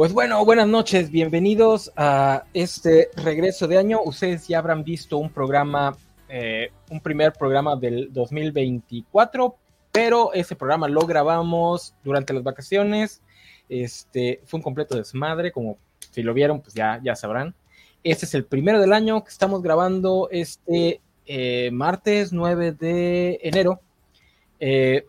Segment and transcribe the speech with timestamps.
[0.00, 4.00] Pues bueno, buenas noches, bienvenidos a este regreso de año.
[4.02, 5.94] Ustedes ya habrán visto un programa,
[6.26, 9.56] eh, un primer programa del 2024,
[9.92, 13.20] pero ese programa lo grabamos durante las vacaciones.
[13.68, 15.76] Este fue un completo desmadre, como
[16.10, 17.54] si lo vieron, pues ya, ya sabrán.
[18.02, 23.82] Este es el primero del año que estamos grabando este eh, martes 9 de enero.
[24.60, 25.04] Eh,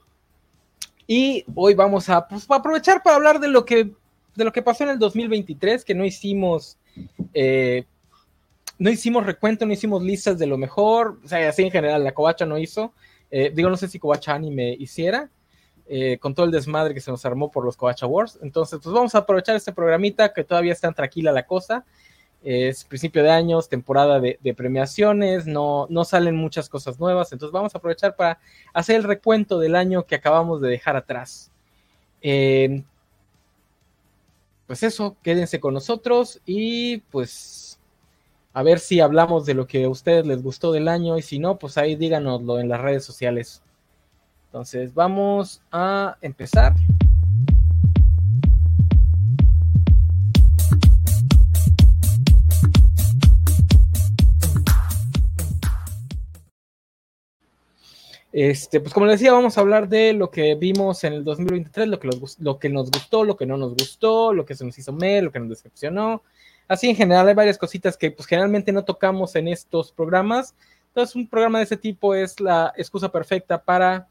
[1.08, 4.01] y hoy vamos a, pues, a aprovechar para hablar de lo que
[4.36, 6.78] de lo que pasó en el 2023, que no hicimos,
[7.34, 7.86] eh,
[8.78, 12.14] no hicimos recuento, no hicimos listas de lo mejor, o sea, así en general, la
[12.14, 12.94] Covacha no hizo,
[13.30, 15.30] eh, digo, no sé si Covacha Anime hiciera,
[15.88, 18.94] eh, con todo el desmadre que se nos armó por los Covacha Wars, entonces, pues
[18.94, 21.86] vamos a aprovechar este programita que todavía está tranquila la cosa,
[22.44, 27.76] es principio de años, temporada de, premiaciones, no, no salen muchas cosas nuevas, entonces vamos
[27.76, 28.40] a aprovechar para
[28.74, 31.52] hacer el recuento del año que acabamos de dejar atrás.
[34.72, 37.78] Pues eso, quédense con nosotros y pues
[38.54, 41.40] a ver si hablamos de lo que a ustedes les gustó del año y si
[41.40, 43.62] no, pues ahí díganoslo en las redes sociales.
[44.46, 46.74] Entonces vamos a empezar.
[58.32, 61.88] Este, pues como les decía, vamos a hablar de lo que vimos en el 2023,
[61.90, 65.26] lo que, nos gustó, lo que no nos gustó, lo que se nos hizo mal,
[65.26, 66.24] lo que nos decepcionó.
[66.68, 70.56] Así en general hay varias cositas que pues generalmente no tocamos en estos programas.
[70.88, 74.08] Entonces un programa de ese tipo es la excusa perfecta para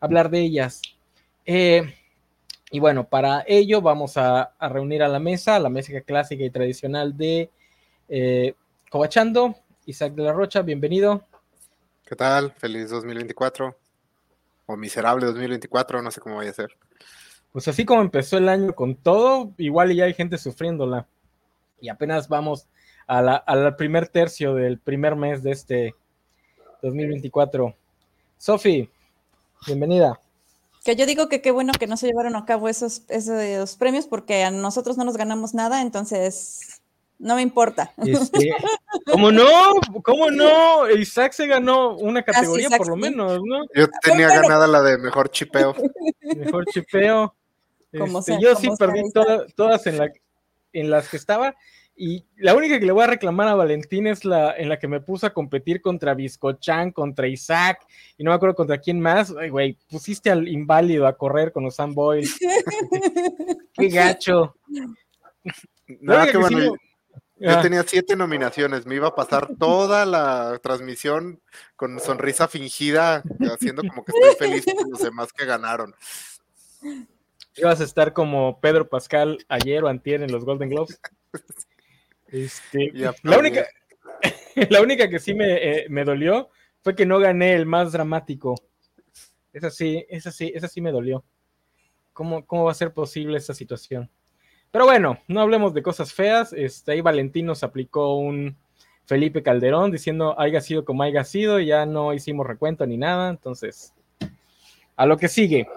[0.00, 0.82] hablar de ellas.
[1.46, 1.94] Eh,
[2.70, 7.16] y bueno, para ello vamos a, reunir a la mesa, la mesa clásica y tradicional
[7.16, 7.50] de
[8.08, 8.54] eh,
[8.90, 9.54] Cobachando.
[9.86, 11.24] Isaac de la Rocha, bienvenido.
[12.12, 12.52] ¿Qué tal?
[12.52, 13.74] Feliz 2024.
[14.66, 16.76] O miserable 2024, no sé cómo vaya a ser.
[17.52, 21.06] Pues así como empezó el año con todo, igual ya hay gente sufriéndola.
[21.80, 22.68] Y apenas vamos
[23.06, 25.94] al primer tercio del primer mes de este
[26.82, 27.74] 2024.
[28.36, 28.90] Sofi,
[29.66, 30.20] bienvenida.
[30.84, 34.06] Que yo digo que qué bueno que no se llevaron a cabo esos, esos premios
[34.06, 36.81] porque a nosotros no nos ganamos nada, entonces
[37.22, 37.92] no me importa.
[38.04, 38.50] Este,
[39.06, 39.46] ¿Cómo no?
[40.02, 40.90] ¿Cómo no?
[40.90, 43.62] Isaac se ganó una ah, categoría por lo menos, ¿no?
[43.74, 45.74] Yo tenía ganada la de mejor chipeo.
[46.36, 47.34] Mejor chipeo.
[47.92, 49.02] Este, yo sí perdí
[49.54, 50.10] todas en, la,
[50.72, 51.54] en las que estaba.
[51.94, 54.88] Y la única que le voy a reclamar a Valentín es la en la que
[54.88, 59.32] me puso a competir contra Biscochan, contra Isaac, y no me acuerdo contra quién más.
[59.38, 62.36] Ay, güey, pusiste al inválido a correr con los Sam Boys.
[63.74, 64.56] Qué gacho.
[66.00, 66.74] Nada, qué bueno.
[67.42, 71.40] Yo tenía siete nominaciones, me iba a pasar toda la transmisión
[71.74, 73.22] con sonrisa fingida,
[73.52, 75.94] haciendo como que estoy feliz con los demás que ganaron.
[77.56, 81.00] Ibas a estar como Pedro Pascal ayer o antier en los Golden Globes.
[82.32, 83.66] Este, la, única,
[84.70, 86.48] la única que sí eh, me, dolió
[86.80, 88.54] fue que no gané el más dramático.
[89.52, 91.26] Esa sí, esa sí, esa sí me dolió.
[92.14, 94.10] ¿Cómo, ¿Cómo va a ser posible esa situación?
[94.72, 96.52] Pero bueno, no hablemos de cosas feas.
[96.54, 98.56] Este, ahí Valentín nos aplicó un
[99.04, 103.28] Felipe Calderón diciendo haya sido como haya sido, y ya no hicimos recuento ni nada.
[103.28, 103.92] Entonces,
[104.96, 105.68] a lo que sigue.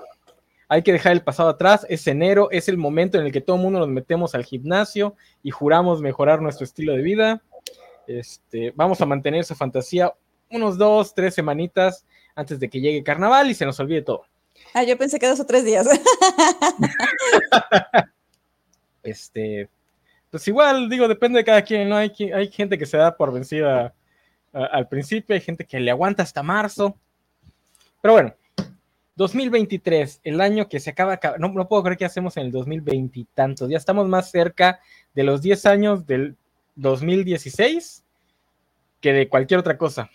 [0.68, 1.86] Hay que dejar el pasado atrás.
[1.90, 5.16] Es enero, es el momento en el que todo el mundo nos metemos al gimnasio
[5.44, 7.44] y juramos mejorar nuestro estilo de vida.
[8.08, 10.14] Este, vamos a mantener esa fantasía
[10.50, 14.24] unos dos, tres semanitas antes de que llegue carnaval y se nos olvide todo.
[14.74, 15.86] Ah, yo pensé que dos o tres días.
[19.06, 19.70] Este,
[20.32, 21.96] pues igual, digo, depende de cada quien, ¿no?
[21.96, 23.94] Hay, hay gente que se da por vencida
[24.52, 26.98] al principio, hay gente que le aguanta hasta marzo.
[28.02, 28.36] Pero bueno,
[29.16, 33.20] 2023, el año que se acaba, no, no puedo creer que hacemos en el 2020
[33.20, 34.80] y tantos, ya estamos más cerca
[35.14, 36.36] de los 10 años del
[36.76, 38.04] 2016
[39.02, 40.10] que de cualquier otra cosa.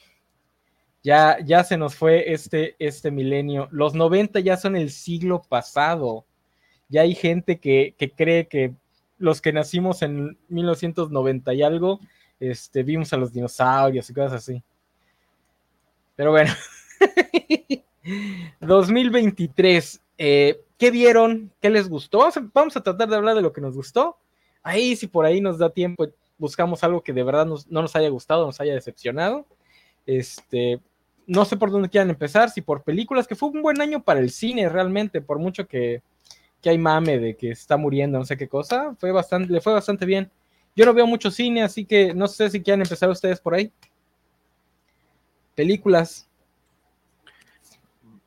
[1.03, 3.69] Ya, ya se nos fue este, este milenio.
[3.71, 6.27] Los 90 ya son el siglo pasado
[6.91, 8.75] ya hay gente que, cree que
[9.21, 12.01] los que nacimos en 1990 y algo,
[12.41, 14.63] este, vimos a los dinosaurios y cosas así.
[16.17, 16.51] Pero bueno,
[18.61, 21.53] 2023, eh, ¿qué vieron?
[21.61, 22.27] ¿Qué les gustó?
[22.55, 24.17] Vamos a, tratar de hablar de lo que nos gustó.
[24.63, 26.09] Ahí, si por ahí nos da tiempo,
[26.39, 29.47] buscamos algo que de verdad no nos haya gustado, nos haya decepcionado.
[30.07, 30.81] Este,
[31.27, 34.21] no sé por dónde quieran empezar, si por películas, que fue un buen año para
[34.21, 36.03] el cine realmente, por mucho que,
[36.61, 39.73] que hay mame de que está muriendo, no sé qué cosa, fue bastante, le fue
[39.73, 40.31] bastante bien.
[40.77, 43.73] Yo no veo mucho cine, así que no sé si quieren empezar ustedes por ahí.
[45.55, 46.29] Películas.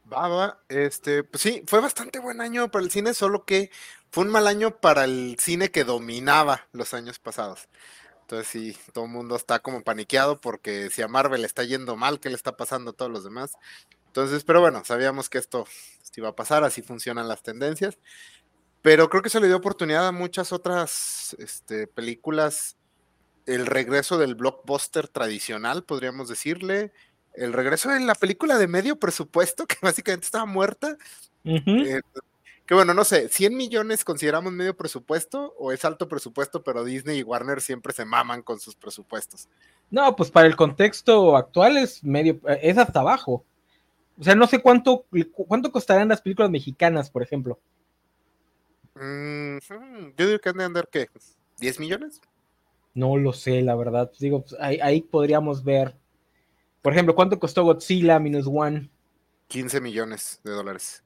[0.05, 3.71] Baba, este, pues sí, fue bastante buen año para el cine, solo que
[4.11, 7.67] fue un mal año para el cine que dominaba los años pasados.
[8.21, 12.19] Entonces sí, todo el mundo está como paniqueado porque si a Marvel está yendo mal,
[12.19, 13.53] ¿qué le está pasando a todos los demás?
[14.07, 15.65] Entonces, pero bueno, sabíamos que esto,
[16.21, 17.97] iba a pasar, así funcionan las tendencias.
[18.81, 22.77] Pero creo que se le dio oportunidad a muchas otras este, películas.
[23.45, 26.91] El regreso del blockbuster tradicional, podríamos decirle
[27.33, 30.97] el regreso de la película de medio presupuesto, que básicamente estaba muerta.
[31.45, 32.01] Eh,
[32.65, 37.19] que bueno, no sé, 100 millones consideramos medio presupuesto o es alto presupuesto, pero Disney
[37.19, 39.49] y Warner siempre se maman con sus presupuestos.
[39.91, 43.43] No, pues para el contexto actual es medio, eh, es hasta abajo.
[44.19, 47.59] O sea, no sé cuánto, cuánto costarán las películas mexicanas, por ejemplo.
[48.95, 49.57] Mm,
[50.17, 51.07] yo digo que han de andar, ¿qué?
[51.59, 52.21] ¿10 millones?
[52.93, 54.11] No lo sé, la verdad.
[54.19, 55.95] Digo, pues, ahí podríamos ver
[56.83, 58.89] por ejemplo, ¿cuánto costó Godzilla Minus One?
[59.47, 61.01] 15 millones de dólares.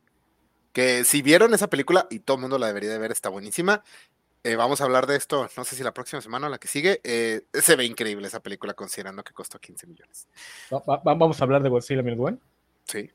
[0.74, 3.84] Que si vieron esa película, y todo el mundo la debería de ver, está buenísima.
[4.44, 6.68] Eh, vamos a hablar de esto, no sé si la próxima semana o la que
[6.68, 7.00] sigue.
[7.04, 10.28] Eh, se ve increíble esa película considerando que costó 15 millones.
[11.04, 12.38] ¿Vamos a hablar de Godzilla Minus One?
[12.88, 13.12] Sí.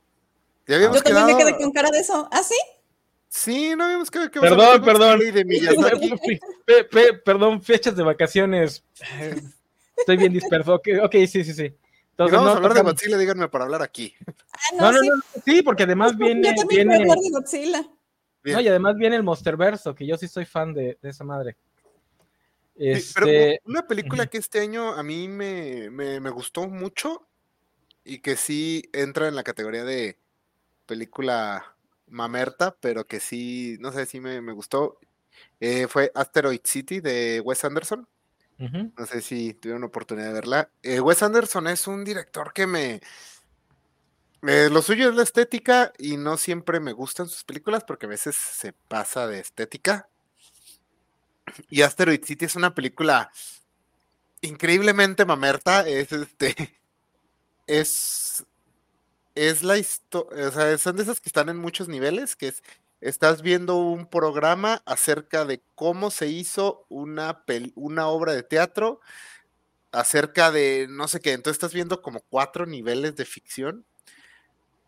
[0.67, 2.27] ¿Ya Yo también me quedé con cara de eso.
[2.31, 2.55] ¿Ah, sí?
[3.27, 5.19] Sí, no habíamos quedado que Perdón, perdón.
[7.25, 8.83] perdón, fechas de vacaciones.
[9.97, 10.75] Estoy bien disperso.
[10.75, 11.75] ok, sí, sí, sí
[12.17, 14.13] vamos a hablar de Godzilla, díganme para hablar aquí.
[14.27, 14.31] Ah,
[14.79, 16.53] no, no, no, sí, porque además viene.
[16.55, 16.95] Yo viene...
[16.95, 17.89] hablar de Godzilla.
[18.43, 21.55] No, y además viene el Monsterverso, que yo sí soy fan de, esa madre.
[22.75, 27.27] pero este, una película que este año a mí me, gustó mucho
[28.03, 30.17] y que sí entra en la categoría de
[30.85, 31.75] película
[32.07, 34.99] mamerta, pero que sí, no sé si me, gustó,
[35.59, 38.07] eh, fue Asteroid City de Wes Anderson.
[38.59, 40.69] No sé si tuvieron oportunidad de verla.
[40.83, 43.01] Eh, Wes Anderson es un director que me...
[44.41, 48.35] lo suyo es la estética y no siempre me gustan sus películas porque a veces
[48.35, 50.07] se pasa de estética.
[51.69, 53.31] Y Asteroid City es una película
[54.41, 55.87] increíblemente mamerta.
[55.87, 56.79] Es este.
[57.67, 58.45] Es.
[59.35, 60.49] Es la historia.
[60.49, 62.63] O sea, son de esas que están en muchos niveles, que es
[63.03, 67.43] estás viendo un programa acerca de cómo se hizo una,
[67.75, 69.01] una obra de teatro,
[69.91, 73.85] acerca de no sé qué, entonces estás viendo como cuatro niveles de ficción,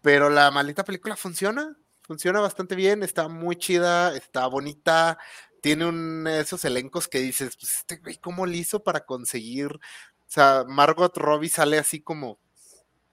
[0.01, 5.17] pero la maldita película funciona, funciona bastante bien, está muy chida, está bonita,
[5.61, 9.67] tiene un, esos elencos que dices, pues este ¿cómo le hizo para conseguir?
[9.73, 9.79] O
[10.27, 12.39] sea, Margot Robbie sale así como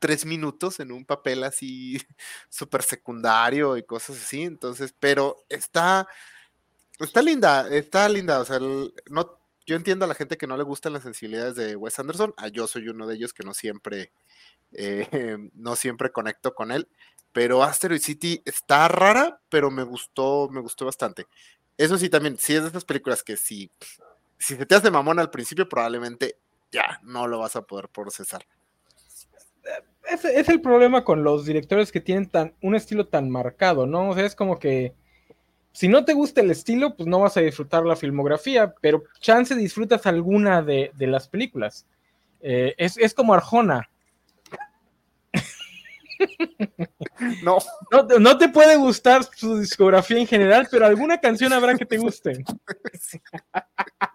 [0.03, 1.97] tres minutos en un papel así
[2.51, 4.43] súper secundario y cosas así.
[4.43, 6.09] Entonces, pero está,
[6.99, 8.41] está linda, está linda.
[8.41, 11.77] O sea, no, yo entiendo a la gente que no le gustan las sensibilidades de
[11.77, 12.35] Wes Anderson.
[12.37, 14.11] A yo soy uno de ellos que no siempre,
[14.73, 16.89] eh, no siempre conecto con él.
[17.33, 21.29] Pero Asteroid City está rara, pero me gustó, me gustó bastante.
[21.79, 23.71] Eso sí, también, si es de esas películas que si,
[24.37, 26.39] si se te hace mamón al principio, probablemente
[26.73, 28.45] ya no lo vas a poder procesar
[30.11, 34.11] es, el problema con los directores que tienen tan, un estilo tan marcado, ¿no?
[34.11, 34.95] O sea, es como que
[35.73, 39.55] si no te gusta el estilo, pues no vas a disfrutar la filmografía, pero chance
[39.55, 41.87] disfrutas alguna de, las películas.
[42.41, 43.89] Eh, es, como Arjona.
[47.43, 47.59] No.
[47.91, 48.19] no.
[48.21, 48.39] no.
[48.39, 52.45] te puede gustar su discografía en general, pero alguna canción habrá que te guste.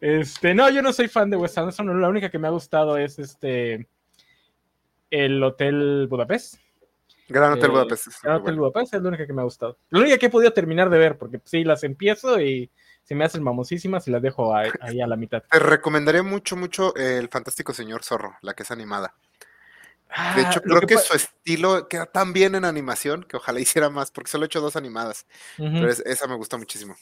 [0.00, 2.00] Este, no, yo no soy fan de Wes Anderson.
[2.00, 3.86] La única que me ha gustado es este
[5.10, 6.56] el Hotel Budapest.
[7.28, 8.06] Gran Hotel eh, Budapest.
[8.22, 9.78] Gran Hotel Budapest es la única que me ha gustado.
[9.90, 12.70] La única que he podido terminar de ver, porque sí, las empiezo y
[13.04, 15.42] se me hacen mamosísimas y las dejo ahí, a la mitad.
[15.50, 19.14] Te recomendaría mucho, mucho El Fantástico Señor Zorro, la que es animada.
[20.08, 23.90] de ah, hecho, creo que, su estilo queda tan bien en animación que ojalá hiciera
[23.90, 25.26] más, porque solo he hecho dos animadas.
[25.58, 26.96] Pero esa me gusta muchísimo.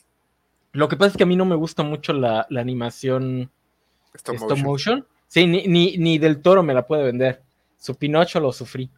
[0.77, 3.51] Lo que pasa es que a mí no me gusta mucho la, animación
[4.13, 5.07] stop, motion.
[5.27, 7.43] Sí, ni, ni, del toro me la puede vender.
[7.79, 8.91] Su Pinocho lo sufrí.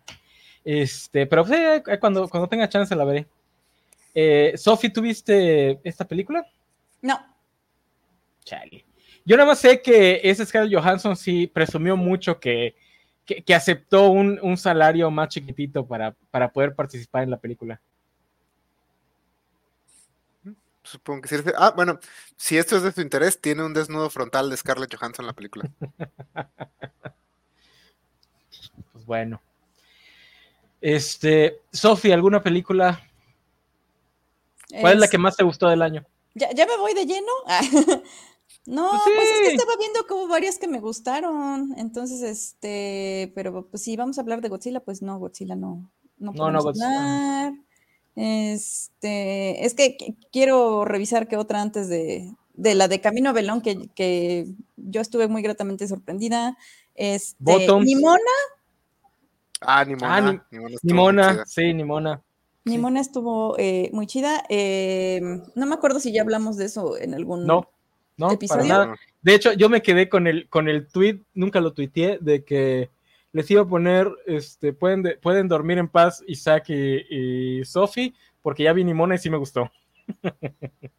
[0.64, 1.54] Este, pero sí,
[2.00, 3.28] cuando, cuando tenga chance la veré.
[4.12, 6.44] Eh, Sophie, ¿tuviste esta película?
[7.00, 7.16] No.
[8.44, 8.85] Chale.
[9.25, 12.75] Yo nada más sé que ese Scarlett Johansson sí presumió mucho que,
[13.54, 17.80] aceptó un, un, salario más chiquitito para, para poder participar en la película.
[20.90, 21.37] Supongo que sí.
[21.57, 21.99] Ah, bueno,
[22.37, 25.35] si esto es de su interés, tiene un desnudo frontal de Scarlett Johansson en la
[25.35, 25.71] película.
[28.92, 29.42] pues bueno.
[30.80, 33.02] Este, Sofi, ¿alguna película?
[34.80, 35.00] ¿Cuál es...
[35.00, 36.07] la que más te gustó del año?
[36.35, 37.33] Ya, me voy de lleno.
[38.64, 41.73] No, pues, pues es que estaba viendo como varias que me gustaron.
[41.78, 45.90] Entonces, este, pero pues si vamos a hablar de Godzilla, pues no, Godzilla no.
[46.18, 47.54] No, no, no Godzilla.
[48.20, 49.96] Este, es que
[50.32, 54.46] quiero revisar qué otra antes de, de la de Camino Belón, que, que,
[54.76, 56.58] yo estuve muy gratamente sorprendida.
[56.96, 58.20] Este, Nimona.
[59.60, 60.16] Ah, Nimona.
[60.16, 60.42] Ah,
[60.82, 62.20] Nimona, sí, Nimona.
[62.64, 64.42] Nimona estuvo eh, muy chida.
[64.48, 65.20] Eh,
[65.54, 67.68] no me acuerdo si ya hablamos de eso en algún no,
[68.16, 68.62] no, episodio.
[68.62, 68.96] Para nada.
[69.22, 72.90] De hecho, yo me quedé con el, con el tweet, nunca lo tuiteé, de que
[73.32, 78.73] les iba a poner, este, pueden, pueden dormir en paz Isaac y, Sophie, porque ya
[78.73, 79.70] vi Nimona y sí me gustó.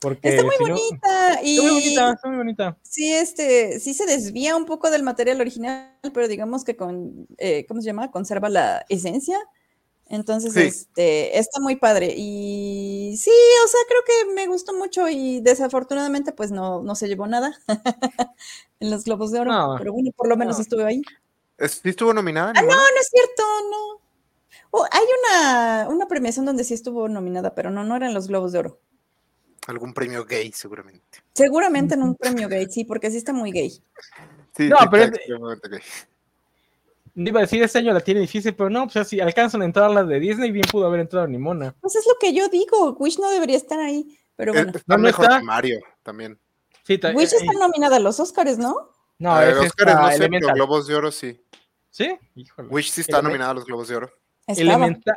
[0.00, 2.78] porque está muy bonita y está muy bonita, está muy bonita.
[2.82, 7.66] Sí, este, sí se desvía un poco del material original, pero digamos que con, eh,
[7.66, 8.10] ¿cómo se llama?
[8.10, 9.38] Conserva la esencia.
[10.06, 12.12] Entonces, este, está muy padre.
[12.14, 13.30] Y sí,
[13.64, 17.58] o sea, creo que me gustó mucho y desafortunadamente, pues no, no se llevó nada
[18.80, 19.76] en los Globos de Oro.
[19.78, 21.02] pero bueno, por lo menos estuve ahí.
[21.68, 22.52] ¿Sí estuvo nominada?
[22.56, 24.00] Ah, no, no es cierto, no.
[24.70, 28.52] Oh, hay una, una premiación donde sí estuvo nominada, pero no, no eran los Globos
[28.52, 28.80] de Oro.
[29.66, 31.22] Algún premio gay, seguramente.
[31.34, 33.70] Seguramente en un premio gay, sí, porque sí está muy gay.
[34.56, 35.80] Sí, no, pero es, gay.
[37.14, 39.90] Iba a decir, este año la tiene difícil, pero no, pues si alcanzan a entrar
[39.90, 41.74] las de Disney, bien pudo haber entrado Nimona.
[41.80, 44.72] Pues es lo que yo digo, Wish no debería estar ahí, pero bueno.
[44.74, 45.42] Está no, mejor está.
[45.42, 46.38] Mario también.
[46.84, 48.90] Sí, Wish está nominada a los Oscars, ¿no?
[49.18, 51.41] No, a los Oscars no sé, pero Globos de Oro sí.
[51.92, 52.18] ¿Sí?
[52.34, 52.68] Híjole.
[52.68, 54.10] Wish sí está nominada a los Globos de Oro.
[54.48, 55.14] Elemental,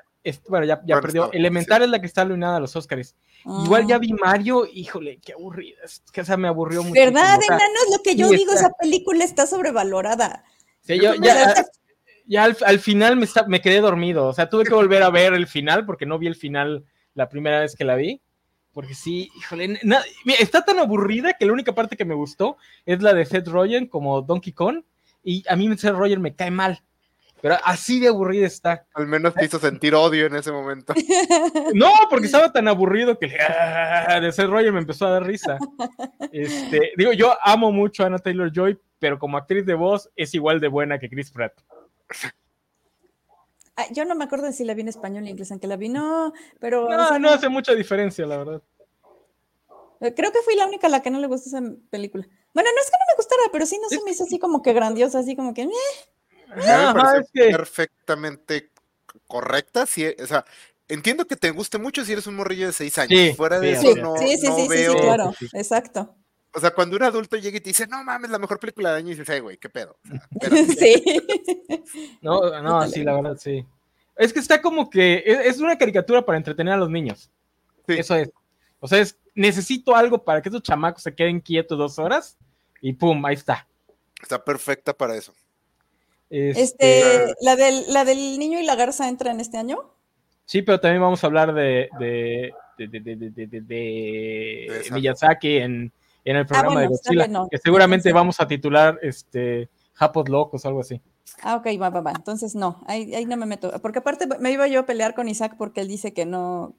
[0.47, 1.31] bueno, ya, ya perdió.
[1.31, 3.15] Elemental es la que está nominada a los Oscars.
[3.63, 3.99] Igual ya ah.
[3.99, 5.77] vi Mario, híjole, qué aburrida.
[5.83, 6.93] Es que esa me aburrió mucho.
[6.93, 7.85] ¿Verdad, enanos?
[7.91, 10.43] Lo que yo digo, esa película está sobrevalorada.
[10.81, 11.65] Sí, yo, ya,
[12.27, 14.27] ya al, final me, me, quedé dormido.
[14.27, 17.29] O sea, tuve que volver a ver el final porque no vi el final la
[17.29, 18.21] primera vez que la vi.
[18.73, 19.79] Porque sí, híjole,
[20.37, 23.87] está tan aburrida que la única parte que me gustó es la de Seth Rogen
[23.87, 24.83] como Donkey Kong.
[25.25, 26.81] Y a mí Seth Rogen me cae mal.
[27.41, 28.87] Pero así de aburrida está.
[28.93, 30.93] Al menos te hizo sentir odio en ese momento.
[31.73, 35.57] No, porque estaba tan aburrido que ah, de Seth Rogen me empezó a dar risa.
[36.31, 40.33] Este, digo, yo amo mucho a Anna Taylor Joy, pero como actriz de voz es
[40.33, 41.53] igual de buena que Chris Pratt
[43.91, 45.89] yo no me acuerdo de si la vi en español o inglés, aunque la vi,
[45.89, 46.89] no, pero...
[46.89, 48.61] No, no hace mucha diferencia, la verdad.
[49.99, 52.27] Eh, creo que fui la única a la que no le gustó esa película.
[52.55, 54.61] Bueno, no es que no me gustara, pero sí no se me hizo así como
[54.61, 55.63] que grandiosa, así como que...
[55.63, 55.69] Eh,
[57.33, 58.71] me perfectamente
[59.27, 60.45] correcta, sí, o sea,
[60.87, 63.35] entiendo que te guste mucho si eres un morrillo de seis años.
[63.35, 66.15] Fuera de eso, no, sí, sí, sí, sí, claro, exacto.
[66.53, 68.99] O sea, cuando un adulto llega y te dice, no mames, la mejor película de
[68.99, 69.97] año, y dices, hey, güey, qué pedo.
[70.79, 71.03] sí.
[72.21, 73.65] No, no, sí, la verdad, sí.
[74.15, 77.29] Es que está como que es una caricatura para entretener a los niños.
[77.85, 77.95] Sí.
[77.97, 78.29] Eso es.
[78.79, 82.37] O sea, es, necesito algo para que esos chamacos se queden quietos dos horas
[82.81, 83.67] y pum, ahí está.
[84.21, 85.33] Está perfecta para eso.
[86.29, 89.91] Este, este ¿la, del, ¿la del niño y la garza entra en este año?
[90.45, 95.91] Sí, pero también vamos a hablar de, de, de, de Miyazaki en,
[96.23, 100.67] en el ah, programa de Godzilla, que seguramente vamos a titular este Japos Locos o
[100.67, 101.01] algo así.
[101.41, 102.11] Ah, ok, va, va, va.
[102.15, 103.71] Entonces no, ahí, ahí no me meto.
[103.81, 106.75] Porque aparte me iba yo a pelear con Isaac porque él dice que no,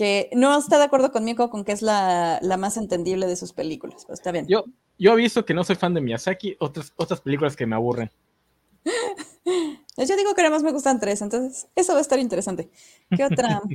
[0.00, 3.52] que no está de acuerdo conmigo con que es la, la más entendible de sus
[3.52, 4.46] películas, pero está bien.
[4.48, 4.64] Yo,
[4.98, 8.10] yo aviso que no soy fan de Miyazaki, otras, otras películas que me aburren.
[9.44, 12.70] yo digo que nada más me gustan tres, entonces eso va a estar interesante.
[13.14, 13.60] ¿Qué otra?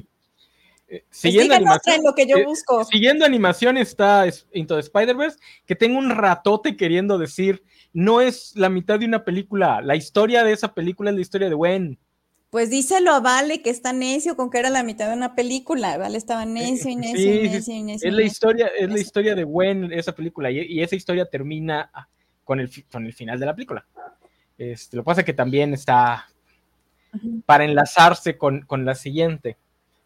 [0.88, 2.86] Eh, siguiendo, animación, lo que yo eh, busco.
[2.86, 8.70] siguiendo animación está Into the Spider-Verse, que tengo un ratote queriendo decir, no es la
[8.70, 11.98] mitad de una película, la historia de esa película es la historia de Gwen.
[12.56, 15.98] Pues díselo a Vale que está necio con que era la mitad de una película.
[15.98, 18.08] Vale estaba eh, necio y necio y necio y necio.
[18.08, 21.92] Es la historia, es la historia de Gwen, esa película, y, esa historia termina
[22.46, 23.86] con el, con el final de la película.
[24.58, 26.30] Este, lo que pasa es que también está
[27.46, 29.58] para enlazarse con, con la siguiente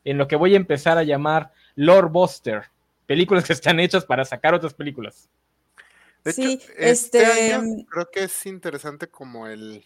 [0.03, 2.63] en lo que voy a empezar a llamar Lord Buster,
[3.05, 5.29] películas que están hechas para sacar otras películas.
[6.25, 9.85] sí, este, este creo que es interesante como el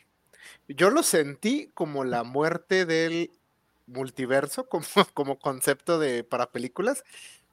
[0.68, 3.32] yo lo sentí como la muerte del
[3.88, 7.04] multiverso como, como concepto de para películas.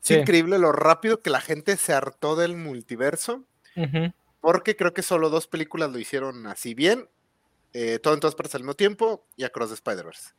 [0.03, 3.45] Es increíble lo rápido que la gente se hartó del multiverso.
[4.41, 7.09] Porque creo que solo dos películas lo hicieron así bien.
[7.73, 10.31] Eh, todo en todas partes al mismo tiempo y Across the Spider-Verse.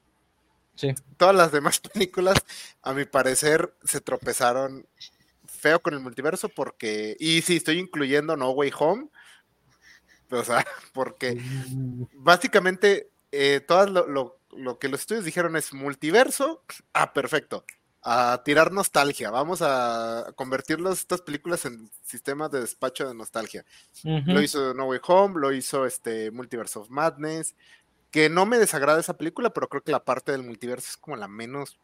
[1.18, 2.38] Todas las demás películas,
[2.82, 4.88] a mi parecer, se tropezaron
[5.46, 9.08] feo con el multiverso porque, y sí, estoy incluyendo No Way Home,
[10.40, 12.06] o sea, porque mm.
[12.14, 17.66] básicamente eh, todo lo, que los estudios dijeron es multiverso, ah, perfecto,
[18.04, 23.64] a tirar nostalgia, vamos a convertir estas películas en sistemas de despacho de nostalgia.
[24.04, 27.56] Lo hizo No Way Home, lo hizo este Multiverse of Madness,
[28.10, 31.16] que no me desagrada esa película, pero creo que la parte del multiverso es como
[31.16, 31.78] la menos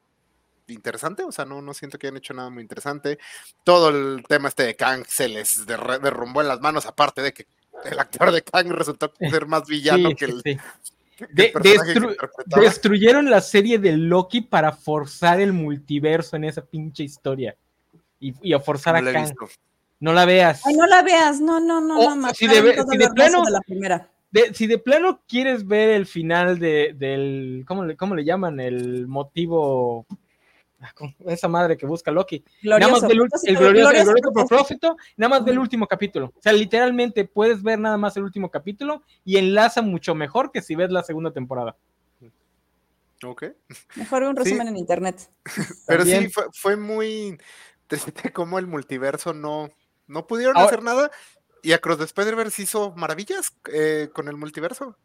[0.67, 3.19] interesante, o sea, no, no siento que hayan hecho nada muy interesante.
[3.63, 7.47] Todo el tema este de Kang se les derrumbó en las manos, aparte de que
[7.85, 10.59] el actor de Kang resultó ser más villano que el...
[12.61, 17.55] destruyeron la serie de Loki para forzar el multiverso en esa pinche historia.
[18.19, 19.33] Y, a forzar a Kang.
[19.99, 20.61] No la veas.
[20.65, 22.61] Ay, no la veas, no, no, no, no, Si de,
[23.15, 23.43] plano,
[24.53, 28.59] si de plano quieres ver el final de, del, ¿cómo le, ¿cómo le llaman?
[28.59, 30.05] El motivo
[30.79, 30.93] Ah,
[31.25, 32.43] esa madre que busca Loki.
[32.61, 36.33] nada más del, el glorioso, propósito, nada más del último capítulo.
[36.37, 40.61] O sea, literalmente puedes ver nada más el último capítulo y enlaza mucho mejor que
[40.61, 41.75] si ves la segunda temporada.
[43.23, 43.45] Ok.
[43.95, 45.31] Mejor un resumen en internet.
[45.87, 47.39] Pero sí, fue, muy
[47.87, 49.69] triste como el multiverso no,
[50.05, 51.09] no pudieron hacer nada
[51.63, 54.95] y Across the Spider-Verse hizo maravillas eh, con el multiverso.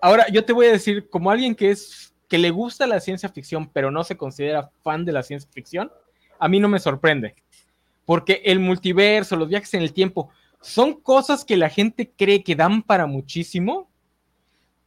[0.00, 3.28] Ahora, yo te voy a decir, como alguien que es que le gusta la ciencia
[3.28, 5.90] ficción, pero no se considera fan de la ciencia ficción,
[6.38, 7.34] a mí no me sorprende.
[8.04, 10.30] Porque el multiverso, los viajes en el tiempo,
[10.60, 13.88] son cosas que la gente cree que dan para muchísimo,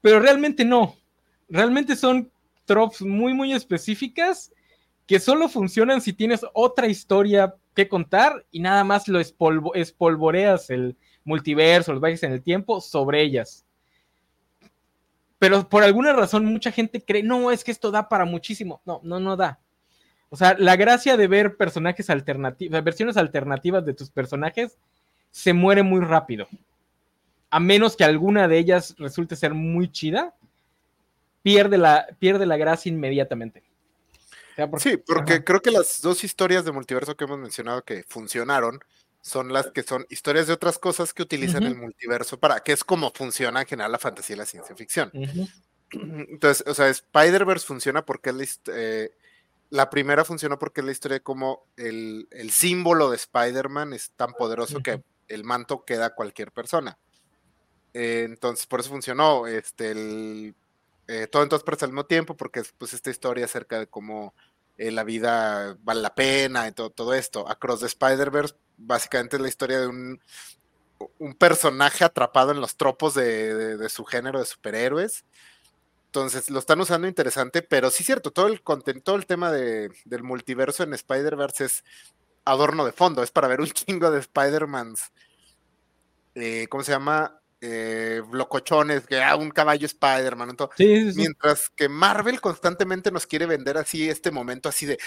[0.02, 0.96] pero realmente no.
[1.48, 2.32] Realmente son
[2.66, 4.52] tropes muy, muy específicas
[5.08, 10.96] que solo funcionan si tienes otra historia que contar y nada más lo espolvoreas el
[11.24, 13.66] multiverso, los viajes en el tiempo sobre ellas
[15.40, 18.82] pero por alguna razón mucha gente cree, no, es que esto da para muchísimo.
[18.86, 19.60] No, no, no da.
[20.30, 24.78] O sea, la gracia de ver personajes alternativos, versiones alternativas de tus personajes,
[25.32, 26.48] se muere muy rápido.
[27.50, 30.36] A menos que alguna de ellas resulte ser muy chida,
[31.42, 33.64] pierde la, pierde la gracia inmediatamente.
[34.78, 38.82] sí, porque creo que las dos historias de multiverso que hemos mencionado que funcionaron
[39.22, 42.84] son las que son historias de otras cosas que utilizan el multiverso para, que es
[42.84, 45.12] como funciona en general la fantasía y la ciencia ficción.
[45.92, 49.12] Entonces, o sea, Spider-Verse funciona porque es la, eh,
[49.70, 54.34] la, primera funciona porque es la historia de cómo el, símbolo de Spider-Man es tan
[54.34, 56.98] poderoso que el manto queda a cualquier persona.
[57.94, 60.56] Eh, entonces, por eso funcionó este, el,
[61.08, 63.88] eh, todo en todas partes al mismo tiempo, porque es pues esta historia acerca de
[63.88, 64.36] cómo
[64.80, 67.48] la vida vale la pena y todo, todo esto.
[67.50, 70.20] Across the Spider-Verse básicamente es la historia de un,
[71.18, 75.26] un personaje atrapado en los tropos de, su género de superhéroes.
[76.08, 78.62] Entonces lo están usando interesante, pero sí es cierto, todo el
[79.04, 81.84] todo el tema del multiverso en Spider-Verse es
[82.46, 85.12] adorno de fondo, es para ver un chingo de Spider-Mans.
[86.36, 87.39] Eh, ¿Cómo se llama?
[87.62, 90.56] Eh, locochones, que ah, un caballo Spider-Man.
[91.16, 94.98] Mientras que Marvel constantemente nos quiere vender así este momento así de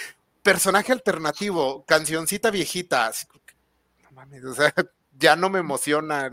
[0.42, 4.74] personaje alternativo, cancioncita viejita, o sea,
[5.18, 6.30] ya no me emociona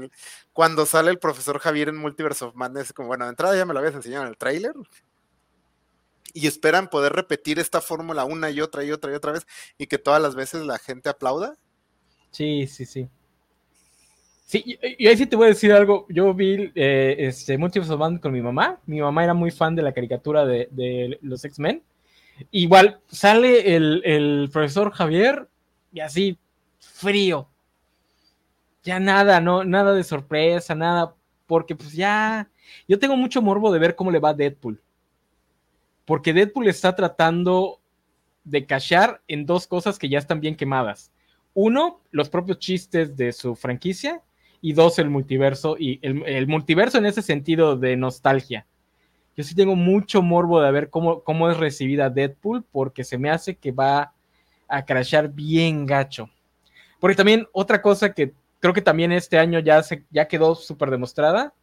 [0.51, 3.73] cuando sale el profesor Javier en Multiverse of Madness, como bueno, de entrada ya me
[3.73, 4.73] lo habías enseñado en el tráiler.
[6.33, 9.87] Y esperan poder repetir esta fórmula una y otra y otra y otra vez y
[9.87, 11.57] que todas las veces la gente aplauda.
[12.31, 13.09] Sí, sí, sí.
[14.49, 16.07] Sí, y ahí sí te voy a decir algo.
[16.09, 18.79] Yo vi eh, este, Multiverse of Madness con mi mamá.
[18.87, 21.83] Mi mamá era muy fan de la caricatura de, de los X-Men.
[22.49, 25.47] Igual sale el, el profesor Javier
[25.93, 26.39] y así,
[26.79, 27.47] frío,
[28.81, 31.13] ya nada, no, nada de sorpresa, nada,
[31.45, 32.49] porque pues ya,
[32.87, 34.81] yo tengo mucho morbo de ver cómo le va a Deadpool.
[36.05, 37.79] Porque Deadpool está tratando
[38.43, 41.11] de cachar en dos cosas que ya están bien quemadas.
[41.53, 44.23] Uno, los propios chistes de su franquicia.
[44.61, 45.75] Y dos, el multiverso.
[45.77, 48.65] Y el, multiverso en ese sentido de nostalgia.
[49.35, 52.63] Yo sí tengo mucho morbo de ver cómo, cómo es recibida Deadpool.
[52.71, 54.13] Porque se me hace que va
[54.67, 56.29] a crashar bien gacho.
[56.99, 60.89] Porque también otra cosa que creo que también este año ya, se, ya quedó súper
[60.89, 61.53] demostrada.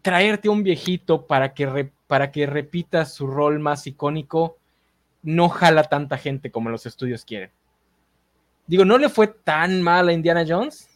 [0.00, 4.58] Traerte un viejito para que, para que repita su rol más icónico
[5.22, 7.50] no jala tanta gente como los estudios quieren.
[8.66, 10.88] Digo, no le fue tan mal a Indiana Jones,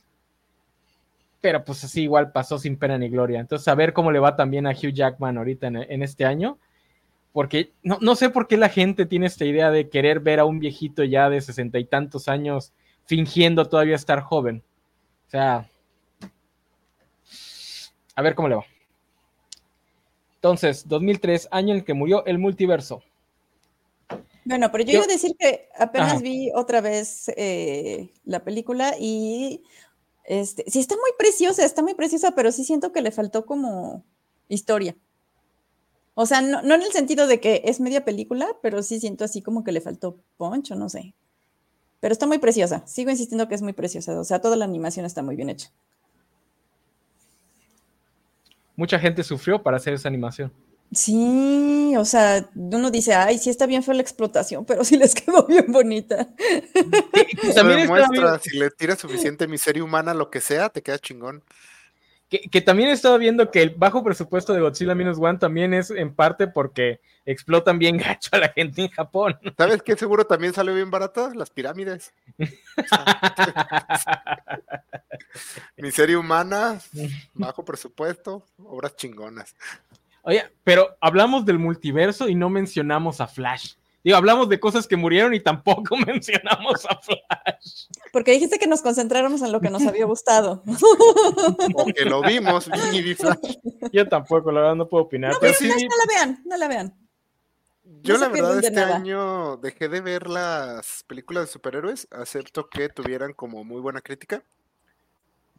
[1.47, 3.39] pero pues así igual pasó sin pena ni gloria.
[3.39, 6.59] Entonces, a ver cómo le va también a Hugh Jackman ahorita en, en este año,
[7.33, 10.45] porque no, no, sé por qué la gente tiene esta idea de querer ver a
[10.45, 12.73] un viejito ya de sesenta y tantos años
[13.05, 14.65] fingiendo todavía estar joven.
[15.29, 15.71] O sea,
[18.17, 18.65] a ver cómo le va.
[20.35, 23.05] Entonces, 2003, año en el que murió el multiverso.
[24.45, 29.63] Bueno, pero yo, iba a decir que apenas vi otra vez eh, la película y
[30.27, 34.05] este, sí está muy preciosa, está muy preciosa, pero sí siento que le faltó como
[34.49, 34.97] historia.
[36.15, 39.25] O sea, no, no, en el sentido de que es media película, pero sí siento
[39.25, 41.15] así como que le faltó poncho, no sé.
[42.01, 42.87] Pero está muy preciosa.
[42.87, 44.19] Sigo insistiendo que es muy preciosa.
[44.19, 45.71] O sea, toda la animación está muy bien hecha.
[48.77, 50.53] Mucha gente sufrió para hacer esa animación.
[50.93, 55.15] Sí, o sea, uno dice, ay, sí está bien fue la explotación, pero sí les
[55.27, 56.29] quedó bien bonita.
[57.55, 61.43] también demuestra, si le tiras suficiente miseria humana, lo que sea, te queda chingón.
[62.29, 65.93] Que, también he estado viendo que el bajo presupuesto de Godzilla Minus One también es
[65.93, 69.39] en parte porque explotan bien gacho a la gente en Japón.
[69.57, 71.31] ¿Sabes qué seguro también salió bien barato?
[71.35, 72.13] Las pirámides.
[75.77, 76.81] Miseria humana,
[77.35, 79.55] bajo presupuesto, obras chingonas.
[80.27, 83.75] Oye, pero hablamos del multiverso y no mencionamos a Flash.
[84.03, 87.87] Digo, hablamos de cosas que murieron y tampoco mencionamos a Flash.
[88.13, 90.65] Porque dijiste que nos concentráramos en lo que nos había gustado.
[91.73, 93.57] Porque lo vimos, vi Flash.
[93.93, 95.33] Yo tampoco, la verdad no puedo opinar.
[95.33, 96.95] No, pero sí, no la vean, no la vean.
[98.03, 103.33] Yo la verdad este año dejé de ver las películas de superhéroes, acepto que tuvieran
[103.33, 104.43] como muy buena crítica.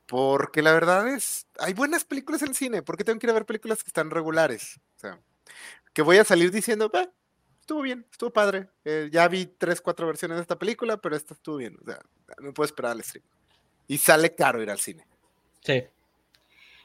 [0.07, 3.33] Porque la verdad es, hay buenas películas en el cine, porque tengo que ir a
[3.33, 4.79] ver películas que están regulares.
[4.95, 5.19] O sea,
[5.93, 6.89] que voy a salir diciendo,
[7.59, 8.69] estuvo bien, estuvo padre.
[8.85, 11.77] Eh, ya vi tres, cuatro versiones de esta película, pero esta estuvo bien.
[11.81, 11.99] O sea,
[12.39, 13.25] no puedo esperar al stream.
[13.87, 15.05] Y sale caro ir al cine.
[15.61, 15.83] Sí.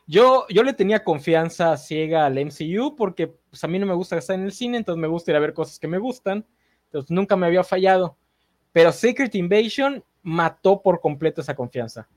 [0.09, 4.19] Yo, yo le tenía confianza ciega al MCU porque pues, a mí no me gusta
[4.19, 6.45] estar en el cine, entonces me gusta ir a ver cosas que me gustan.
[6.87, 8.17] Entonces nunca me había fallado.
[8.73, 12.09] Pero Secret Invasion mató por completo esa confianza.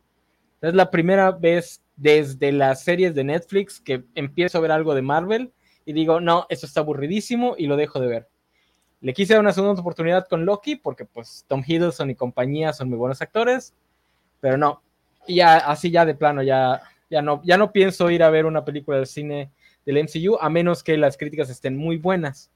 [0.65, 5.01] Es la primera vez desde las series de Netflix que empiezo a ver algo de
[5.01, 5.53] Marvel
[5.85, 8.27] y digo, no, eso está aburridísimo y lo dejo de ver.
[9.01, 12.89] Le quise dar una segunda oportunidad con Loki porque pues Tom Hiddleston y compañía son
[12.89, 13.73] muy buenos actores,
[14.39, 14.81] pero no.
[15.27, 18.45] Y ya así ya de plano ya ya no ya no pienso ir a ver
[18.45, 19.51] una película del cine
[19.85, 22.49] del MCU a menos que las críticas estén muy buenas.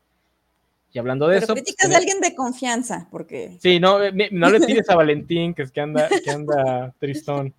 [0.91, 1.53] Y hablando de eso.
[1.53, 3.57] Críticas de alguien de confianza, porque.
[3.61, 3.99] Sí, no,
[4.31, 7.53] no le tires a Valentín, que es que anda, que anda tristón.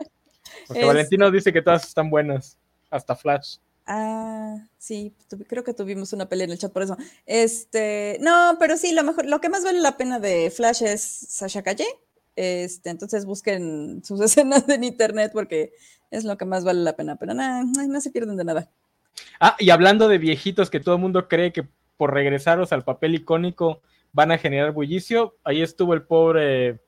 [0.67, 2.59] Porque Valentino dice que todas están buenas,
[2.91, 3.59] hasta Flash.
[3.87, 5.13] Ah, sí,
[5.49, 6.97] creo que tuvimos una pelea en el chat por eso.
[7.27, 11.03] Este, no, pero sí, lo mejor, lo que más vale la pena de Flash es
[11.03, 11.87] Sasha Calle.
[12.37, 15.73] Este, entonces busquen sus escenas en internet porque
[16.13, 17.17] es lo que más vale la pena.
[17.17, 18.71] Pero nada, no se pierden de nada.
[19.41, 23.17] Ah, y hablando de viejitos que todo el mundo cree que por regresaros al papel
[23.17, 23.83] icónico
[24.13, 26.81] van a generar bullicio, ahí estuvo el pobre.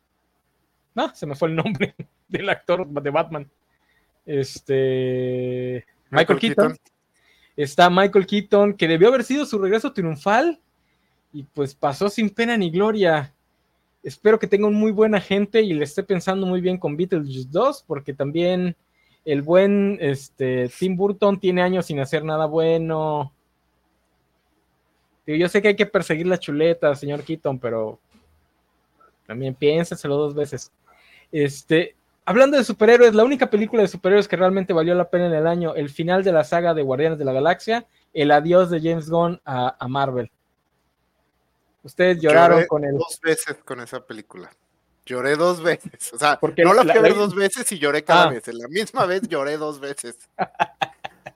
[0.95, 1.95] No, se me fue el nombre
[2.33, 3.51] del actor de Batman.
[4.27, 5.85] Este.
[6.11, 6.77] Michael, Keaton.
[7.57, 10.61] Está Michael Keaton, que debió haber sido su regreso triunfal.
[11.33, 13.35] Y pues pasó sin pena ni gloria.
[14.03, 17.49] Espero que tenga un muy buen agente y le esté pensando muy bien con Beetlejuice
[17.51, 18.77] 2, porque también
[19.25, 23.33] el buen este, Tim Burton tiene años sin hacer nada bueno.
[25.27, 28.01] Yo sé que hay que perseguir la chuleta, señor Keaton, pero
[29.27, 30.73] también piénseselo dos veces.
[31.31, 35.35] Este, hablando de superhéroes, la única película de superhéroes que realmente valió la pena en
[35.35, 38.81] el año, el final de la saga de Guardianes de la Galaxia, el adiós de
[38.81, 40.31] James Gunn a, Marvel.
[41.83, 42.97] Ustedes lloraron con él.
[42.97, 44.51] Dos veces con esa película.
[45.05, 46.13] Lloré dos veces.
[46.13, 48.31] O sea, Porque no la fui a ver dos veces y lloré cada ah.
[48.31, 48.47] vez.
[48.47, 50.17] En la misma vez lloré dos veces.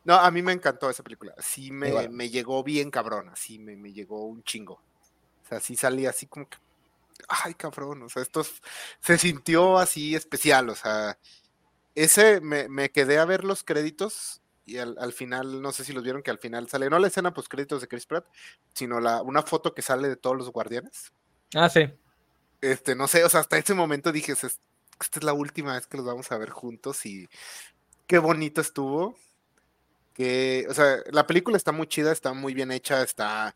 [0.05, 1.35] No, a mí me encantó esa película.
[1.39, 3.29] Sí me, me llegó bien cabrón.
[3.29, 4.75] Así me, me llegó un chingo.
[4.75, 6.59] O sea, sí salí así como que
[7.29, 8.45] ay, cabrón, o sea, esto
[9.01, 11.19] se sintió así especial, o sea,
[11.95, 16.23] ese me, quedé a ver los créditos y al, final, no sé si los vieron
[16.23, 18.27] que al final sale, no la escena post créditos de Chris Pratt,
[18.75, 21.13] sino la, una foto que sale de todos los guardianes.
[21.55, 21.89] Ah, sí.
[22.61, 25.97] Este, no sé, o sea, hasta ese momento dije, esta es la última vez que
[25.97, 27.29] los vamos a ver juntos y
[28.07, 29.17] qué bonito estuvo.
[30.15, 33.55] Que, o sea, la película está muy chida, está muy bien hecha, está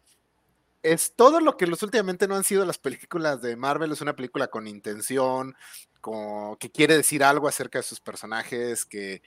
[0.82, 3.92] es todo lo que los últimamente no han sido las películas de Marvel.
[3.92, 5.54] Es una película con intención,
[6.00, 9.22] con, que quiere decir algo acerca de sus personajes, que,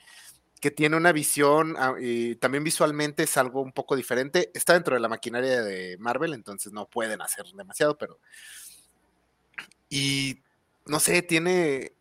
[0.59, 4.51] que tiene una visión ah, y también visualmente es algo un poco diferente.
[4.53, 8.19] Está dentro de la maquinaria de Marvel, entonces no pueden hacer demasiado, pero...
[9.89, 10.39] Y
[10.85, 11.93] no sé, tiene...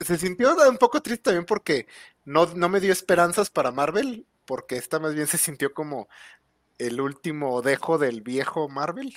[0.00, 1.86] Se sintió un poco triste también porque
[2.26, 6.08] no, no me dio esperanzas para Marvel, porque esta más bien se sintió como
[6.78, 9.14] el último dejo del viejo Marvel.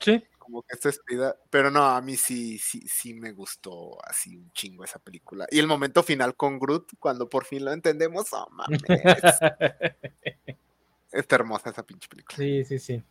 [0.00, 0.22] sí.
[0.38, 1.36] Como que se despida.
[1.50, 5.46] Pero no, a mí sí, sí, sí me gustó así un chingo esa película.
[5.50, 8.82] Y el momento final con Groot, cuando por fin lo entendemos, oh mames.
[11.12, 12.36] Está hermosa esa pinche película.
[12.36, 13.02] Sí, sí, sí.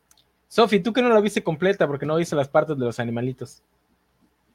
[0.48, 3.64] Sofi, tú que no la viste completa porque no viste las partes de los animalitos.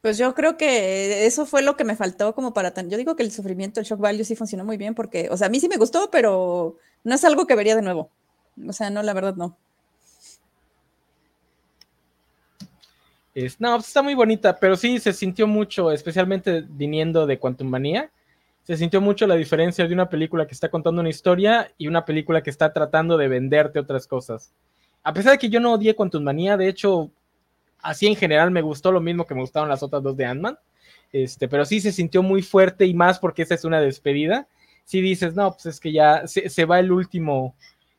[0.02, 2.90] Pues yo creo que eso fue lo que me faltó como para tan.
[2.90, 5.46] Yo digo que el sufrimiento, el shock value sí funcionó muy bien porque, o sea,
[5.46, 8.10] a mí sí me gustó, pero no es algo que vería de nuevo.
[8.68, 9.56] O sea, no, la verdad no.
[13.34, 17.68] Es, no, pues, está muy bonita, pero sí se sintió mucho, especialmente viniendo de Quantum
[17.68, 18.10] Manía,
[18.62, 22.04] se sintió mucho la diferencia de una película que está contando una historia y una
[22.04, 24.52] película que está tratando de venderte otras cosas.
[25.04, 27.10] A pesar de que yo no odié Quantum Manía, de hecho,
[27.80, 30.58] así en general me gustó lo mismo que me gustaron las otras dos de Ant-Man,
[31.12, 34.48] este, pero sí se sintió muy fuerte y más porque esa es una despedida.
[34.84, 37.54] Si sí dices, no, pues es que ya se, se va el último,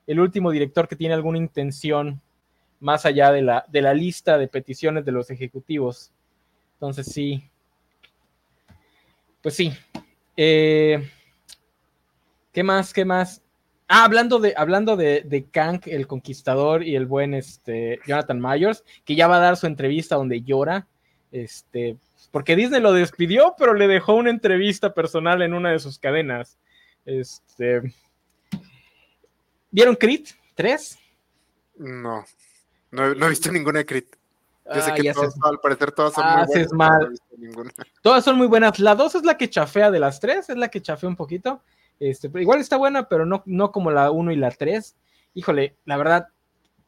[0.07, 2.21] el último director que tiene alguna intención
[2.79, 6.11] más allá de la, de la lista de peticiones de los ejecutivos.
[6.73, 7.43] Entonces sí.
[9.41, 9.73] Pues sí.
[10.35, 11.09] Eh,
[12.53, 12.93] ¿Qué más?
[12.93, 13.43] ¿Qué más?
[13.89, 19.15] Ah, hablando de, hablando de, Kank, el conquistador, y el buen este, Jonathan Myers, que
[19.15, 20.87] ya va a dar su entrevista donde llora.
[21.31, 21.97] Este,
[22.31, 26.57] porque Disney lo despidió, pero le dejó una entrevista personal en una de sus cadenas.
[27.05, 27.93] Este.
[29.77, 30.97] ¿Vieron Crit 3?
[31.75, 32.25] No.
[32.89, 34.07] No, he visto ninguna de Crit.
[34.73, 35.19] Yo sé Ah, que sé.
[35.43, 36.71] al parecer todas son Ah, muy buenas.
[36.71, 37.13] no mal.
[38.01, 38.79] Todas son muy buenas.
[38.79, 41.61] La 2 es la que chafea de las tres, es la que chafea un poquito.
[41.99, 44.95] Este, igual está buena, pero no, no como la 1 y la 3.
[45.35, 46.27] Híjole, la verdad,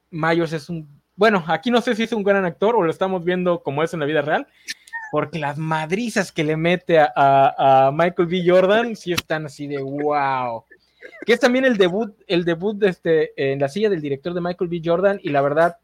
[0.09, 0.89] Myers es un.
[1.15, 3.93] Bueno, aquí no sé si es un gran actor o lo estamos viendo como es
[3.93, 4.47] en la vida real,
[5.11, 8.43] porque las madrizas que le mete a, a- a Michael B.
[8.47, 10.65] Jordan sí están así de wow.
[11.25, 14.41] Que es también el debut, el debut de este, en la silla del director de
[14.41, 14.81] Michael B.
[14.83, 15.77] Jordan, y la verdad,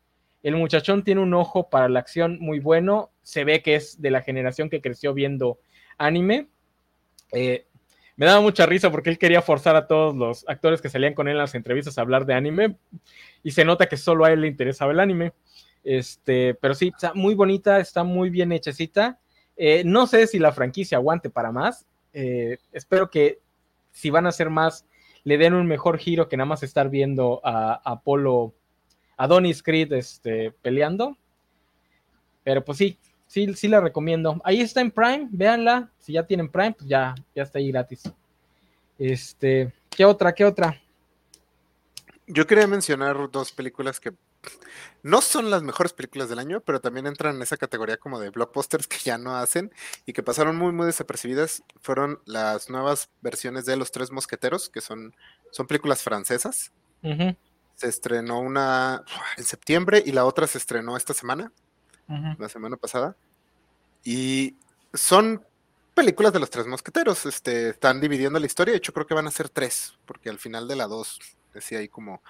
[0.44, 3.12] el muchachón tiene un ojo para la acción muy bueno.
[3.24, 5.60] Se ve que es de la generación que creció viendo
[5.98, 6.48] anime.
[7.32, 7.66] Eh,
[8.18, 11.28] me daba mucha risa porque él quería forzar a todos los actores que salían con
[11.28, 12.78] él en las entrevistas a hablar de anime.
[13.44, 15.34] Y se nota que solo a él le interesaba el anime.
[15.84, 19.20] Este, pero sí, está muy bonita, está muy bien hechecita.
[19.58, 21.86] Eh, no sé si la franquicia aguante para más.
[22.14, 23.40] Eh, espero que
[23.92, 24.86] si van a hacer más,
[25.26, 28.54] le den un mejor giro que nada más estar viendo a, Apolo,
[29.18, 31.18] a Donny Creed este, peleando.
[32.44, 34.40] Pero pues sí, sí, sí la recomiendo.
[34.44, 35.92] Ahí está en Prime, véanla.
[35.98, 38.04] Si ya tienen Prime, pues ya, ya está ahí gratis.
[39.00, 40.34] Este, ¿qué otra?
[40.34, 40.80] ¿Qué otra?
[42.28, 44.14] Yo quería mencionar dos películas que
[45.04, 48.32] no son las mejores películas del año, pero también entran en esa categoría como de
[48.32, 49.72] blockbusters que ya no hacen
[50.06, 51.64] y que pasaron muy, muy desapercibidas.
[51.82, 55.16] Fueron las nuevas versiones de Los Tres Mosqueteros, que son,
[55.52, 56.72] son películas francesas.
[57.76, 59.04] Se estrenó una
[59.38, 61.52] en septiembre y la otra se estrenó esta semana,
[62.08, 63.16] la semana pasada.
[64.04, 64.56] Y
[64.94, 65.46] son
[65.94, 67.26] películas de los tres mosqueteros.
[67.26, 68.72] Este, están dividiendo la historia.
[68.72, 71.20] De hecho, creo que van a ser tres, porque al final de la dos
[71.54, 72.22] decía ahí como.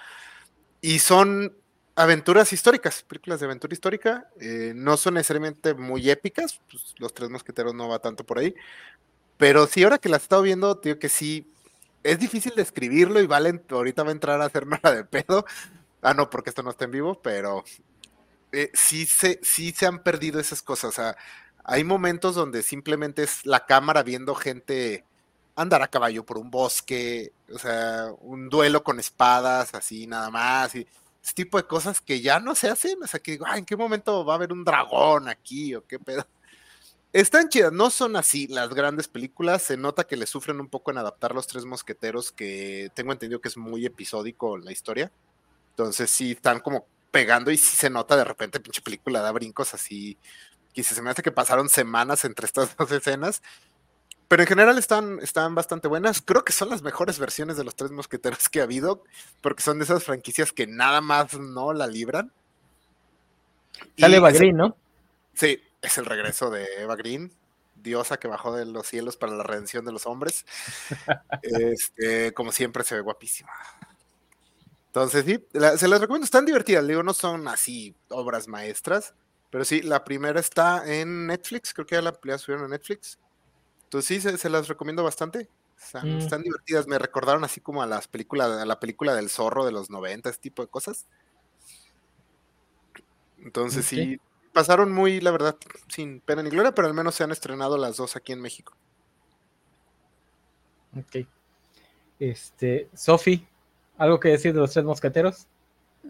[0.82, 1.56] Y son
[1.96, 4.28] aventuras históricas, películas de aventura histórica.
[4.40, 6.60] eh, no son necesariamente muy épicas.
[6.70, 8.56] pues, los tres mosqueteros no va tanto por ahí.
[9.38, 11.52] Pero sí, ahora que las he estado viendo, digo que sí.
[12.04, 15.46] Es difícil describirlo y Valen ahorita va a entrar a hacerme la de pedo.
[16.02, 17.64] Ah, no, porque esto no está en vivo, pero
[18.52, 20.90] eh, sí, se, sí se han perdido esas cosas.
[20.90, 21.18] O sea,
[21.64, 25.06] hay momentos donde simplemente es la cámara viendo gente
[25.56, 30.76] andar a caballo por un bosque, o sea, un duelo con espadas, así nada más,
[30.76, 30.86] y
[31.26, 33.02] ese tipo de cosas que ya no se hacen.
[33.02, 35.84] O sea, que digo, "Ay, ¿en qué momento va a haber un dragón aquí o
[35.88, 36.28] qué pedo?
[37.14, 39.64] Están chidas, no son así las grandes películas.
[39.64, 43.42] Se nota que le sufren un poco en adaptar los tres mosqueteros, que tengo entendido
[43.42, 45.12] que es muy episódico la historia.
[45.72, 49.74] Entonces sí están como pegando y sí se nota de repente, pinche película da brincos
[49.74, 50.18] así.
[50.74, 53.42] Que se me hace que pasaron semanas entre estas dos escenas.
[54.28, 56.22] Pero en general están, están bastante buenas.
[56.22, 59.04] Creo que son las mejores versiones de los tres mosqueteros que ha habido,
[59.42, 62.32] porque son de esas franquicias que nada más no la libran.
[63.96, 64.76] Y Sale Eva Green, ¿no?
[65.34, 67.32] Sí, es el regreso de Eva Green,
[67.76, 70.46] diosa que bajó de los cielos para la redención de los hombres.
[71.44, 73.52] Este, como siempre, se ve guapísima.
[74.88, 76.88] Entonces, sí, la- se las recomiendo, están divertidas.
[76.88, 79.14] Digo, no son así obras maestras,
[79.52, 83.20] pero sí, la primera está en Netflix, creo que ya la, la subieron a Netflix.
[83.86, 85.50] Entonces, sí, se, se las recomiendo bastante.
[85.78, 86.18] Están, Mm.
[86.20, 89.72] están divertidas, me recordaron así como a las películas, a la película del zorro de
[89.72, 91.06] los 90, ese tipo de cosas.
[93.38, 94.20] Entonces, sí,
[94.54, 95.56] pasaron muy, la verdad,
[95.90, 98.74] sin pena ni gloria, pero al menos se han estrenado las dos aquí en México.
[100.98, 101.28] Ok.
[102.20, 103.46] Este, Sofi,
[103.98, 105.48] ¿algo que decir de los tres mosqueteros?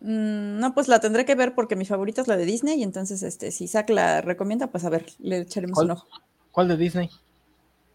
[0.01, 2.83] Mm, no, pues la tendré que ver porque mi favorita es la de Disney y
[2.83, 5.87] entonces, este, si Zack la recomienda, pues a ver, le echaremos ¿Cuál?
[5.87, 6.07] un ojo.
[6.51, 7.09] ¿Cuál de Disney?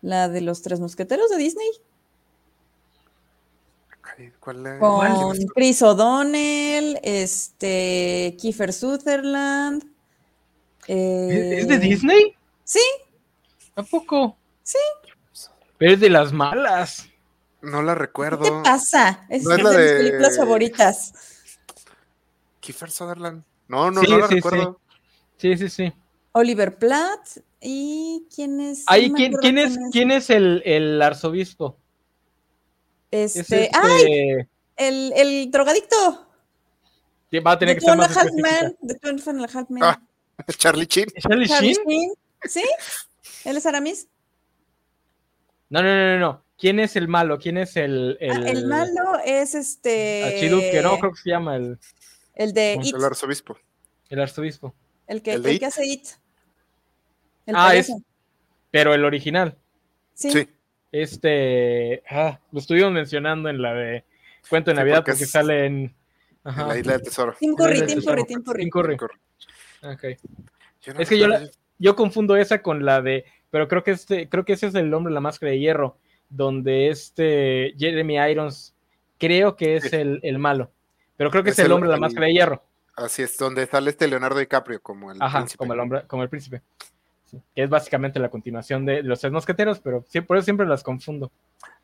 [0.03, 1.69] La de los tres mosqueteros de Disney
[4.41, 4.79] ¿Cuál es?
[4.81, 9.85] con Chris O'Donnell, este, Kiefer Sutherland.
[10.87, 12.37] ¿Es, es de eh, Disney?
[12.65, 12.81] Sí,
[13.77, 14.37] ¿A poco?
[14.63, 14.79] Sí.
[15.79, 17.09] Pero es de las malas.
[17.63, 18.45] No la ¿qué recuerdo.
[18.45, 19.27] te pasa?
[19.29, 21.13] Es No es de mis películas favoritas.
[22.61, 23.43] Kiefer Sutherland.
[23.69, 24.81] No, no, Sí, no la sí, recuerdo.
[25.37, 25.93] Sí, sí, sí.
[26.33, 27.39] Oliver Platt.
[27.61, 28.85] ¿Y quién es?
[28.87, 31.79] Ahí, ¿quién, ¿quién, es, ¿quién es el, el arzobispo?
[33.11, 33.71] Este, este...
[33.75, 34.47] ¡Ay!
[34.77, 36.27] El, el drogadicto.
[37.47, 38.77] Va a tener que ser más Halfman,
[39.83, 40.01] Ah,
[40.57, 41.07] Charlie Chin.
[41.19, 42.13] ¿Charlie, Charlie Chin?
[42.45, 42.65] ¿Sí?
[43.45, 44.09] ¿Él es Aramis?
[45.69, 46.45] No, no, no, no.
[46.59, 47.39] ¿Quién es el malo?
[47.39, 48.17] ¿Quién es el.
[48.21, 50.25] El, ah, el malo es este.
[50.25, 51.79] Archiduque, no, creo que se llama el.
[52.35, 52.95] El de It.
[52.95, 53.57] El arzobispo.
[54.09, 54.75] El arzobispo.
[55.07, 56.09] El que, el, que hace It.
[57.51, 57.93] El ah, es.
[58.71, 59.57] Pero el original.
[60.15, 60.49] Sí.
[60.93, 62.03] Este.
[62.09, 64.05] Ah, lo estuvimos mencionando en la de
[64.49, 65.95] Cuento de Navidad porque, sale en.
[66.45, 66.63] Ajá.
[66.63, 67.35] En la isla del tesoro.
[67.39, 68.63] Tim Curry, Tim Curry, Tim Curry.
[68.63, 68.97] Tim Curry.
[69.83, 70.17] Okay.
[70.99, 71.29] es que yo,
[71.79, 74.93] yo confundo esa con la de pero creo que este, creo que ese es el
[74.95, 75.97] hombre de la máscara de hierro,
[76.29, 78.75] donde este Jeremy Irons
[79.19, 80.71] creo que es el, malo,
[81.17, 82.63] pero creo que es, el, hombre de la máscara de hierro.
[82.95, 85.57] Así es, donde sale este Leonardo DiCaprio como el príncipe.
[85.57, 86.63] como el hombre, como el príncipe.
[87.55, 90.83] Que es básicamente la continuación de los tres mosqueteros, pero sí, por eso siempre las
[90.83, 91.31] confundo.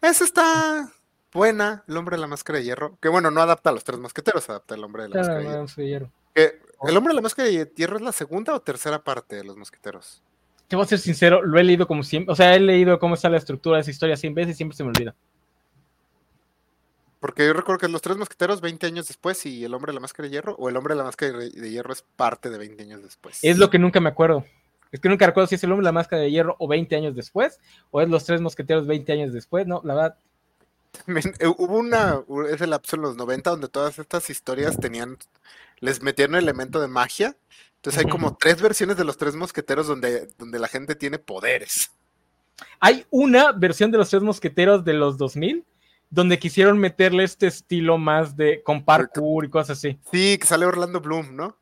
[0.00, 0.90] Esa está
[1.32, 2.98] buena, el hombre de la máscara de hierro.
[3.00, 5.86] Que bueno, no adapta a los tres mosqueteros, adapta al hombre de la máscara de
[5.86, 6.10] hierro.
[6.34, 9.56] ¿El hombre de la máscara de hierro es la segunda o tercera parte de los
[9.56, 10.22] mosqueteros?
[10.68, 13.14] te voy a ser sincero, lo he leído como siempre, o sea, he leído cómo
[13.14, 15.14] está la estructura de esa historia 100 veces y siempre se me olvida.
[17.20, 20.00] Porque yo recuerdo que los tres mosqueteros 20 años después y el hombre de la
[20.00, 22.82] máscara de hierro, o el hombre de la máscara de hierro es parte de 20
[22.82, 23.38] años después.
[23.42, 24.44] Es lo que nunca me acuerdo.
[24.92, 27.14] Es que nunca recuerdo si es el hombre la máscara de hierro o 20 años
[27.14, 30.18] después, o es los tres mosqueteros 20 años después, no, la verdad.
[31.38, 35.18] Eh, hubo una, ese lapso en los 90 donde todas estas historias tenían,
[35.80, 37.36] les metieron elemento de magia
[37.86, 41.92] entonces hay como tres versiones de los tres mosqueteros donde, donde la gente tiene poderes.
[42.80, 45.64] Hay una versión de los tres mosqueteros de los 2000
[46.10, 50.00] donde quisieron meterle este estilo más de con parkour y cosas así.
[50.10, 51.56] Sí, que sale Orlando Bloom, ¿no?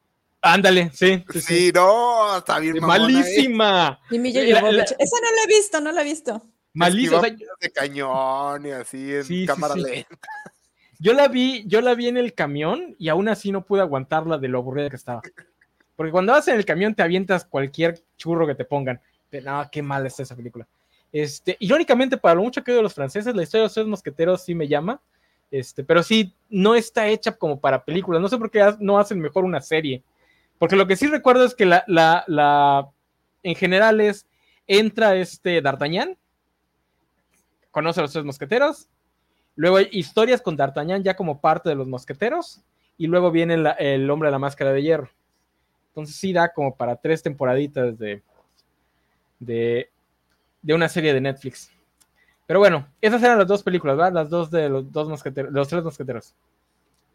[0.46, 1.24] Ándale, sí.
[1.40, 2.76] Sí, no, está bien.
[2.80, 3.98] Malísima.
[4.10, 6.42] Esa no la he visto, no la he visto.
[6.74, 7.22] Malísima.
[7.22, 10.18] de cañón y así en cámara lenta.
[10.98, 14.36] Yo la vi, yo la vi en el camión y aún así no pude aguantarla
[14.36, 15.22] de lo aburrida que estaba.
[15.96, 19.00] Porque cuando vas en el camión te avientas cualquier churro que te pongan.
[19.32, 20.68] no, qué mal está esa película.
[21.10, 24.44] Este, irónicamente, para lo mucho que de los franceses, la historia de los tres mosqueteros
[24.44, 25.00] sí me llama.
[25.50, 28.20] Este, pero sí, no está hecha como para películas.
[28.20, 30.02] No sé por qué no hacen mejor una serie.
[30.64, 32.88] Porque lo que sí recuerdo es que la, la, la
[33.42, 34.26] en general es,
[34.66, 36.16] entra este D'Artagnan,
[37.70, 38.88] conoce a los tres mosqueteros,
[39.56, 42.62] luego hay historias con D'Artagnan ya como parte de los mosqueteros,
[42.96, 45.10] y luego viene el hombre de la máscara de hierro.
[45.88, 48.22] Entonces sí da como para tres temporaditas de,
[49.40, 49.90] de,
[50.66, 51.70] una serie de Netflix.
[52.46, 54.14] Pero bueno, esas eran las dos películas, ¿verdad?
[54.14, 56.34] Las dos de los dos mosqueteros, los tres mosqueteros.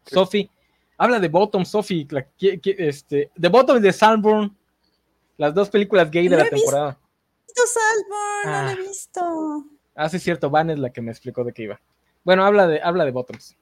[0.06, 0.48] Sophie,
[1.00, 2.06] habla de Bottom, Sophie,
[2.38, 4.54] este, The Bottom de Salborn,
[5.38, 6.98] las dos películas gay de la temporada.
[7.46, 8.86] Visto Salborn, no lo he ah.
[8.86, 9.64] visto.
[9.94, 11.80] Ah, sí, es cierto, Van es la que me explicó de qué iba.
[12.22, 13.56] Bueno, habla de, habla de Bottoms.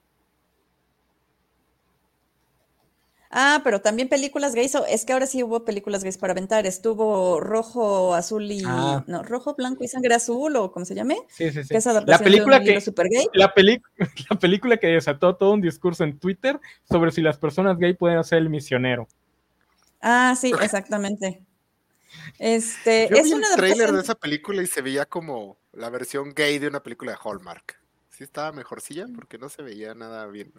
[3.31, 4.73] Ah, pero también películas gays.
[4.89, 6.65] Es que ahora sí hubo películas gays para aventar.
[6.65, 8.63] Estuvo rojo, azul y.
[8.65, 9.03] Ah.
[9.05, 11.17] No, rojo, blanco y sangre azul, o como se llame.
[11.29, 11.75] Sí, sí, sí.
[12.07, 12.73] la película que.
[13.33, 13.53] La,
[14.29, 18.17] la película que desató todo un discurso en Twitter sobre si las personas gay pueden
[18.17, 19.07] hacer el misionero.
[20.01, 21.43] Ah, sí, exactamente.
[22.39, 23.09] Este.
[23.11, 26.57] Yo es vi el trailer de esa película y se veía como la versión gay
[26.57, 27.79] de una película de Hallmark.
[28.09, 30.51] Sí, estaba mejorcilla porque no se veía nada bien.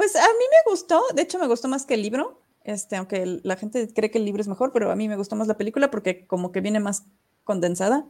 [0.00, 3.38] Pues a mí me gustó, de hecho me gustó más que el libro, este, aunque
[3.42, 5.58] la gente cree que el libro es mejor, pero a mí me gustó más la
[5.58, 7.04] película porque como que viene más
[7.44, 8.06] condensada.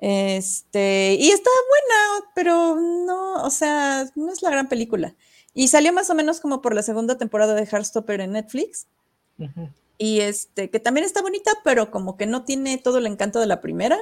[0.00, 5.14] Este, y está buena, pero no, o sea, no es la gran película.
[5.54, 8.86] Y salió más o menos como por la segunda temporada de Heartstopper en Netflix.
[9.96, 13.46] Y este, que también está bonita, pero como que no tiene todo el encanto de
[13.46, 13.98] la primera.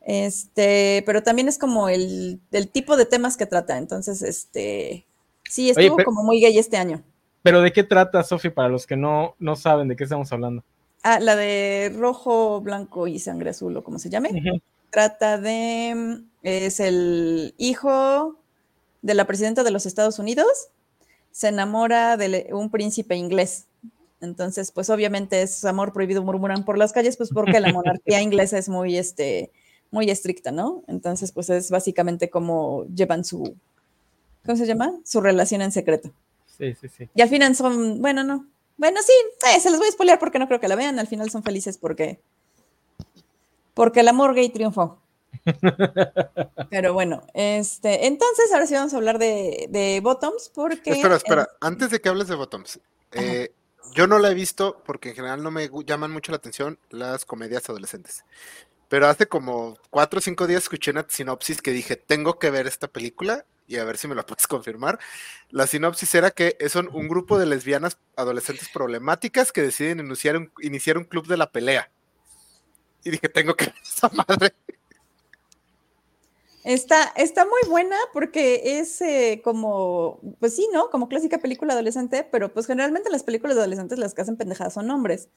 [0.00, 3.78] Este, pero también es como el, el tipo de temas que trata.
[3.78, 5.06] Entonces, este,
[5.48, 7.02] Sí, estuvo como muy gay este año.
[7.42, 10.64] Pero ¿de qué trata, Sofi, para los que no, no saben de qué estamos hablando?
[11.02, 14.62] Ah, la de rojo, blanco y sangre azul, o como se llame.
[14.90, 16.22] Trata de.
[16.42, 18.38] Es el hijo
[19.02, 20.68] de la presidenta de los Estados Unidos.
[21.30, 23.66] Se enamora de un príncipe inglés.
[24.22, 28.56] Entonces, pues obviamente es amor prohibido, murmuran por las calles, pues porque la monarquía inglesa
[28.56, 29.50] es muy, este,
[29.90, 30.82] muy estricta, ¿no?
[30.88, 33.56] Entonces, pues es básicamente como llevan su,
[34.44, 34.92] ¿cómo se llama?
[35.04, 36.10] Su relación en secreto.
[36.46, 37.08] Sí, sí, sí.
[37.14, 38.46] Y al final son, bueno, no.
[38.76, 39.12] Bueno, sí,
[39.48, 40.98] eh, se les voy a spoilear porque no creo que la vean.
[40.98, 42.20] Al final son felices porque,
[43.74, 45.00] porque el amor gay triunfó.
[46.70, 50.92] Pero bueno, este, entonces ahora sí vamos a hablar de, de Bottoms porque...
[50.92, 52.80] Espera, espera, antes de que hables de Bottoms,
[53.12, 53.52] eh,
[53.94, 57.24] Yo no la he visto porque en general no me llaman mucho la atención las
[57.24, 58.24] comedias adolescentes.
[58.88, 62.66] Pero hace como cuatro o cinco días escuché una sinopsis que dije, tengo que ver
[62.66, 64.98] esta película y a ver si me la puedes confirmar.
[65.50, 70.52] La sinopsis era que son un grupo de lesbianas adolescentes problemáticas que deciden iniciar un,
[70.60, 71.90] iniciar un club de la pelea.
[73.04, 74.54] Y dije, tengo que ver esa madre.
[76.64, 80.88] Está, está muy buena porque es eh, como, pues sí, ¿no?
[80.88, 84.90] Como clásica película adolescente, pero pues generalmente las películas adolescentes las que hacen pendejadas son
[84.90, 85.28] hombres.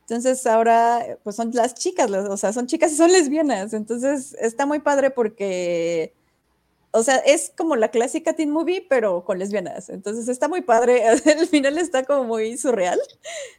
[0.00, 3.72] Entonces ahora, pues son las chicas, o sea, son chicas y son lesbianas.
[3.74, 6.14] Entonces está muy padre porque,
[6.92, 9.88] o sea, es como la clásica teen movie, pero con lesbianas.
[9.88, 11.02] Entonces está muy padre.
[11.24, 13.00] El final está como muy surreal.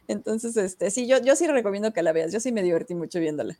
[0.06, 2.32] Entonces, este, sí, yo, yo sí recomiendo que la veas.
[2.32, 3.56] Yo sí me divertí mucho viéndola.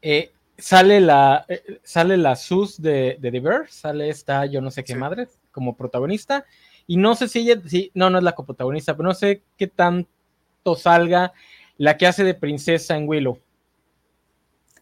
[0.00, 4.70] Eh, sale la eh, sale la Sus de, de The Bear, sale esta yo no
[4.70, 6.44] sé qué madre como protagonista
[6.86, 9.66] y no sé si ella sí, no no es la coprotagonista, pero no sé qué
[9.66, 11.32] tanto salga
[11.78, 13.38] la que hace de princesa en Willow.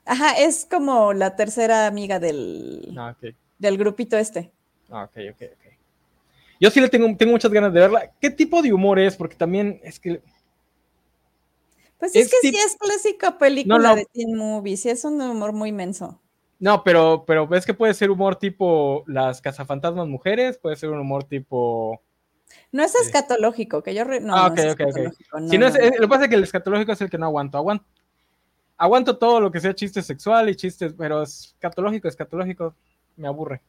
[0.05, 3.17] Ajá, es como la tercera amiga del ah,
[3.59, 4.51] del grupito este.
[4.91, 5.73] Ah, ok, ok, ok.
[6.61, 8.13] Yo sí le tengo, tengo muchas ganas de verla.
[8.21, 9.17] ¿Qué tipo de humor es?
[9.17, 10.23] Porque también es que
[12.05, 15.71] pues es, que sí es clásica película de teen movie, sí es un humor muy
[15.71, 16.21] inmenso.
[16.59, 21.01] No, pero, pero es que puede ser humor tipo las cazafantasmas mujeres, puede ser un
[21.01, 22.03] humor tipo.
[22.73, 24.05] No es escatológico, que yo.
[24.05, 25.49] No, ah, ok, ok, ok.
[25.49, 27.59] si no es, lo que pasa es que el escatológico es el que no aguanto.
[27.59, 27.87] Aguanto,
[28.77, 32.75] aguanto todo lo que sea chiste sexual y chistes, pero escatológico, escatológico,
[33.17, 33.63] me aburre.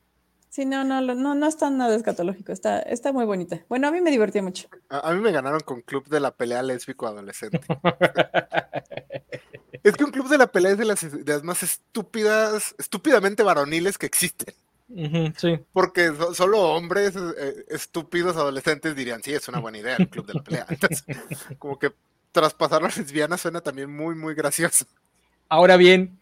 [0.56, 3.60] Sí, no, no, no, no está nada escatológico, está, está muy bonita.
[3.68, 4.70] Bueno, a mí me divertía mucho.
[4.88, 7.60] A, mí me ganaron con Club de la Pelea Lésbico Adolescente.
[9.84, 14.06] es que un Club de la Pelea es de las, más estúpidas, estúpidamente varoniles que
[14.06, 14.56] existen.
[15.36, 15.60] sí.
[15.74, 20.36] Porque solo hombres eh, estúpidos adolescentes dirían, sí, es una buena idea el Club de
[20.36, 20.66] la Pelea.
[20.70, 21.04] Entonces,
[21.60, 21.91] como que
[22.32, 24.86] traspasar la lesbiana suena también muy, muy gracioso.
[25.50, 26.18] Ahora bien,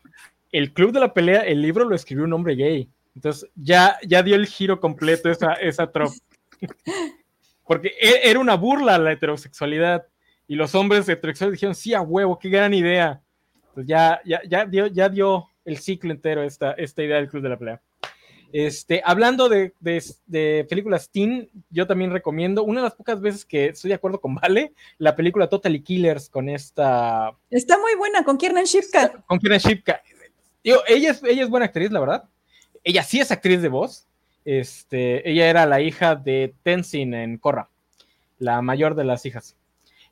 [0.52, 2.90] el Club de la Pelea, el libro lo escribió un hombre gay.
[3.16, 6.16] Entonces ya, ya dio el giro completo esa, esa tropa.
[7.66, 10.08] Porque e, era una burla a la heterosexualidad.
[10.48, 13.22] Y los hombres heterosexuales dijeron, sí, a huevo, qué gran idea.
[13.70, 17.44] Entonces ya, ya, ya, dio, ya dio el ciclo entero esta, esta idea del Club
[17.44, 17.82] de la Pelea.
[18.52, 23.68] Este, hablando de, de, películas teen, yo también recomiendo, una de las pocas veces que
[23.68, 27.36] estoy de acuerdo con Vale, la película Totally Killers con esta...
[27.50, 29.24] Está muy buena, con Kiernan Shipka.
[29.26, 30.04] Con Kiernan Shipka.
[30.64, 32.30] ella, es, ella es buena actriz, la verdad
[32.84, 34.08] ella sí es actriz de voz.
[34.46, 37.70] Este, ella era la hija de Tenzin en Korra,
[38.40, 39.56] la mayor de las hijas.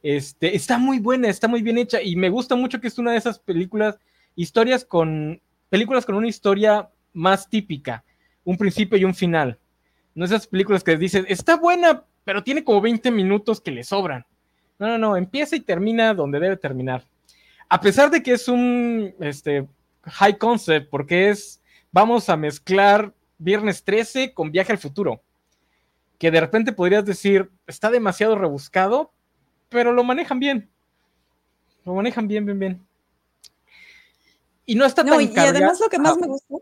[0.04, 3.12] Este, está muy buena, está muy bien hecha y me gusta mucho que es una
[3.12, 4.00] de esas películas,
[4.36, 8.04] historias con, películas con una historia más típica,
[8.44, 9.60] un principio y un final.
[10.16, 14.26] No esas películas que dicen, está buena, pero tiene como 20 minutos que le sobran.
[14.80, 17.04] No, no, no, empieza y termina donde debe terminar.
[17.70, 19.68] A pesar de que es un este,
[20.04, 21.61] high concept, porque es
[21.92, 25.22] vamos a mezclar Viernes 13 con Viaje al Futuro.
[26.18, 29.12] Que de repente podrías decir, está demasiado rebuscado,
[29.70, 30.70] pero lo manejan bien.
[31.86, 32.88] Lo manejan bien, bien, bien.
[34.66, 36.62] Y no está tan y, y además lo que más me gustó.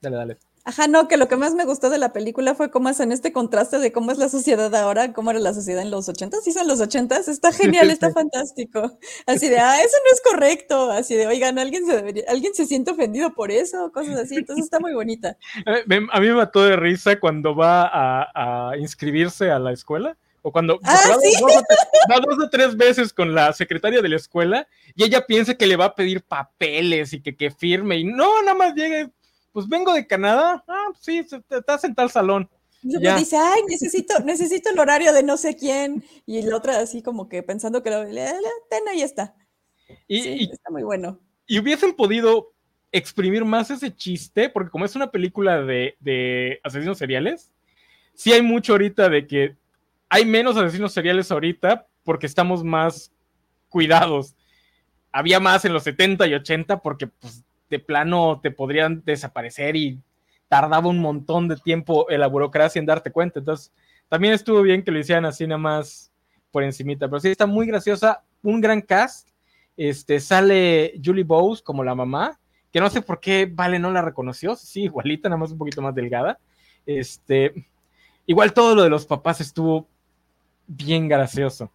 [0.00, 0.38] Dale, dale.
[0.68, 3.10] Ajá, no, que lo que más me gustó de la película fue cómo es en
[3.10, 6.44] este contraste de cómo es la sociedad ahora, cómo era la sociedad en los ochentas,
[6.44, 8.98] sí son los ochentas, está genial, está fantástico.
[9.24, 12.66] Así de, ah, eso no es correcto, así de, oigan, alguien se debería, alguien se
[12.66, 15.38] siente ofendido por eso, cosas así, entonces está muy bonita.
[15.64, 20.78] A mí me mató de risa cuando va a, inscribirse a la escuela o cuando
[20.84, 25.24] ah, va, va, dos o tres veces con la secretaria de la escuela y ella
[25.26, 28.74] piensa que le va a pedir papeles y que, que firme y no, nada más
[28.74, 29.10] llega
[29.58, 32.48] pues vengo de Canadá, ah, pues sí, estás en tal salón.
[32.80, 36.04] Y dice, ay, necesito, necesito el horario de no sé quién.
[36.26, 39.34] Y la otra así como que pensando que lo, ten, ahí está.
[40.06, 41.18] Y, está muy bueno.
[41.48, 42.52] Y hubiesen podido
[42.92, 47.50] exprimir más ese chiste, porque como es una película de, de asesinos seriales,
[48.14, 49.56] sí hay mucho ahorita de que
[50.08, 53.10] hay menos asesinos seriales ahorita porque estamos más
[53.68, 54.36] cuidados.
[55.10, 60.00] Había más en los 70 y 80 porque pues, de plano te podrían desaparecer y
[60.48, 63.38] tardaba un montón de tiempo en la burocracia en darte cuenta.
[63.38, 63.72] Entonces,
[64.08, 66.10] también estuvo bien que lo hicieran así nada más
[66.50, 67.08] por encimita.
[67.08, 69.28] Pero sí, está muy graciosa, un gran cast.
[69.76, 72.40] Este, sale Julie Bowes como la mamá,
[72.72, 75.82] que no sé por qué Vale no la reconoció, sí, igualita, nada más un poquito
[75.82, 76.38] más delgada.
[76.84, 77.52] Este,
[78.26, 79.86] igual todo lo de los papás estuvo
[80.66, 81.70] bien gracioso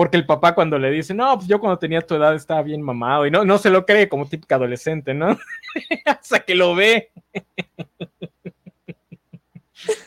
[0.00, 2.80] porque el papá cuando le dice, no, pues yo cuando tenía tu edad estaba bien
[2.80, 5.38] mamado, y no, no se lo cree como típica adolescente, ¿no?
[6.06, 7.12] Hasta que lo ve.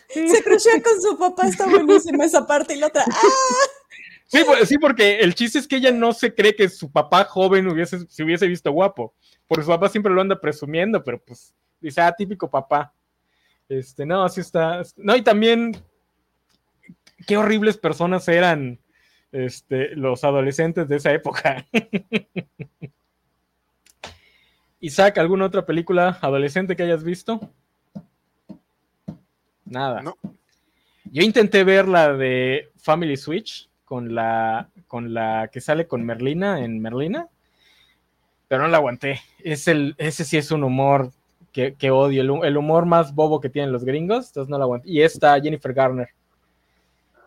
[0.08, 4.44] Se crucea con su papá, está buenísima esa parte, y la otra, ¡ah!
[4.48, 7.68] Pues, sí, porque el chiste es que ella no se cree que su papá joven
[7.68, 9.14] hubiese, se hubiese visto guapo.
[9.46, 12.92] Porque su papá siempre lo anda presumiendo, pero pues dice, ah, típico papá.
[13.70, 14.82] Este, no, así está.
[14.98, 15.78] No, y también
[17.28, 18.80] qué horribles personas eran
[19.34, 21.66] este, los adolescentes de esa época.
[24.80, 27.40] Isaac, ¿alguna otra película adolescente que hayas visto?
[29.66, 30.02] Nada.
[30.02, 30.16] No.
[31.06, 36.64] Yo intenté ver la de Family Switch con la, con la que sale con Merlina
[36.64, 37.28] en Merlina,
[38.48, 39.22] pero no la aguanté.
[39.40, 41.12] Es el, ese sí es un humor
[41.52, 44.90] que, odio, el, humor más bobo que tienen los gringos, entonces no la aguanté.
[44.90, 46.10] Y esta Jennifer Garner,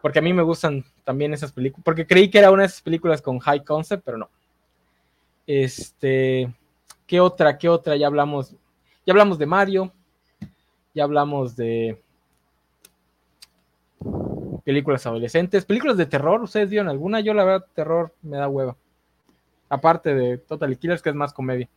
[0.03, 2.82] porque a mí me gustan también esas películas, porque creí que era una de esas
[2.82, 4.30] películas con high concept, pero no.
[5.47, 6.53] Este,
[7.07, 7.59] ¿qué otra?
[7.59, 7.97] ¿Qué otra?
[7.97, 8.53] Ya hablamos,
[9.05, 9.92] ya hablamos de Mario,
[10.94, 12.01] ya hablamos de
[14.64, 17.20] películas adolescentes, películas de terror, ¿ustedes vieron alguna?
[17.20, 18.76] Yo la verdad, terror me da hueva.
[19.68, 21.68] Aparte de Total Killers, que es más comedia.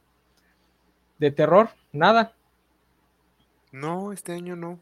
[1.17, 2.33] De terror, nada.
[3.71, 4.79] No, este año no.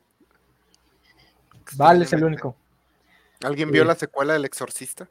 [1.76, 2.56] Vale, es el único.
[3.44, 5.08] ¿Alguien vio la secuela del Exorcista?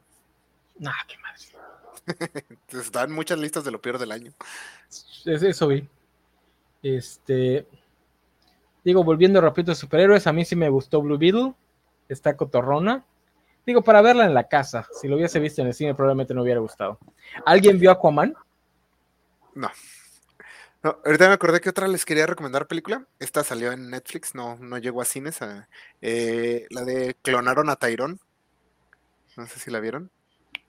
[0.78, 2.46] Nah, qué madre.
[2.68, 4.32] Están muchas listas de lo peor del año.
[5.24, 5.88] Es eso vi.
[6.82, 7.66] Este.
[8.84, 11.54] Digo, volviendo rápido a superhéroes, a mí sí me gustó Blue Beetle
[12.08, 13.04] está cotorrona.
[13.64, 14.86] Digo, para verla en la casa.
[14.92, 16.98] Si lo hubiese visto en el cine, probablemente no hubiera gustado.
[17.44, 18.34] ¿Alguien vio Aquaman?
[19.54, 19.70] No.
[20.86, 20.98] No.
[21.04, 23.06] ahorita me acordé que otra les quería recomendar película.
[23.18, 25.38] Esta salió en Netflix, no, no llegó a cines.
[26.00, 28.18] Eh, la de Clonaron a Tyrone.
[29.36, 30.10] No sé si la vieron.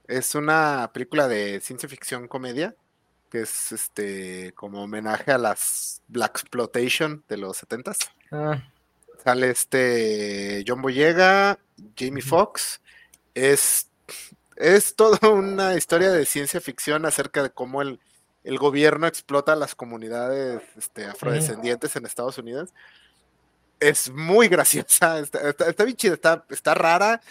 [0.07, 2.76] Es una película de ciencia ficción comedia
[3.30, 7.97] que es este como homenaje a las Black Exploitation de los 70s.
[8.32, 8.63] Ah.
[9.24, 11.59] Sale este John Boyega,
[11.95, 12.82] Jamie Foxx.
[13.34, 13.89] Es,
[14.55, 17.99] es toda una historia de ciencia ficción acerca de cómo el,
[18.57, 22.73] gobierno explota a las comunidades este, afrodescendientes en Estados Unidos.
[23.79, 26.17] Es muy graciosa, está, bien chida,
[26.49, 27.21] está, rara,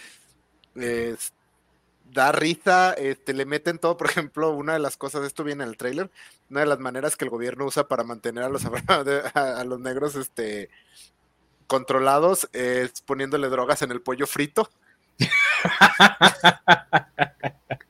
[2.11, 5.69] da risa, este, le meten todo, por ejemplo, una de las cosas, esto viene en
[5.69, 6.09] el trailer,
[6.49, 8.63] una de las maneras que el gobierno usa para mantener a los,
[9.33, 10.69] a los negros este,
[11.67, 14.69] controlados es poniéndole drogas en el pollo frito.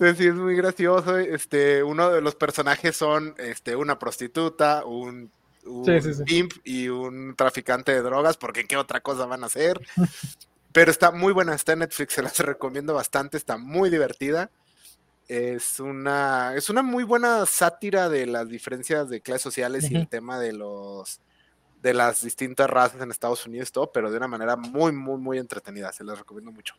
[0.00, 1.18] Entonces sí es muy gracioso.
[1.18, 5.30] Este, uno de los personajes son este, una prostituta, un,
[6.24, 9.78] pimp y un traficante de drogas, porque qué otra cosa van a hacer.
[10.72, 14.50] Pero está muy buena, está en Netflix, se las recomiendo bastante, está muy divertida.
[15.28, 20.08] Es una, es una muy buena sátira de las diferencias de clases sociales y el
[20.08, 21.20] tema de los
[21.82, 25.38] de las distintas razas en Estados Unidos, todo, pero de una manera muy, muy, muy
[25.38, 25.92] entretenida.
[25.92, 26.74] Se les recomiendo mucho.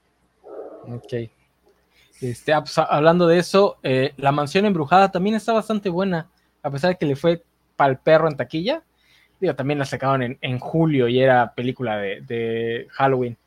[0.88, 1.14] Ok.
[2.22, 6.30] Este, ah, pues, hablando de eso, eh, La Mansión Embrujada también está bastante buena,
[6.62, 7.44] a pesar de que le fue
[7.76, 8.84] pal perro en taquilla.
[9.40, 13.38] Digo, también la sacaron en, julio y era película de, Halloween.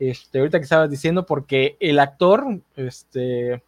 [0.00, 3.62] Este, ahorita que estabas diciendo, porque el actor, este,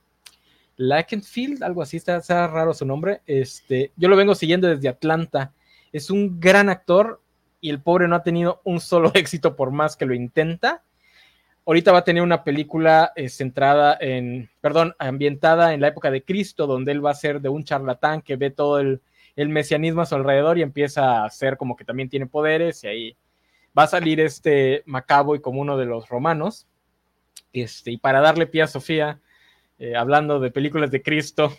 [0.77, 3.21] Lakenfield, algo así, está, está, raro su nombre.
[3.25, 5.53] Este, yo lo vengo siguiendo desde Atlanta.
[5.93, 7.23] Es un gran actor
[7.61, 10.83] y el pobre no ha tenido un solo éxito por más que lo intenta.
[11.67, 16.23] Ahorita va a tener una película eh, centrada en, perdón, ambientada en la época de
[16.23, 19.01] Cristo, donde él va a ser de un charlatán que ve todo el,
[19.37, 23.17] mesianismo a su alrededor y empieza a ser como que también tiene poderes y ahí
[23.77, 26.69] va a salir este Macabo y como uno de los romanos.
[27.53, 29.21] Este, y para darle pie a Sofía,
[29.81, 31.53] eh, hablando de películas de Cristo,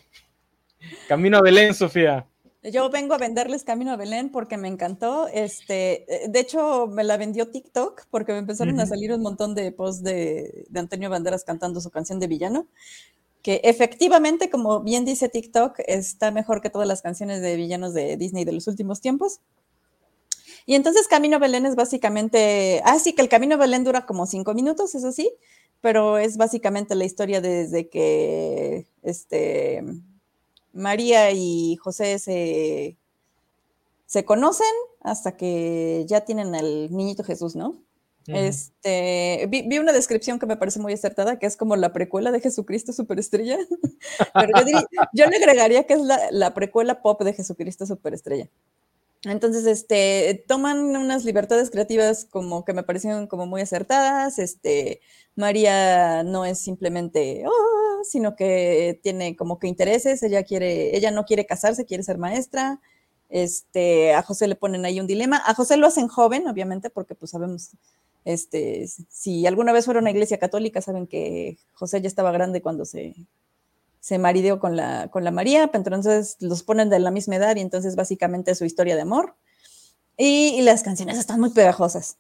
[1.10, 2.26] Camino a Belén, Sofía.
[2.72, 5.28] Yo vengo a venderles Camino a Belén porque me encantó.
[5.28, 9.56] Este, eh, de hecho, me la vendió TikTok porque me empezaron a salir un montón
[9.56, 12.68] de posts de, Antonio Banderas cantando su canción de villano.
[13.42, 18.18] Que efectivamente, como bien dice TikTok, está mejor que todas las canciones de villanos de
[18.18, 19.40] Disney de los últimos tiempos.
[20.66, 24.06] Y entonces Camino a Belén es básicamente, ah, sí, que el Camino a Belén dura
[24.06, 25.32] como cinco minutos, eso sí,
[25.80, 29.84] pero es básicamente la historia desde que este,
[30.78, 32.98] María y José se,
[34.06, 34.68] se conocen
[35.02, 37.82] hasta que ya tienen al niñito Jesús, ¿no?
[38.28, 42.42] Este, vi, una descripción que me parece muy acertada, que es como la precuela de
[42.42, 43.58] Jesucristo Superestrella.
[44.34, 44.52] Pero
[45.14, 46.02] yo, le agregaría que es
[46.32, 48.50] la, precuela pop de Jesucristo Superestrella.
[49.24, 54.40] Entonces, este, toman unas libertades creativas como que me parecieron como muy acertadas.
[54.40, 55.00] Este,
[55.36, 61.26] María no es simplemente, oh, sino que tiene como que intereses, ella quiere, ella no
[61.26, 62.80] quiere casarse, quiere ser maestra.
[63.30, 65.42] Este, a José le ponen ahí un dilema.
[65.46, 67.72] A José lo hacen joven, obviamente, porque pues sabemos
[68.26, 72.62] Este, si alguna vez fueron a una iglesia católica, saben que José ya estaba grande
[72.62, 73.16] cuando se,
[74.00, 77.62] se marideó con la, con la María, entonces los ponen de la misma edad y
[77.62, 79.36] entonces básicamente su historia de amor.
[80.18, 82.18] Y, las canciones están muy pegajosas.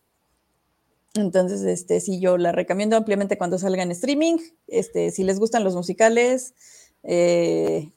[1.21, 4.37] Entonces, este, sí, yo la recomiendo ampliamente cuando salga en streaming.
[4.67, 6.53] Este, si les gustan los musicales,
[7.03, 7.91] eh,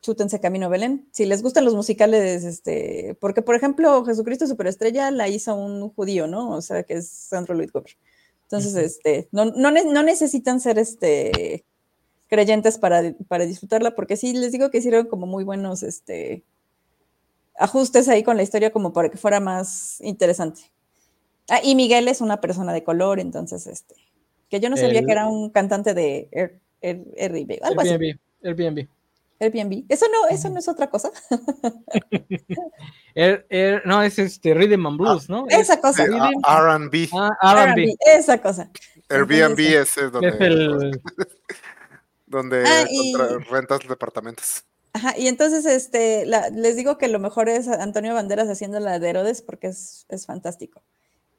[0.00, 1.08] chútense Camino Belén.
[1.12, 6.26] Si les gustan los musicales, este, porque por ejemplo, Jesucristo Superestrella la hizo un judío,
[6.26, 6.50] ¿no?
[6.50, 7.96] O sea, que es Sandro Lloyd Webber.
[8.44, 11.64] Entonces, este, no, no, no, necesitan ser este
[12.28, 16.44] creyentes para, para, disfrutarla, porque sí les digo que hicieron como muy buenos este
[17.56, 20.73] ajustes ahí con la historia como para que fuera más interesante.
[21.48, 23.94] Ah, y Miguel es una persona de color, entonces este,
[24.48, 26.28] que yo no sabía que era un cantante de
[26.82, 28.88] Airbnb, algo Airbnb, Airbnb.
[29.40, 29.84] Airbnb.
[29.88, 31.10] Eso no, eso no es otra cosa.
[33.84, 35.46] no, es este Rhythm and Blues, ¿no?
[35.48, 36.04] Esa cosa.
[36.04, 37.08] R&B.
[37.12, 37.94] Ah, R&B.
[38.06, 38.70] Esa cosa.
[39.08, 41.02] Airbnb es, donde, es el...
[42.26, 42.84] donde ah,
[43.50, 44.64] rentas departamentos.
[44.92, 49.10] Ajá, y entonces este, les digo que lo mejor es Antonio Banderas haciendo la de
[49.10, 50.82] Herodes porque es, es fantástico.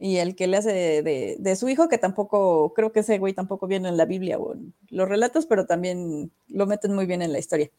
[0.06, 3.66] Y el que le hace de, su hijo, que tampoco, creo que ese güey tampoco
[3.66, 7.34] viene en la Biblia o en los relatos, pero también lo meten muy bien en
[7.34, 7.72] la historia.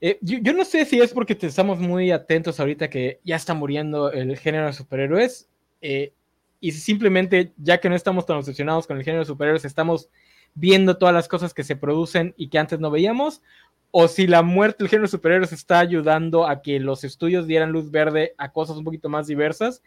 [0.00, 4.12] Eh, yo, no sé si es porque estamos muy atentos ahorita que ya está muriendo
[4.12, 5.48] el género de superhéroes
[5.82, 6.12] eh,
[6.60, 10.10] y simplemente ya que no estamos tan obsesionados con el género de superhéroes, estamos
[10.58, 13.42] viendo todas las cosas que se producen y que antes no veíamos,
[13.90, 17.72] o si la muerte del género de superhéroes está ayudando a que los estudios dieran
[17.72, 19.82] luz verde a cosas un poquito más diversas,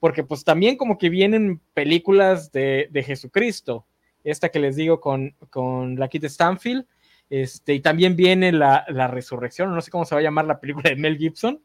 [0.00, 3.84] porque pues también como que vienen películas de, Jesucristo,
[4.24, 6.86] esta que les digo con, con la Kit Stanfield,
[7.28, 10.90] este, y también viene la, resurrección, no sé cómo se va a llamar la película
[10.90, 11.60] de Mel Gibson,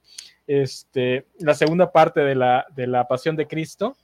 [0.47, 3.95] este, la segunda parte de la, de la Pasión de Cristo.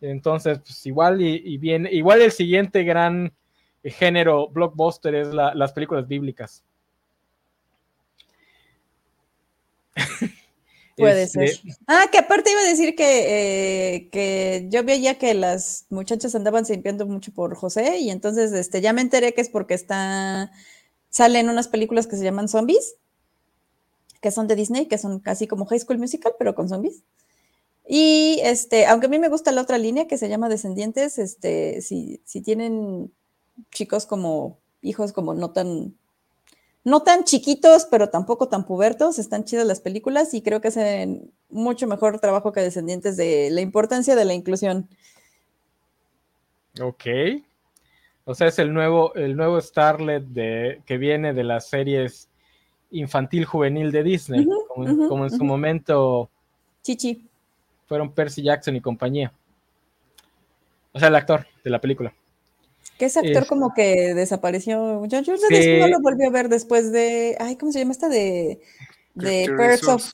[0.00, 3.32] Entonces, pues igual y, viene, igual el siguiente gran
[3.90, 6.64] género blockbuster es las películas bíblicas.
[10.96, 11.74] Puede este, ser.
[11.86, 16.64] Ah, que aparte iba a decir que, eh, que yo veía que las muchachas andaban
[16.68, 20.50] limpiando mucho por José y entonces este, ya me enteré que es porque está,
[21.10, 22.96] salen unas películas que se llaman zombies,
[24.22, 27.02] que son de Disney, que son casi como High School Musical, pero con zombies.
[27.86, 31.82] Y este, aunque a mí me gusta la otra línea que se llama Descendientes, este,
[31.82, 33.12] si, si tienen
[33.70, 35.94] chicos como hijos como no tan
[36.86, 41.32] no tan chiquitos, pero tampoco tan pubertos, están chidas las películas y creo que hacen
[41.50, 44.88] mucho mejor trabajo que Descendientes de la importancia de la inclusión.
[46.80, 47.06] Ok.
[48.24, 52.28] O sea, es el nuevo, el nuevo Starlet de, que viene de las series
[52.92, 56.30] infantil juvenil de Disney, como, en su momento
[56.82, 57.28] Chichi.
[57.86, 59.32] fueron Percy Jackson y compañía.
[60.92, 62.14] O sea, el actor de la película.
[62.98, 65.04] Que ese actor como que desapareció.
[65.06, 67.36] Yo, yo no lo volví a ver después de.
[67.38, 68.08] Ay, ¿cómo se llama esta?
[68.08, 68.60] De.
[69.14, 70.12] De Perks of.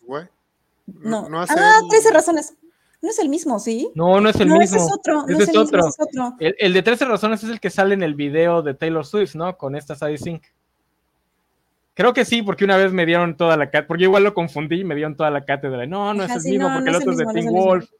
[0.86, 1.28] No.
[1.28, 2.54] no ah, 13 razones.
[3.00, 3.90] No es el mismo, ¿sí?
[3.94, 4.62] No, no es el mismo.
[4.62, 5.26] Ese es otro.
[5.28, 5.88] Ese es, otro.
[5.88, 6.36] es otro.
[6.38, 9.56] El, de 13 razones es el que sale en el video de Taylor Swift, ¿no?
[9.56, 10.44] Con esta Sadie Sink.
[11.94, 14.80] Creo que sí, porque una vez me dieron toda la cátedra, porque igual lo confundí
[14.80, 15.84] y me dieron toda la cátedra.
[15.84, 17.90] No, no es el mismo, porque el otro es de Teen Wolf.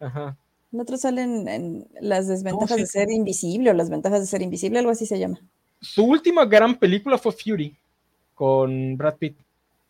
[0.00, 0.36] Ajá.
[0.72, 4.90] Otro salen en las desventajas de ser invisible o las ventajas de ser invisible, algo
[4.90, 5.38] así se llama.
[5.80, 7.76] Su última gran película fue Fury
[8.34, 9.38] con Brad Pitt.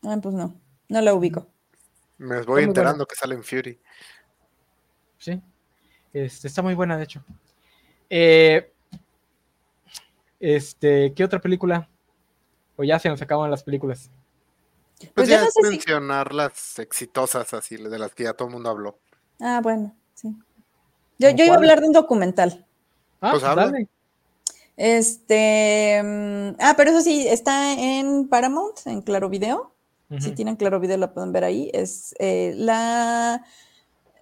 [0.03, 1.47] Ah, pues no, no la ubico.
[2.19, 3.79] Me voy enterando que sale en Fury.
[5.19, 5.41] Sí,
[6.13, 7.25] este, está muy buena, de hecho.
[8.11, 8.73] Eh,
[10.41, 11.89] este, ¿qué otra película?
[12.77, 14.11] O ya se nos acaban las películas.
[14.99, 18.55] Pues, pues ya no sé mencionar las exitosas así, de las que ya todo el
[18.55, 18.99] mundo habló.
[19.41, 20.37] Ah, bueno, sí.
[21.31, 22.67] Yo, iba a hablar de un documental.
[23.21, 23.73] Ah, pues habla.
[24.77, 26.03] Este.
[26.03, 29.71] Mm, ah, pero eso sí, está en Paramount, en Claro Video.
[30.19, 31.71] Si tienen Claro Video, la pueden ver ahí.
[31.73, 33.45] Es eh, la.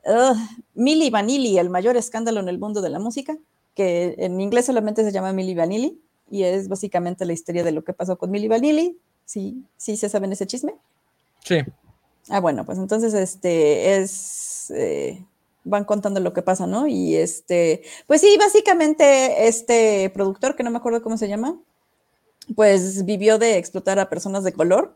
[0.05, 0.35] Uh,
[0.75, 3.37] Milli Vanilli, el mayor escándalo en el mundo de la música,
[3.75, 7.83] que en inglés solamente se llama Milli Vanilli, y es básicamente la historia de lo
[7.83, 8.99] que pasó con Milli Vanilli.
[9.25, 10.75] Sí, sí se saben ese chisme.
[11.45, 11.59] Sí.
[12.29, 14.71] Ah, bueno, pues entonces este es.
[14.71, 15.25] Eh,
[15.65, 16.87] van contando lo que pasa, ¿no?
[16.87, 21.59] Y este, pues sí, básicamente este productor, que no me acuerdo cómo se llama,
[22.55, 24.95] pues vivió de explotar a personas de color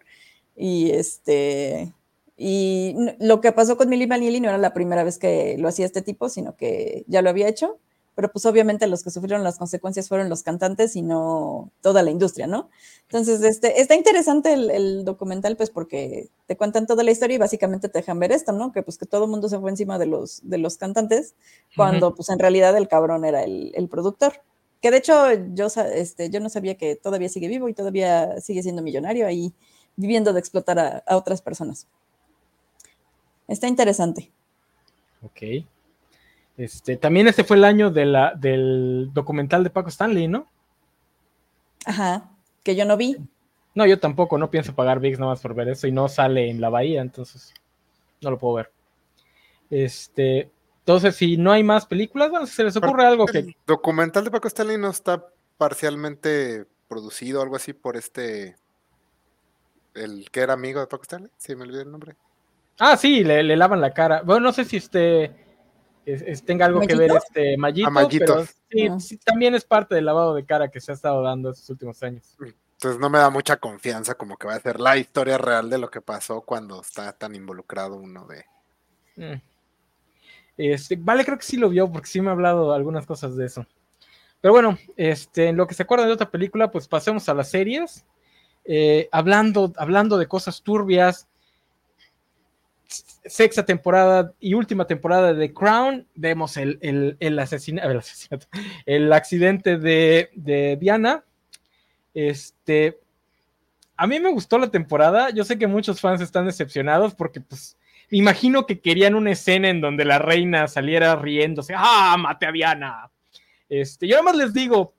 [0.57, 1.93] y este,
[2.37, 5.87] y lo que pasó con Milly Vanilli no era la primera vez que lo hacía
[5.87, 7.79] este tipo, sino que ya lo había hecho
[8.15, 12.11] pero pues obviamente los que sufrieron las consecuencias fueron los cantantes y no toda la
[12.11, 12.71] industria, ¿no?
[13.03, 17.89] Entonces, este, está interesante el, documental, pues porque te cuentan toda la historia y básicamente
[17.89, 18.73] te dejan ver esto, ¿no?
[18.73, 21.35] Que pues que todo el mundo se fue encima de los, de los cantantes,
[21.77, 24.43] cuando pues en realidad el cabrón era el, el productor.
[24.81, 28.63] Que de hecho yo, este, yo no sabía que todavía sigue vivo y todavía sigue
[28.63, 29.53] siendo millonario ahí
[29.97, 31.89] viviendo de explotar a, a otras personas.
[33.49, 34.31] Está interesante.
[35.23, 35.65] Ok.
[36.57, 40.47] Este, también este fue el año de la, del documental de Paco Stanley, ¿no?
[41.85, 42.31] Ajá,
[42.63, 43.17] que yo no vi.
[43.75, 46.49] No, yo tampoco, no pienso pagar VIX nada más por ver eso y no sale
[46.49, 47.53] en la bahía, entonces
[48.21, 48.73] no lo puedo ver.
[49.69, 53.39] Este, entonces, si no hay más películas, bueno, si se les ocurre algo que.
[53.39, 55.27] El documental de Paco Stanley no está
[55.59, 58.57] parcialmente producido, algo así, por este.
[59.95, 62.15] El que era amigo de Paco Stanley, si me olvidé el nombre.
[62.79, 64.23] Ah, sí, le, le lavan la cara.
[64.23, 65.44] Bueno, no sé si este
[66.45, 67.91] tenga algo que ver este Mallito,
[68.69, 71.69] pero sí, también es parte del lavado de cara que se ha estado dando estos
[71.71, 72.37] últimos años.
[72.41, 75.79] Entonces no me da mucha confianza como que va a ser la historia real de
[75.79, 78.45] lo que pasó cuando está tan involucrado uno de...
[79.17, 79.41] Mm.
[80.57, 83.47] Este, vale, creo que sí lo vio porque sí me ha hablado algunas cosas de
[83.47, 83.67] eso.
[84.41, 87.51] Pero bueno, este, en lo que se acuerda de otra película, pues pasemos a las
[87.51, 88.05] series.
[88.67, 91.29] Eh, hablando, hablando de cosas turbias,
[93.25, 98.01] sexta temporada y última temporada de Crown, vemos el, el, el, asesinato,
[98.87, 101.25] el accidente de, Diana.
[102.13, 102.99] Este,
[103.97, 105.31] a mí me gustó la temporada.
[105.31, 107.77] Yo sé que muchos fans están decepcionados porque, pues,
[108.11, 111.75] imagino que querían una escena en donde la reina saliera riéndose.
[111.77, 113.11] ¡Ah, mate a Diana!
[113.69, 114.95] Este, yo además les digo,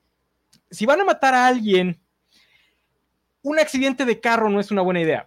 [0.70, 2.00] si van a matar a alguien,
[3.42, 5.26] un accidente de carro no es una buena idea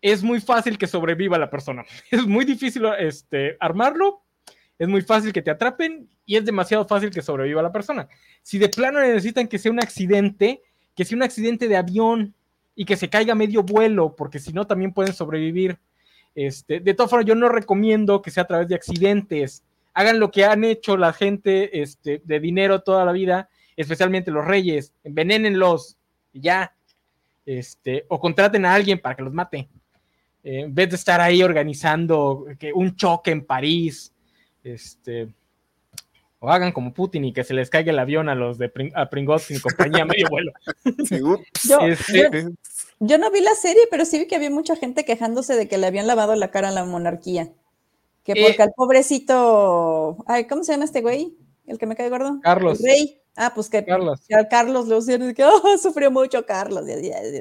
[0.00, 1.84] es muy fácil que sobreviva la persona.
[2.10, 4.22] Es muy difícil este, armarlo,
[4.78, 8.08] es muy fácil que te atrapen y es demasiado fácil que sobreviva la persona.
[8.42, 10.62] Si de plano necesitan que sea un accidente,
[10.94, 12.34] que sea un accidente de avión
[12.76, 15.78] y que se caiga medio vuelo, porque si no también pueden sobrevivir.
[16.34, 19.64] Este, de todas formas, yo no recomiendo que sea a través de accidentes.
[19.94, 24.44] Hagan lo que han hecho la gente este, de dinero toda la vida, especialmente los
[24.44, 24.92] reyes.
[25.02, 25.98] Envenénenlos
[26.32, 26.72] ya.
[27.44, 29.68] Este, o contraten a alguien para que los mate.
[30.44, 34.12] Eh, en vez de estar ahí organizando que un choque en París,
[34.62, 35.28] este,
[36.40, 39.10] o hagan como Putin y que se les caiga el avión a los de a
[39.10, 40.52] Pringles y compañía medio vuelo.
[40.86, 42.48] Este,
[43.00, 45.78] yo, no vi la serie, pero sí vi que había mucha gente quejándose de que
[45.78, 47.50] le habían lavado la cara a la monarquía.
[48.22, 51.36] Que eh, porque al pobrecito, ay, ¿cómo se llama este güey?
[51.66, 52.40] El que me cae gordo.
[52.42, 52.80] Carlos.
[52.80, 53.20] rey.
[53.34, 54.20] Ah, pues que, Carlos.
[54.26, 56.84] que a Carlos le hicieron que oh, sufrió mucho Carlos.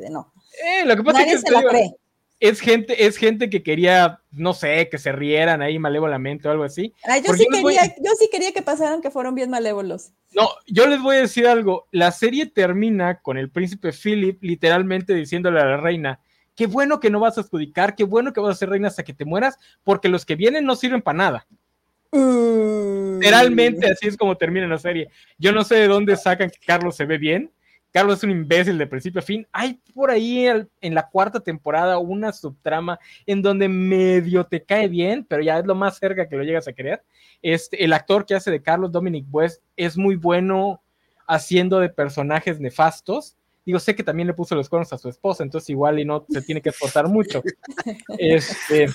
[0.09, 0.33] no.
[0.63, 1.91] Eh, lo que pasa Nadie es que se la cree
[2.39, 6.63] es gente, es gente que quería, no sé, que se rieran ahí malévolamente o algo
[6.63, 6.93] así.
[7.25, 10.11] yo, sí quería, yo sí quería que pasaran que fueron bien malévolos.
[10.33, 11.87] No, yo les voy a decir algo.
[11.91, 16.19] La serie termina con el príncipe Philip literalmente diciéndole a la reina,
[16.55, 19.03] qué bueno que no vas a adjudicar, qué bueno que vas a ser reina hasta
[19.03, 21.47] que te mueras, porque los que vienen no sirven para nada.
[22.11, 23.19] Mm.
[23.19, 25.09] Literalmente así es como termina la serie.
[25.39, 27.51] Yo no sé de dónde sacan que Carlos se ve bien,
[27.97, 29.47] Carlos es un imbécil de principio a fin.
[29.51, 35.25] Hay por ahí en la cuarta temporada una subtrama en donde medio te cae bien,
[35.27, 37.01] pero ya es lo más cerca que lo llegas a querer.
[37.41, 40.79] Este, el actor que hace de Carlos Dominic West es muy bueno
[41.27, 43.35] haciendo de personajes nefastos.
[43.65, 46.23] Digo, sé que también le puso los cuernos a su esposa, entonces igual y no
[46.29, 47.41] se tiene que esforzar mucho.
[48.19, 48.89] Este,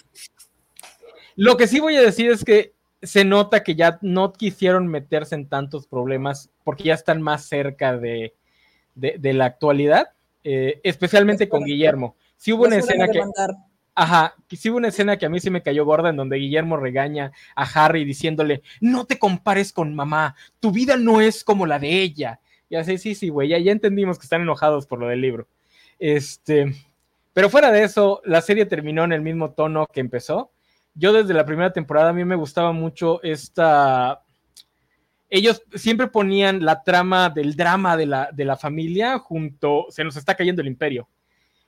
[1.34, 2.72] lo que sí voy a decir es que
[3.03, 7.98] se nota que ya no quisieron meterse en tantos problemas porque ya están más cerca
[7.98, 8.34] de,
[8.95, 10.11] de, la actualidad,
[10.45, 12.16] eh, especialmente con Guillermo.
[12.36, 13.22] Si hubo una escena que...
[13.95, 16.78] Ajá, sí hubo una escena que a mí sí me cayó gorda en donde Guillermo
[16.78, 21.78] regaña a Harry diciéndole, no te compares con mamá, tu vida no es como la
[21.78, 22.40] de ella.
[22.70, 25.47] Y así, sí, sí, güey, ya, ya entendimos que están enojados por lo del libro.
[25.99, 26.72] Este,
[27.34, 30.51] pero fuera de eso, la serie terminó en el mismo tono que empezó.
[30.95, 34.22] Yo desde la primera temporada a mí me gustaba mucho esta
[35.35, 40.14] ellos siempre ponían la trama del drama de la, de la familia junto, se nos
[40.16, 41.09] está cayendo el imperio.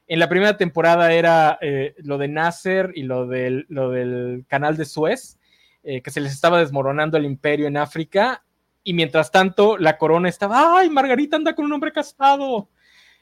[0.07, 4.77] En la primera temporada era eh, lo de Nasser y lo del, lo del canal
[4.77, 5.39] de Suez,
[5.83, 8.45] eh, que se les estaba desmoronando el imperio en África,
[8.83, 12.69] y mientras tanto la corona estaba, ay, Margarita anda con un hombre casado,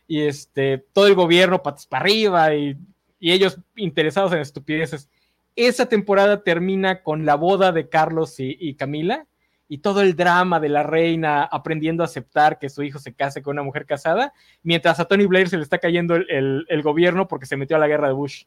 [0.09, 2.77] y este, todo el gobierno patas para arriba, y,
[3.21, 5.09] ellos interesados en estupideces.
[5.55, 9.29] Esa temporada termina con la boda de Carlos y Camila,
[9.73, 13.41] y todo el drama de la reina aprendiendo a aceptar que su hijo se case
[13.41, 17.47] con una mujer casada, mientras a Tony Blair se le está cayendo el, gobierno porque
[17.47, 18.45] se metió a la guerra de Bush.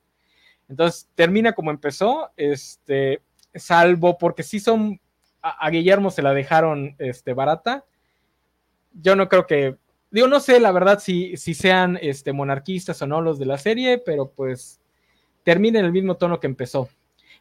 [0.69, 3.23] Entonces termina como empezó, este,
[3.55, 5.01] salvo porque sí son
[5.41, 7.85] a, Guillermo se la dejaron este, barata.
[8.93, 9.77] Yo no creo que,
[10.11, 13.57] digo, no sé la verdad si, si sean este, monarquistas o no los de la
[13.57, 14.79] serie, pero pues
[15.43, 16.87] termina en el mismo tono que empezó.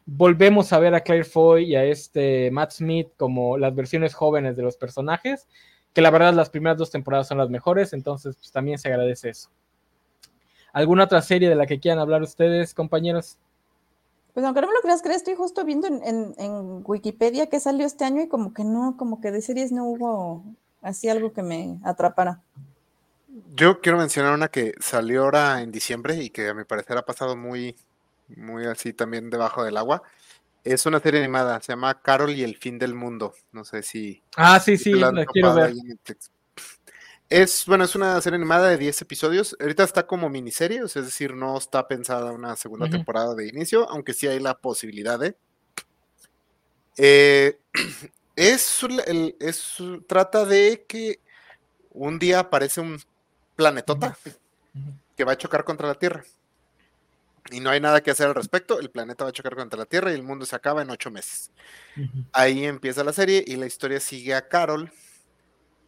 [0.05, 4.55] Volvemos a ver a Claire Foy y a este Matt Smith como las versiones jóvenes
[4.55, 5.47] de los personajes,
[5.93, 9.29] que la verdad las primeras dos temporadas son las mejores, entonces pues, también se agradece
[9.29, 9.49] eso.
[10.73, 13.37] ¿Alguna otra serie de la que quieran hablar ustedes, compañeros?
[14.33, 18.03] Pues aunque no me lo creas, crees, estoy justo viendo en, Wikipedia que salió este
[18.03, 20.43] año y como que no, como que de series no hubo
[20.81, 22.41] así algo que me atrapara.
[23.55, 27.05] Yo quiero mencionar una que salió ahora en diciembre y que a mi parecer ha
[27.05, 27.77] pasado muy,
[28.27, 30.03] muy así también debajo del agua.
[30.63, 33.33] Es una serie animada, se llama Carol y el fin del mundo.
[33.51, 34.23] No sé si.
[34.35, 35.73] Ah, sí, sí, la, quiero ver.
[37.29, 39.55] Es, bueno, es una serie animada de 10 episodios.
[39.59, 44.13] Ahorita está como miniserie, es decir, no está pensada una segunda temporada de inicio, aunque
[44.13, 45.35] sí hay la posibilidad de.
[46.97, 47.59] Eh,
[48.35, 48.85] es,
[49.39, 51.19] es, trata de que
[51.91, 52.99] un día aparece un
[53.55, 54.17] planetota
[55.15, 56.23] que va a chocar contra la Tierra.
[57.51, 58.79] Y no hay nada que hacer al respecto.
[58.79, 61.11] El planeta va a chocar contra la Tierra y el mundo se acaba en ocho
[61.11, 61.51] meses.
[62.31, 64.91] Ahí empieza la serie y la historia sigue a Carol,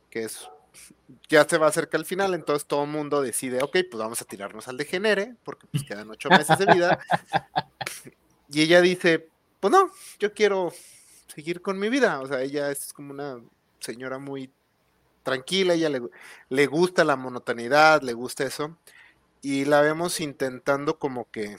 [0.09, 0.47] que es
[1.29, 4.25] ya se va acerca el final, entonces todo el mundo decide, ok, pues vamos a
[4.25, 6.99] tirarnos al degenere, porque pues quedan ocho meses de vida.
[8.49, 9.29] y ella dice,
[9.59, 10.73] pues no, yo quiero
[11.33, 12.19] seguir con mi vida.
[12.19, 13.41] O sea, ella es como una
[13.79, 14.51] señora muy
[15.23, 16.01] tranquila, ella le,
[16.49, 18.77] le gusta la monotonidad, le gusta eso.
[19.41, 21.57] Y la vemos intentando como que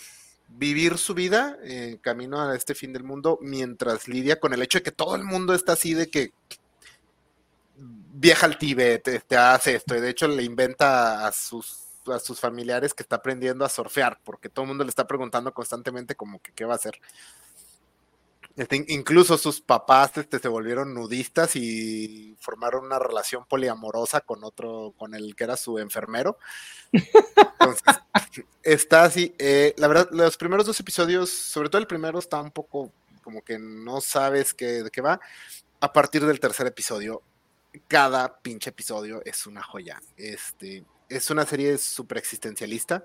[0.48, 4.78] vivir su vida en camino a este fin del mundo mientras lidia con el hecho
[4.78, 6.32] de que todo el mundo está así de que
[7.76, 12.40] viaja al Tíbet, este, hace esto, y de hecho le inventa a sus, a sus
[12.40, 16.40] familiares que está aprendiendo a surfear, porque todo el mundo le está preguntando constantemente como
[16.40, 16.98] que qué va a hacer.
[18.58, 24.94] Este, incluso sus papás este, se volvieron nudistas y formaron una relación poliamorosa con otro,
[24.96, 26.38] con el que era su enfermero.
[26.90, 27.82] Entonces,
[28.64, 29.32] está así.
[29.38, 32.92] Eh, la verdad, los primeros dos episodios, sobre todo el primero, está un poco
[33.22, 35.20] como que no sabes qué, de qué va.
[35.78, 37.22] A partir del tercer episodio,
[37.86, 40.02] cada pinche episodio es una joya.
[40.16, 43.04] Este, es una serie súper existencialista.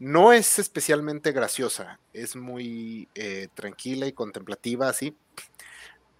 [0.00, 5.14] No es especialmente graciosa, es muy eh, tranquila y contemplativa, así,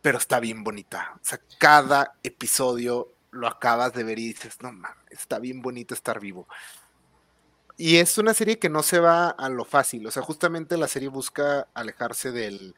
[0.02, 1.14] pero está bien bonita.
[1.16, 5.94] O sea, cada episodio lo acabas de ver y dices, no mames, está bien bonito
[5.94, 6.46] estar vivo.
[7.78, 10.86] Y es una serie que no se va a lo fácil, o sea, justamente la
[10.86, 12.74] serie busca alejarse del,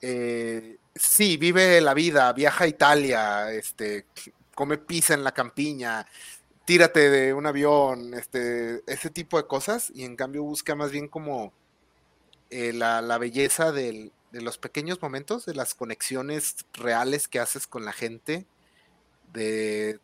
[0.00, 4.06] eh, sí, vive la vida, viaja a Italia, este,
[4.54, 6.06] come pizza en la campiña,
[6.70, 11.08] tírate de un avión, este, ese tipo de cosas, y en cambio busca más bien
[11.08, 11.52] como
[12.48, 17.92] eh, la, belleza de los pequeños momentos, de las conexiones reales que haces con la
[17.92, 18.46] gente,
[19.32, 19.98] de,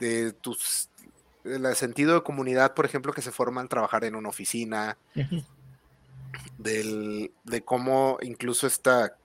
[0.00, 0.88] de tus
[1.44, 4.98] el sentido de comunidad, por ejemplo, que se forma al trabajar en una oficina,
[6.58, 9.16] del, de cómo incluso esta,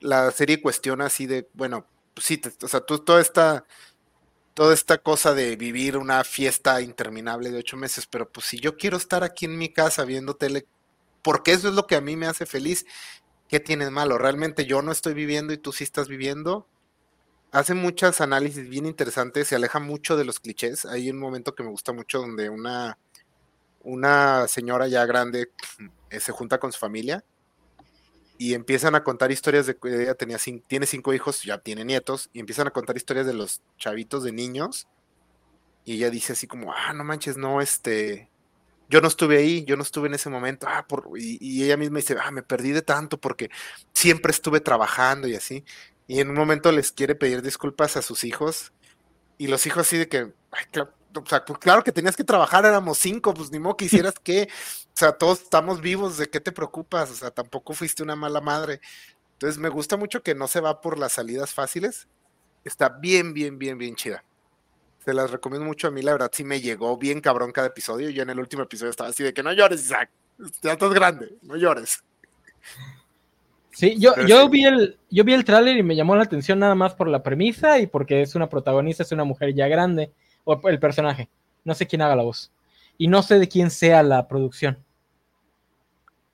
[0.00, 3.64] la serie cuestiona así de, bueno, pues sí, o sea, tú, toda esta,
[4.54, 8.76] toda esta cosa de vivir una fiesta interminable de ocho meses, pero pues si yo
[8.76, 10.66] quiero estar aquí en mi casa viendo tele,
[11.22, 12.86] porque eso es lo que a mí me hace feliz,
[13.48, 14.16] ¿qué tienes malo?
[14.16, 16.68] Realmente yo no estoy viviendo y tú sí estás viviendo.
[17.50, 20.84] Hace muchos análisis bien interesantes, se aleja mucho de los clichés.
[20.86, 22.98] Hay un momento que me gusta mucho donde una,
[23.82, 25.50] una señora ya grande
[26.10, 27.24] eh, se junta con su familia
[28.38, 32.30] y empiezan a contar historias de que ella tenía tiene cinco hijos, ya tiene nietos,
[32.32, 34.88] y empiezan a contar historias de los chavitos de niños.
[35.84, 38.30] Y ella dice así como, ah, no manches, no, este,
[38.88, 41.76] yo no estuve ahí, yo no estuve en ese momento, ah, por, y, y, ella
[41.76, 43.50] misma dice, ah, me perdí de tanto porque
[43.92, 45.64] siempre estuve trabajando y así.
[46.06, 48.72] Y en un momento les quiere pedir disculpas a sus hijos,
[49.38, 52.24] y los hijos así de que, ay, claro, o sea, pues claro que tenías que
[52.24, 56.28] trabajar, éramos cinco, pues ni modo que hicieras que, o sea, todos estamos vivos, ¿de
[56.28, 57.10] qué te preocupas?
[57.10, 58.80] O sea, tampoco fuiste una mala madre.
[59.32, 62.08] Entonces me gusta mucho que no se va por las salidas fáciles.
[62.64, 64.24] Está bien, bien, bien, bien chida.
[65.04, 68.08] Se las recomiendo mucho a mí, la verdad sí me llegó bien cabrón cada episodio.
[68.08, 70.10] Yo en el último episodio estaba así de que no llores, Isaac.
[70.62, 72.02] Ya estás grande, no llores.
[73.72, 76.74] Sí, yo, yo vi el, yo vi el tráiler y me llamó la atención nada
[76.74, 80.12] más por la premisa y porque es una protagonista, es una mujer ya grande
[80.44, 81.28] o el personaje.
[81.64, 82.52] No sé quién haga la voz.
[82.96, 84.78] Y no sé de quién sea la producción.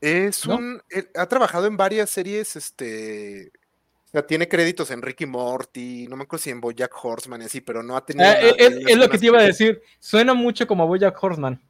[0.00, 0.82] Es un.
[1.14, 3.52] Ha trabajado en varias series, este.
[4.06, 7.44] O sea, tiene créditos en Ricky Morty, no me acuerdo si en Bojack Horseman y
[7.44, 8.28] así, pero no ha tenido.
[8.28, 8.56] Eh,
[8.88, 9.82] es, lo que te iba a decir.
[10.00, 11.60] Suena mucho como Bojack Horseman.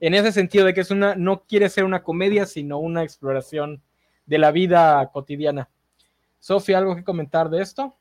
[0.00, 1.14] En ese sentido de que es una.
[1.14, 3.82] No quiere ser una comedia, sino una exploración
[4.26, 5.68] de la vida cotidiana.
[6.40, 7.96] Sofía, ¿algo que comentar de esto?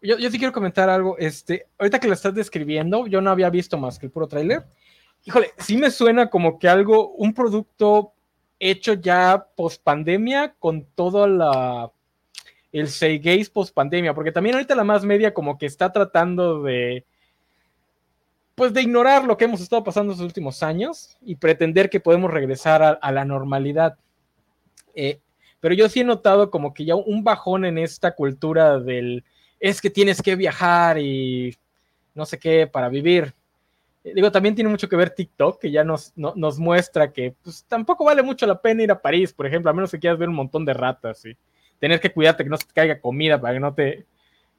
[0.00, 1.16] Yo, yo sí quiero comentar algo.
[1.18, 4.64] Este, ahorita que lo estás describiendo, yo no había visto más que el puro tráiler.
[5.24, 8.12] Híjole, sí me suena como que algo, un producto
[8.58, 11.90] hecho ya post pandemia con todo la
[12.72, 12.88] el
[13.20, 17.04] gays post pandemia, porque también ahorita la más media como que está tratando de
[18.54, 22.00] pues de ignorar lo que hemos estado pasando en los últimos años y pretender que
[22.00, 23.98] podemos regresar a, la normalidad.
[24.94, 25.20] Eh,
[25.60, 29.24] pero yo sí he notado como que ya un bajón en esta cultura del
[29.60, 31.56] es que tienes que viajar y
[32.14, 33.34] no sé qué para vivir.
[34.04, 37.64] Eh, digo, también tiene mucho que ver TikTok, que ya nos, nos muestra que pues,
[37.68, 40.28] tampoco vale mucho la pena ir a París, por ejemplo, a menos que quieras ver
[40.28, 41.36] un montón de ratas y
[41.78, 44.06] tener que cuidarte que no se te caiga comida para que no te,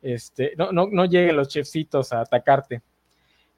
[0.02, 2.82] este, no, no, no lleguen los chefcitos a atacarte.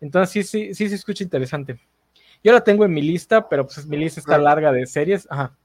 [0.02, 1.78] Entonces sí, sí, sí se escucha interesante.
[2.44, 5.28] Yo la tengo en mi lista, pero pues mi lista está larga de series.
[5.30, 5.58] Ajá.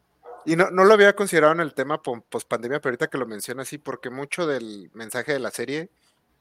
[0.47, 3.27] Y no, no lo había considerado en el tema post pandemia, pero ahorita que lo
[3.27, 5.91] menciona así, porque mucho del mensaje de la serie,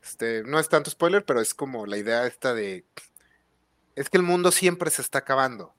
[0.04, 2.86] este, no es tanto spoiler, pero es como la idea esta de
[3.96, 5.74] es que el mundo siempre se está acabando.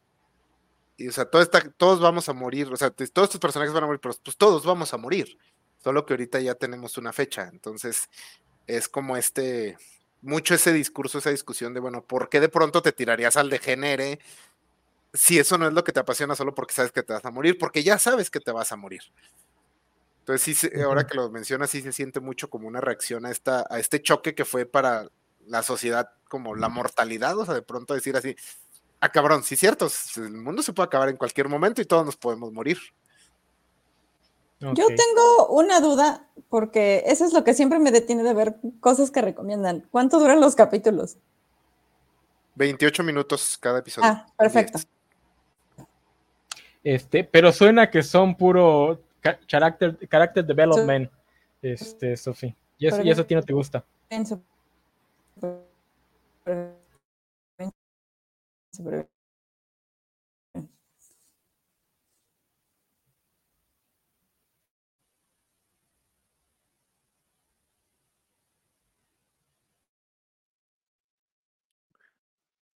[0.97, 3.85] Y o sea, todo está, todos vamos a morir, o sea, todos estos personajes van
[3.85, 5.39] a morir, pero pues todos vamos a morir.
[5.79, 7.49] Solo que ahorita ya tenemos una fecha.
[7.53, 8.09] Entonces,
[8.67, 9.77] es como este,
[10.23, 14.21] mucho ese discurso, esa discusión de, bueno, ¿por qué de pronto te tirarías al degenere
[15.15, 17.31] si eso no es lo que te apasiona solo porque sabes que te vas a
[17.31, 17.57] morir?
[17.57, 19.03] Porque ya sabes que te vas a morir.
[20.19, 23.65] Entonces, sí, ahora que lo mencionas, sí se siente mucho como una reacción a, esta,
[23.71, 25.09] a este choque que fue para
[25.47, 28.35] la sociedad como la mortalidad, o sea, de pronto decir así,
[29.01, 32.17] ah, cabrón, sí, cierto, el mundo se puede acabar en cualquier momento y todos nos
[32.17, 32.79] podemos morir.
[34.61, 39.11] Yo tengo una duda, porque eso es lo que siempre me detiene de ver cosas
[39.11, 39.87] que recomiendan.
[39.91, 41.19] ¿Cuánto duran los capítulos?
[42.55, 44.09] 28 minutos cada episodio.
[44.09, 44.79] Ah, perfecto.
[46.85, 49.01] Este, pero suena que son puro
[49.47, 51.11] character, character development,
[51.63, 52.55] este, Sofi.
[52.77, 53.83] Y, eso, y eso a ti no te gusta.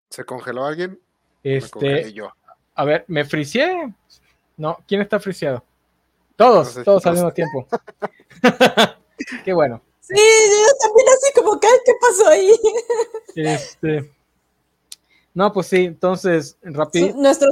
[0.09, 0.99] ¿Se congeló alguien?
[1.43, 2.33] Este, yo.
[2.79, 3.93] A ver, ¿me fricié?
[4.57, 5.65] No, ¿quién está friciado?
[6.37, 7.67] Todos, todos al mismo tiempo.
[9.45, 9.83] Qué bueno.
[9.99, 12.53] Sí, yo también así como, ¿qué, ¿qué pasó ahí?
[13.35, 14.13] Este.
[15.35, 17.17] No, pues sí, entonces, rápido.
[17.17, 17.49] Nuestro,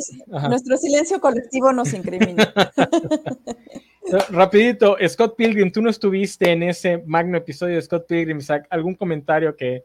[0.48, 2.52] nuestro silencio colectivo nos incrimina.
[4.30, 8.38] Rapidito, Scott Pilgrim, tú no estuviste en ese magno episodio de Scott Pilgrim,
[8.70, 9.84] ¿algún comentario que,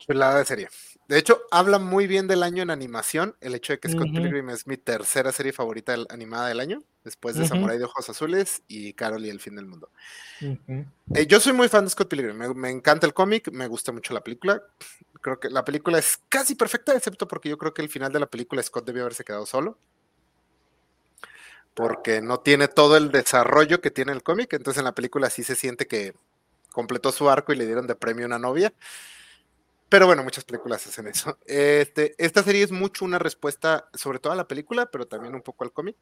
[0.00, 0.68] Chulada de serie.
[1.10, 4.48] De hecho, habla muy bien del año en animación, el hecho de que Scott Pilgrim
[4.50, 8.92] es mi tercera serie favorita animada del año, después de Samurai de Ojos Azules y
[8.92, 9.90] Carol y el Fin del Mundo.
[10.40, 14.14] Eh, yo soy muy fan de Scott Pilgrim, me, encanta el cómic, me gusta mucho
[14.14, 14.62] la película.
[15.20, 18.20] Creo que la película es casi perfecta, excepto porque yo creo que el final de
[18.20, 19.78] la película Scott debió haberse quedado solo.
[21.74, 25.42] Porque no tiene todo el desarrollo que tiene el cómic, entonces en la película sí
[25.42, 26.14] se siente que
[26.70, 28.72] completó su arco y le dieron de premio una novia.
[29.90, 31.36] Pero bueno, muchas películas hacen eso.
[31.46, 35.42] Este, esta serie es mucho una respuesta, sobre todo a la película, pero también un
[35.42, 35.96] poco al cómic.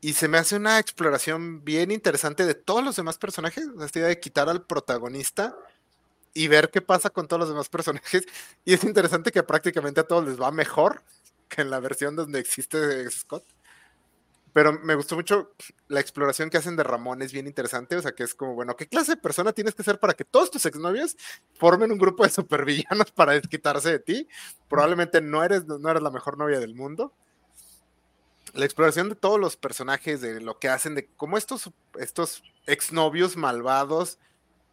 [0.00, 3.66] Y se me hace una exploración bien interesante de todos los demás personajes.
[3.82, 5.54] Esta idea de quitar al protagonista
[6.32, 8.24] y ver qué pasa con todos los demás personajes.
[8.64, 11.02] Y es interesante que prácticamente a todos les va mejor
[11.46, 13.44] que en la versión donde existe Scott.
[14.52, 15.52] Pero me gustó mucho
[15.88, 17.96] la exploración que hacen de Ramón, es bien interesante.
[17.96, 20.24] O sea, que es como, bueno, ¿qué clase de persona tienes que ser para que
[20.24, 21.16] todos tus exnovios
[21.54, 24.28] formen un grupo de supervillanos para desquitarse de ti?
[24.68, 27.14] Probablemente no eres, no eres la mejor novia del mundo.
[28.52, 33.36] La exploración de todos los personajes, de lo que hacen, de cómo estos, estos exnovios
[33.36, 34.18] malvados,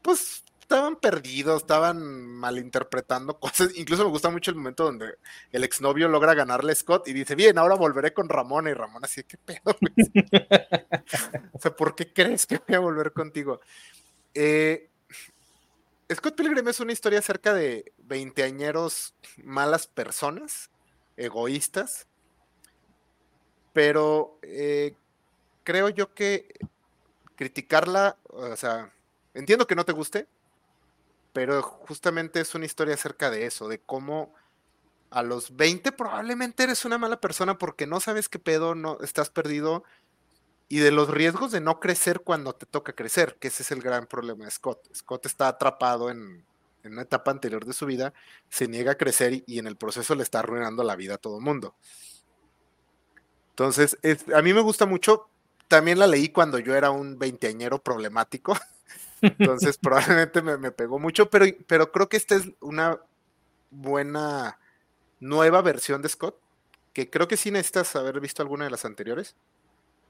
[0.02, 3.70] pues estaban perdidos, estaban malinterpretando cosas.
[3.76, 5.18] Incluso me gusta mucho el momento donde
[5.52, 8.68] el exnovio logra ganarle a Scott y dice, bien, ahora volveré con Ramón.
[8.68, 9.62] Y Ramón así, ¿qué pedo?
[11.54, 13.62] o sea, ¿por qué crees que voy a volver contigo?
[14.34, 14.90] Eh,
[16.14, 20.70] Scott Pilgrim es una historia acerca de veinteañeros malas personas,
[21.16, 22.08] egoístas,
[23.72, 24.96] pero eh,
[25.64, 26.50] creo yo que
[27.36, 28.92] criticarla, o sea,
[29.34, 30.28] entiendo que no te guste,
[31.38, 34.34] pero justamente es una historia acerca de eso, de cómo
[35.12, 39.30] a los 20 probablemente eres una mala persona porque no sabes qué pedo, no estás
[39.30, 39.84] perdido
[40.68, 43.84] y de los riesgos de no crecer cuando te toca crecer, que ese es el
[43.84, 44.80] gran problema de Scott.
[44.96, 46.44] Scott está atrapado en,
[46.84, 48.16] una etapa anterior de su vida,
[48.50, 51.40] se niega a crecer y, en el proceso le está arruinando la vida a todo
[51.40, 51.76] mundo.
[53.50, 53.96] Entonces,
[54.34, 55.30] a mí me gusta mucho
[55.68, 58.58] también la leí cuando yo era un veinteañero problemático.
[59.22, 63.00] Entonces probablemente me, pegó mucho, pero, pero creo que esta es una
[63.72, 64.60] buena
[65.20, 66.40] nueva versión de Scott,
[66.94, 69.36] que creo que sí necesitas haber visto alguna de las anteriores,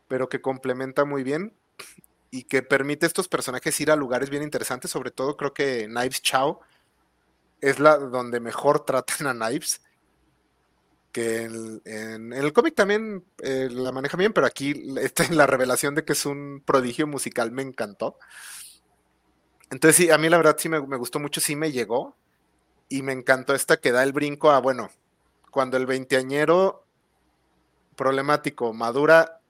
[0.07, 1.53] pero que complementa muy bien
[2.31, 5.85] y que permite a estos personajes ir a lugares bien interesantes, sobre todo creo que
[5.87, 6.59] Knives Chow
[7.61, 9.81] es la donde mejor tratan a Knives
[11.17, 11.45] que
[11.85, 16.13] en, el cómic también eh, la maneja bien, pero aquí esta, la revelación de que
[16.13, 18.19] es un prodigio musical me encantó.
[19.69, 22.15] Entonces sí, a mí la verdad sí me, gustó mucho, sí me llegó
[22.89, 24.89] y me encantó esta que da el brinco a, bueno,
[25.51, 26.85] cuando el veinteañero
[27.95, 29.41] problemático madura,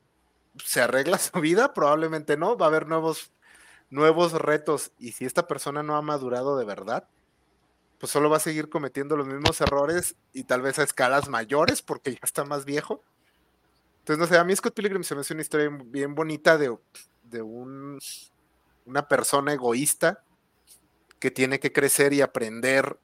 [0.64, 3.32] se arregla su vida, probablemente no, va a haber nuevos,
[3.90, 7.08] nuevos retos y si esta persona no ha madurado de verdad,
[8.00, 11.82] pues solo va a seguir cometiendo los mismos errores y tal vez a escalas mayores
[11.82, 13.04] porque ya está más viejo.
[14.00, 16.76] Entonces, no sé, a mí Scott Pilgrim se me hace una historia bien bonita de,
[17.24, 18.00] de un,
[18.88, 20.24] una persona egoísta
[21.20, 22.98] que tiene que crecer y aprender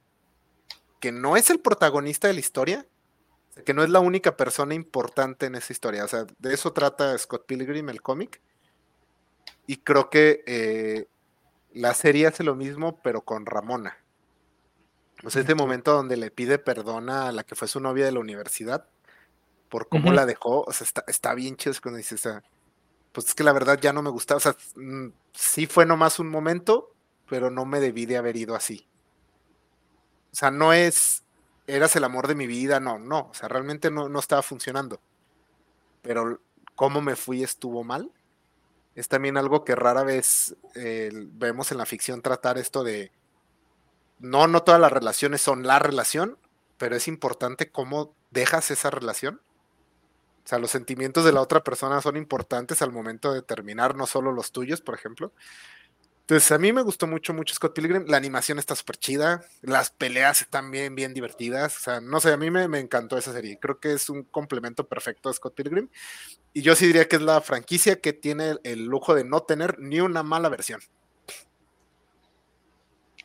[0.99, 2.87] que no es el protagonista de la historia,
[3.65, 6.05] que no es la única persona importante en esa historia.
[6.05, 8.41] O sea, de eso trata Scott Pilgrim, el cómic.
[9.67, 11.07] Y creo que eh,
[11.73, 13.97] la serie hace lo mismo, pero con Ramona.
[15.23, 18.11] O sea, este momento donde le pide perdón a la que fue su novia de
[18.11, 18.87] la universidad
[19.69, 22.43] por cómo la dejó, o sea, está, bien chido cuando dice, o sea,
[23.13, 26.19] pues es que la verdad ya no me gustaba, o sea, mm, sí fue nomás
[26.19, 26.93] un momento,
[27.29, 28.87] pero no me debí de haber ido así.
[30.31, 31.23] O sea, no es,
[31.67, 34.99] eras el amor de mi vida, no, no, o sea, realmente no, no estaba funcionando.
[36.01, 36.41] Pero
[36.75, 38.11] cómo me fui estuvo mal.
[38.95, 43.11] Es también algo que rara vez eh, vemos en la ficción tratar esto de
[44.19, 46.37] no, no todas las relaciones son la relación,
[46.77, 49.41] pero es importante cómo dejas esa relación.
[50.43, 54.05] O sea, los sentimientos de la otra persona son importantes al momento de terminar, no
[54.07, 55.31] solo los tuyos, por ejemplo.
[56.23, 58.05] Entonces, a mí me gustó mucho, mucho Scott Pilgrim.
[58.07, 59.43] La animación está súper chida.
[59.61, 61.75] Las peleas están bien, bien divertidas.
[61.75, 63.59] O sea, no sé, a mí me, encantó esa serie.
[63.59, 65.89] Creo que es un complemento perfecto a Scott Pilgrim.
[66.53, 69.79] Y yo sí diría que es la franquicia que tiene el lujo de no tener
[69.79, 70.79] ni una mala versión.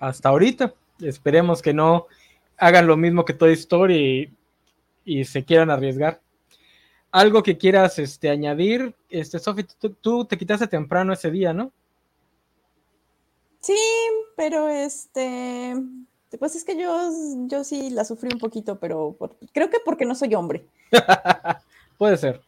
[0.01, 0.75] Hasta ahorita.
[1.01, 2.09] Esperemos que no
[2.57, 4.35] hagan lo mismo que Toy Story
[5.05, 6.21] y, se quieran arriesgar.
[7.11, 9.65] Algo que quieras este, añadir, este, Sofi,
[10.01, 11.73] tú, te quitaste temprano ese día, ¿no?
[13.61, 13.79] Sí,
[14.37, 15.75] pero este,
[16.39, 17.11] pues es que yo,
[17.47, 19.17] yo sí la sufrí un poquito, pero
[19.53, 20.67] creo que porque no soy hombre.
[21.99, 22.43] Puede ser.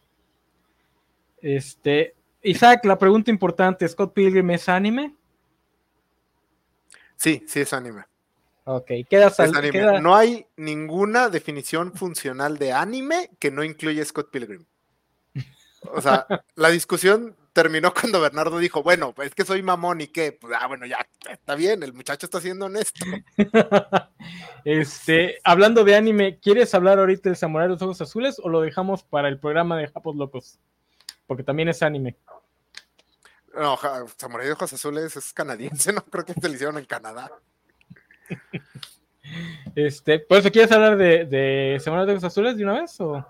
[1.41, 5.15] Este, Isaac, la pregunta importante, ¿Scott Pilgrim es anime?
[7.17, 8.10] Sí, sí es anime.
[8.63, 9.31] Ok, queda,
[10.01, 14.65] No hay ninguna definición funcional de anime que no incluya Scott Pilgrim.
[15.93, 20.07] O sea, la discusión terminó cuando Bernardo dijo, bueno, pues es que soy mamón y
[20.07, 23.05] qué, pues, ah, bueno, ya, está bien, el muchacho está siendo honesto.
[24.65, 28.61] este, hablando de anime, ¿quieres hablar ahorita del Samurai de los Ojos Azules o lo
[28.61, 30.59] dejamos para el programa de Japos Locos?
[31.27, 32.15] Porque también es anime.
[33.53, 33.77] No,
[34.17, 37.31] Samurai de Ojos Azules es canadiense, no creo que se lo hicieron en Canadá.
[39.75, 42.99] Este, por eso, ¿quieres hablar de, de Semana de los Azules de una vez?
[42.99, 43.25] O?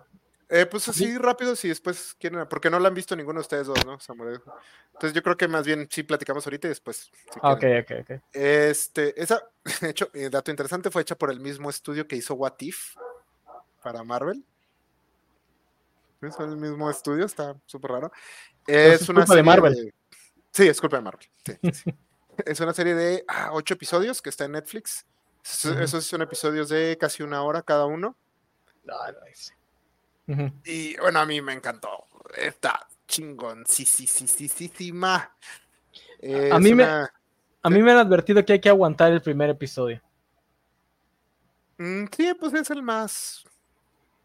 [0.53, 3.67] Eh, pues así rápido, si después quieren, porque no la han visto ninguno de ustedes
[3.67, 3.93] dos, ¿no?
[3.93, 7.09] Entonces yo creo que más bien sí platicamos ahorita y después.
[7.41, 8.21] ok, ok, ok.
[8.33, 9.41] Este, esa,
[9.81, 12.95] hecho, eh, dato interesante, fue hecha por el mismo estudio que hizo What If
[13.81, 14.43] para Marvel.
[16.21, 18.11] Es el mismo estudio, está súper raro.
[18.67, 19.93] Es, una serie de Marvel.
[20.51, 21.29] Sí, es culpa de Marvel.
[21.45, 21.95] Sí, sí.
[22.45, 25.05] Es una serie de ah, ocho episodios que está en Netflix.
[25.43, 28.15] Esos, son episodios de casi una hora cada uno.
[30.63, 32.05] Y bueno, a mí me encantó.
[32.37, 33.65] Está chingón.
[33.67, 35.35] Sí, sí, sí, sí, sí, sí, ma.
[36.51, 40.01] a mí, me, a mí me han advertido que hay que aguantar el primer episodio.
[41.77, 43.43] Mm, sí, pues es el más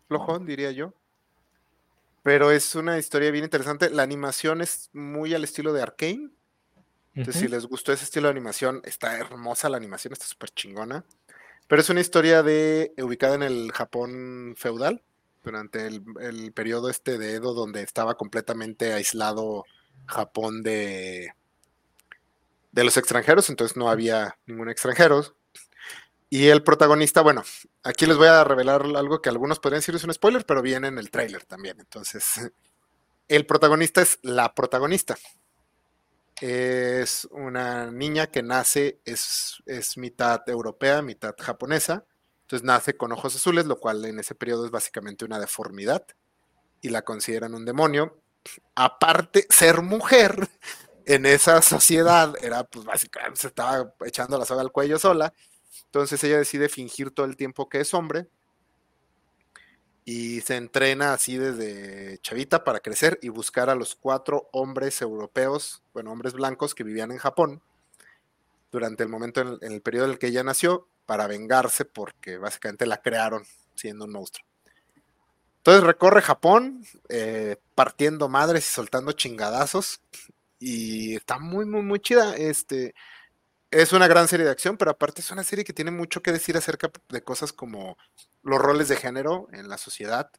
[0.08, 0.92] flojón, diría yo.
[2.22, 3.88] Pero es una historia bien interesante.
[3.88, 6.30] La animación es muy al estilo de Arkane.
[7.16, 11.02] Entonces, si les gustó ese estilo de animación, está hermosa la animación, está súper chingona.
[11.66, 15.02] Pero es una historia de ubicada en el Japón feudal,
[15.42, 19.64] durante el, periodo este de Edo, donde estaba completamente aislado
[20.06, 21.32] Japón de,
[22.72, 25.36] de los extranjeros, entonces no había ningún extranjero.
[26.28, 27.44] Y el protagonista, bueno,
[27.82, 30.88] aquí les voy a revelar algo que algunos podrían decir es un spoiler, pero viene
[30.88, 31.80] en el tráiler también.
[31.80, 32.52] Entonces,
[33.28, 35.16] el protagonista es la protagonista
[36.40, 42.04] es una niña que nace, es, es mitad europea, mitad japonesa,
[42.42, 46.06] entonces nace con ojos azules, lo cual en ese periodo es básicamente una deformidad
[46.80, 48.20] y la consideran un demonio.
[48.74, 50.48] aparte, ser mujer
[51.06, 55.32] en esa sociedad era, pues básicamente se estaba echando la soga al cuello sola.
[55.86, 58.28] Entonces ella decide fingir todo el tiempo que es hombre
[60.08, 65.82] y se entrena así desde chavita para crecer y buscar a los cuatro hombres europeos,
[65.92, 67.60] bueno, hombres blancos que vivían en Japón
[68.70, 72.86] durante el momento en, el periodo en el que ella nació para vengarse porque básicamente
[72.86, 73.42] la crearon
[73.74, 74.46] siendo un monstruo.
[75.56, 80.02] Entonces recorre Japón eh, partiendo madres y soltando chingadazos
[80.60, 82.36] y está muy, muy, muy chida.
[82.36, 82.94] Este,
[83.82, 86.32] es una gran serie de acción, pero aparte es una serie que tiene mucho que
[86.32, 87.98] decir acerca de cosas como
[88.42, 90.30] los roles de género en la sociedad,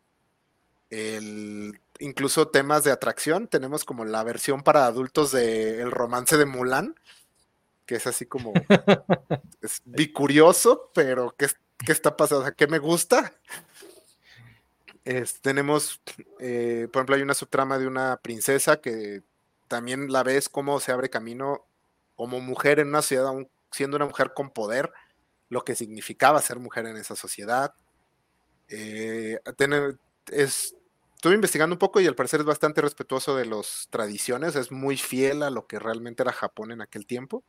[0.90, 3.48] el, incluso temas de atracción.
[3.48, 6.96] Tenemos como la versión para adultos del el romance de Mulan,
[7.86, 8.54] que es así como
[9.62, 11.48] es bicurioso, pero ¿qué,
[11.86, 12.52] qué está pasando?
[12.56, 13.34] ¿Qué me gusta?
[15.42, 16.02] tenemos,
[16.40, 19.24] eh, por ejemplo, hay una subtrama de una princesa que
[19.70, 21.67] también la ves cómo se abre camino
[22.18, 23.32] como mujer en una sociedad,
[23.72, 24.92] siendo una mujer con poder,
[25.50, 27.74] lo que significaba ser mujer en esa sociedad.
[28.68, 29.98] Eh, tener,
[30.32, 34.98] estuve investigando un poco y al parecer es bastante respetuoso de las tradiciones, es muy
[34.98, 37.44] fiel a lo que realmente era Japón en aquel tiempo.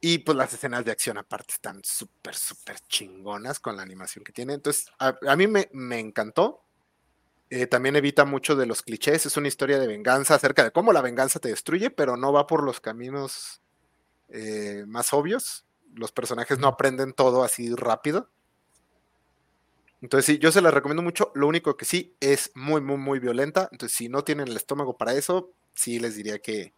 [0.00, 4.32] Y pues las escenas de acción aparte están súper, súper chingonas con la animación que
[4.32, 4.54] tiene.
[4.54, 6.62] Entonces, a, mí me, me encantó.
[7.50, 9.26] Eh, también evita mucho de los clichés.
[9.26, 12.46] Es una historia de venganza acerca de cómo la venganza te destruye, pero no va
[12.46, 13.62] por los caminos
[14.28, 15.64] eh, más obvios.
[15.94, 18.28] Los personajes no aprenden todo así rápido.
[20.00, 21.32] Entonces, sí, yo se la recomiendo mucho.
[21.34, 23.68] Lo único que sí es muy, muy, muy violenta.
[23.72, 26.74] Entonces, si no tienen el estómago para eso, sí les diría que,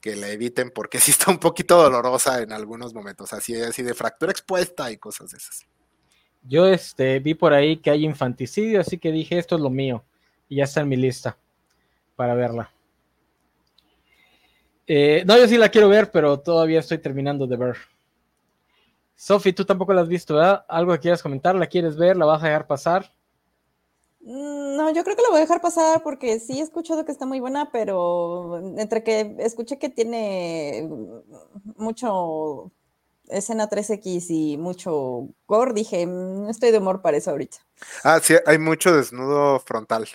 [0.00, 3.32] que la eviten porque sí está un poquito dolorosa en algunos momentos.
[3.32, 5.66] Así, así de fractura expuesta y cosas de esas.
[6.42, 10.04] Yo este, vi por ahí que hay infanticidio, así que dije, esto es lo mío.
[10.48, 11.36] Y ya está en mi lista
[12.16, 12.70] para verla.
[14.86, 17.76] Eh, no, yo sí la quiero ver, pero todavía estoy terminando de ver.
[19.14, 20.64] Sofi, tú tampoco la has visto, ¿verdad?
[20.66, 21.54] ¿Algo que quieras comentar?
[21.54, 22.16] ¿La quieres ver?
[22.16, 23.12] ¿La vas a dejar pasar?
[24.20, 27.12] Mm, no, yo creo que la voy a dejar pasar porque sí he escuchado que
[27.12, 30.88] está muy buena, pero entre que escuché que tiene
[31.76, 32.72] mucho
[33.30, 37.58] escena 3X y mucho gore, dije, no mm, estoy de humor para eso ahorita.
[38.04, 40.08] Ah, sí, hay mucho desnudo frontal.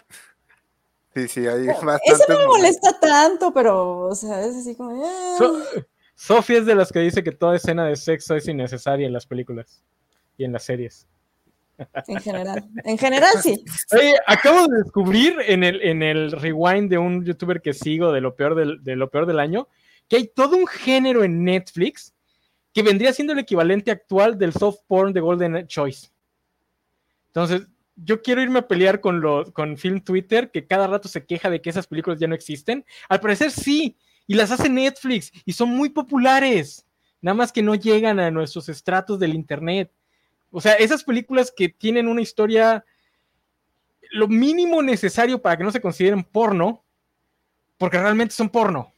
[1.13, 2.01] Sí, sí, hay eh, bastante.
[2.05, 5.05] Eso no me molesta tanto, pero, o sea, es así como.
[5.05, 5.85] Eh.
[6.15, 9.25] Sofía es de las que dice que toda escena de sexo es innecesaria en las
[9.25, 9.83] películas
[10.37, 11.07] y en las series.
[12.07, 13.63] En general, en general sí.
[13.91, 18.21] Oye, acabo de descubrir en el, en el rewind de un youtuber que sigo de
[18.21, 19.67] lo peor del, de lo peor del año,
[20.07, 22.14] que hay todo un género en Netflix
[22.75, 26.09] que vendría siendo el equivalente actual del soft porn de Golden Choice.
[27.27, 31.25] Entonces, yo quiero irme a pelear con, lo, con Film Twitter, que cada rato se
[31.25, 32.85] queja de que esas películas ya no existen.
[33.07, 33.95] Al parecer sí,
[34.27, 36.85] y las hace Netflix, y son muy populares.
[37.21, 39.89] Nada más que no llegan a nuestros estratos del Internet.
[40.51, 42.83] O sea, esas películas que tienen una historia
[44.11, 46.83] lo mínimo necesario para que no se consideren porno,
[47.77, 48.91] porque realmente son porno.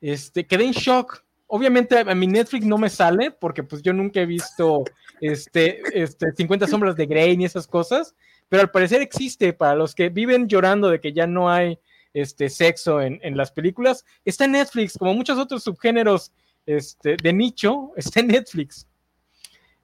[0.00, 4.20] Este, quedé en shock obviamente a mi Netflix no me sale porque pues yo nunca
[4.20, 4.84] he visto
[5.20, 8.14] este, este 50 sombras de Grey ni esas cosas,
[8.48, 11.78] pero al parecer existe para los que viven llorando de que ya no hay
[12.12, 16.32] este sexo en, las películas, está en Netflix, como muchos otros subgéneros
[16.64, 18.86] este, de nicho, está en Netflix.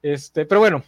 [0.01, 0.83] Este, pero bueno,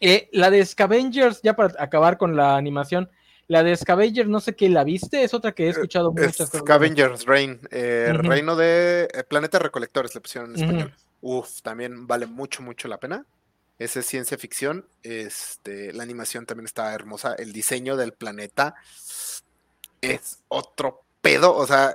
[0.00, 3.08] eh, la de Scavengers, ya para acabar con la animación,
[3.48, 5.22] la de Scavengers, no sé qué, ¿la viste?
[5.22, 6.60] Es otra que he escuchado muchas cosas.
[6.60, 10.94] Scavengers Reign, eh, Reino de eh, Planeta Recolectores, le pusieron en español.
[11.20, 13.24] Uf, también vale mucho, mucho la pena.
[13.78, 14.86] Esa es ciencia ficción.
[15.02, 17.34] Este, la animación también está hermosa.
[17.34, 18.74] El diseño del planeta
[20.00, 21.54] es otro pedo.
[21.54, 21.94] O sea,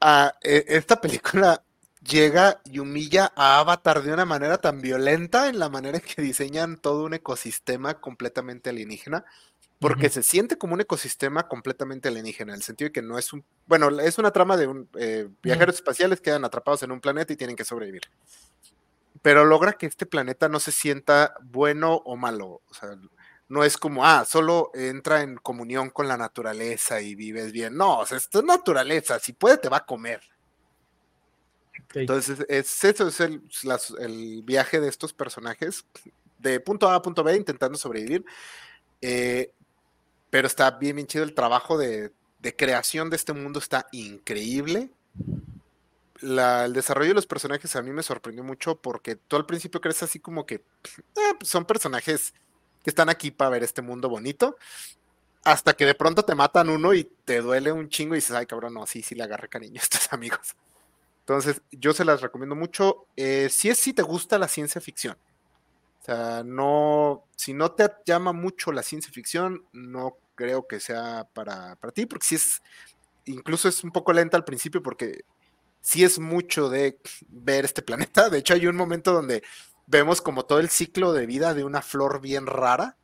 [0.00, 1.62] a, e, esta película
[2.02, 6.22] llega y humilla a Avatar de una manera tan violenta en la manera en que
[6.22, 9.24] diseñan todo un ecosistema completamente alienígena
[9.78, 13.32] porque se siente como un ecosistema completamente alienígena, en el sentido de que no es
[13.32, 17.32] un, bueno, es una trama de un, eh, viajeros espaciales quedan atrapados en un planeta
[17.32, 18.02] y tienen que sobrevivir.
[19.22, 22.96] Pero logra que este planeta no se sienta bueno o malo, o sea,
[23.48, 27.76] no es como, ah, solo entra en comunión con la naturaleza y vives bien.
[27.76, 30.20] No, o sea, esto es naturaleza, si puede te va a comer.
[31.94, 33.42] Entonces, es, eso es el,
[33.98, 35.86] el, viaje de estos personajes
[36.38, 38.24] de punto A a punto B intentando sobrevivir.
[39.00, 39.52] Eh,
[40.36, 42.12] pero está bien, bien chido el trabajo de,
[42.58, 44.90] creación de este mundo, está increíble.
[46.20, 50.02] el desarrollo de los personajes a mí me sorprendió mucho porque tú al principio crees
[50.02, 52.34] así como que eh, pues son personajes
[52.84, 54.58] que están aquí para ver este mundo bonito.
[55.42, 58.44] hasta que de pronto te matan uno y te duele un chingo y dices, ay
[58.44, 60.54] cabrón, no, sí, sí le agarré cariño a estos amigos.
[61.20, 63.06] Entonces, yo se las recomiendo mucho.
[63.16, 65.16] Eh, si es si te gusta la ciencia ficción.
[66.02, 71.26] O sea, no, si no te llama mucho la ciencia ficción, no creo que sea
[71.32, 72.62] para, para ti, porque si es,
[73.24, 75.24] incluso es un poco lenta al principio porque
[75.80, 76.98] sí es mucho de
[77.28, 78.30] ver este planeta.
[78.30, 79.42] De hecho, hay un momento donde
[79.86, 82.96] vemos como todo el ciclo de vida de una flor bien rara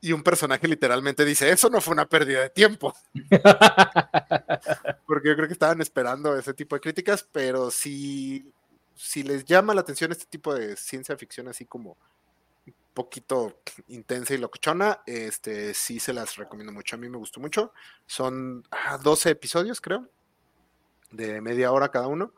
[0.00, 2.94] y un personaje literalmente dice, eso no fue una pérdida de tiempo.
[5.06, 8.50] Porque yo creo que estaban esperando ese tipo de críticas, pero si,
[8.94, 11.96] si les llama la atención este tipo de ciencia ficción así como
[12.94, 16.96] poquito intensa y locochona, este, sí se las recomiendo mucho.
[16.96, 17.72] A mí me gustó mucho.
[18.06, 18.64] Son
[19.02, 20.08] 12 ah, episodios, creo,
[21.10, 22.32] de media hora cada uno.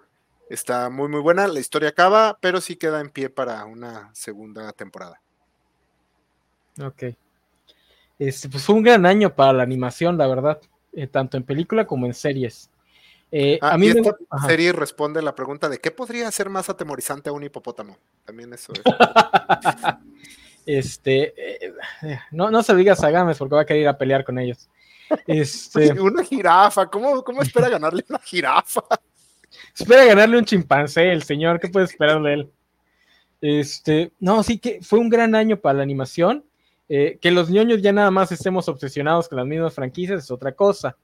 [0.49, 1.47] Está muy, muy buena.
[1.47, 5.21] La historia acaba, pero sí queda en pie para una segunda temporada.
[6.83, 7.05] Ok.
[8.19, 10.61] Este, pues fue un gran año para la animación, la verdad,
[10.93, 12.69] eh, tanto en película como en series.
[13.33, 14.17] Eh, ah, a mí esta
[14.47, 17.97] serie responde la pregunta de qué podría ser más atemorizante a un hipopótamo.
[18.25, 18.83] También eso es.
[20.79, 21.73] este, eh,
[22.31, 24.39] no, no se lo digas a Gámez porque va a querer ir a pelear con
[24.39, 24.69] ellos.
[25.27, 28.83] Este, una jirafa, ¿cómo, ¿cómo espera ganarle una jirafa?
[29.77, 32.51] Espera ganarle un chimpancé, el señor, ¿qué puede esperar de él?
[33.41, 36.45] Este, no, sí que fue un gran año para la animación.
[36.89, 40.53] Eh, que los ñoños ya nada más estemos obsesionados con las mismas franquicias es otra
[40.53, 40.97] cosa.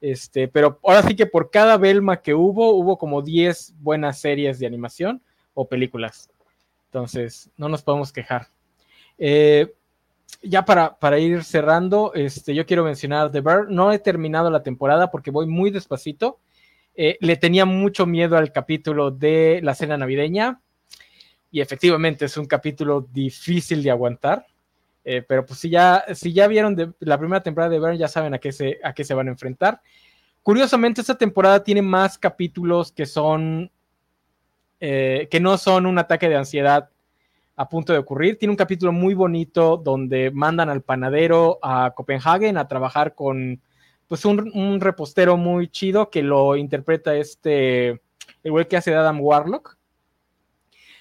[0.00, 4.58] Este, pero ahora sí que por cada Belma que hubo, hubo como 10 buenas series
[4.58, 5.22] de animación
[5.54, 6.28] o películas.
[6.86, 8.48] Entonces, no nos podemos quejar.
[9.18, 9.74] Eh,
[10.42, 13.70] ya para, para, ir cerrando, este, yo quiero mencionar The Bear.
[13.70, 16.40] No he terminado la temporada porque voy muy despacito.
[16.94, 20.60] Eh, le tenía mucho miedo al capítulo de la cena navideña
[21.50, 24.46] y efectivamente es un capítulo difícil de aguantar.
[25.04, 28.08] Eh, pero pues si ya, si ya vieron de, la primera temporada de Burn, ya
[28.08, 29.80] saben a qué, se, a qué se van a enfrentar.
[30.42, 33.70] Curiosamente, esta temporada tiene más capítulos que son.
[34.80, 36.90] Que no son un ataque de ansiedad
[37.62, 38.38] a punto de ocurrir.
[38.38, 43.60] Tiene un capítulo muy bonito donde mandan al panadero a Copenhagen a trabajar con
[44.08, 48.02] pues un, repostero muy chido que lo interpreta este
[48.42, 49.78] el güey que hace Adam Warlock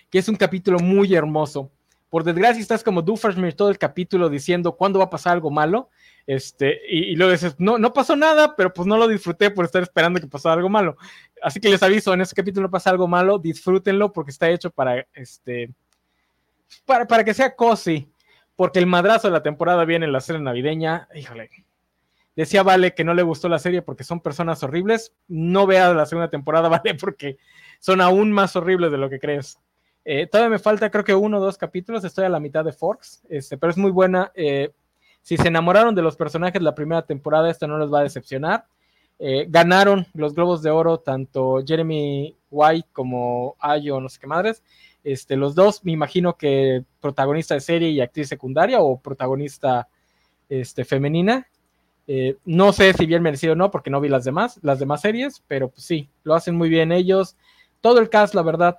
[0.10, 1.72] que es un capítulo muy hermoso
[2.12, 5.90] por desgracia estás como Duffersmere todo el capítulo diciendo cuándo va a pasar algo malo,
[6.28, 9.82] este, y, luego dices, no, no pasó nada, pero pues no lo disfruté por estar
[9.82, 10.98] esperando que pasara algo malo.
[11.42, 15.08] Así que les aviso, en ese capítulo pasa algo malo, disfrútenlo porque está hecho para,
[15.14, 15.72] este,
[16.86, 18.12] para, para que sea cozy,
[18.56, 21.50] porque el madrazo de la temporada viene en la serie navideña, híjole.
[22.36, 25.14] Decía Vale que no le gustó la serie porque son personas horribles.
[25.28, 27.38] No vea la segunda temporada, Vale, porque
[27.80, 29.60] son aún más horribles de lo que crees.
[30.04, 32.04] Eh, todavía me falta, creo que uno o dos capítulos.
[32.04, 34.32] Estoy a la mitad de Forks, este, pero es muy buena.
[34.34, 34.72] Eh,
[35.22, 38.66] si se enamoraron de los personajes la primera temporada, esto no les va a decepcionar.
[39.20, 44.64] Eh, ganaron los Globos de Oro tanto Jeremy White como Ayo, no sé qué madres.
[45.04, 49.88] Este, los dos, me imagino que protagonista de serie y actriz secundaria o protagonista
[50.50, 51.48] este, femenina.
[52.46, 55.44] no sé si bien merecido o no, porque no vi las demás, las demás series,
[55.48, 57.38] pero pues sí, lo hacen muy bien ellos.
[57.80, 58.78] Todo el cast, la verdad,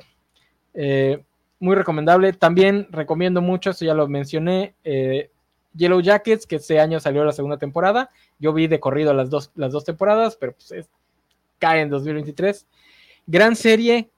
[0.74, 1.24] eh,
[1.58, 2.32] muy recomendable.
[2.32, 5.30] También recomiendo mucho, eso ya lo mencioné, eh,
[5.74, 8.10] Yellow Jackets, que este año salió la segunda temporada.
[8.38, 10.88] Yo vi de corrido las dos, las dos temporadas, pero pues
[11.58, 12.66] cae en 2023.
[13.26, 14.10] Gran serie,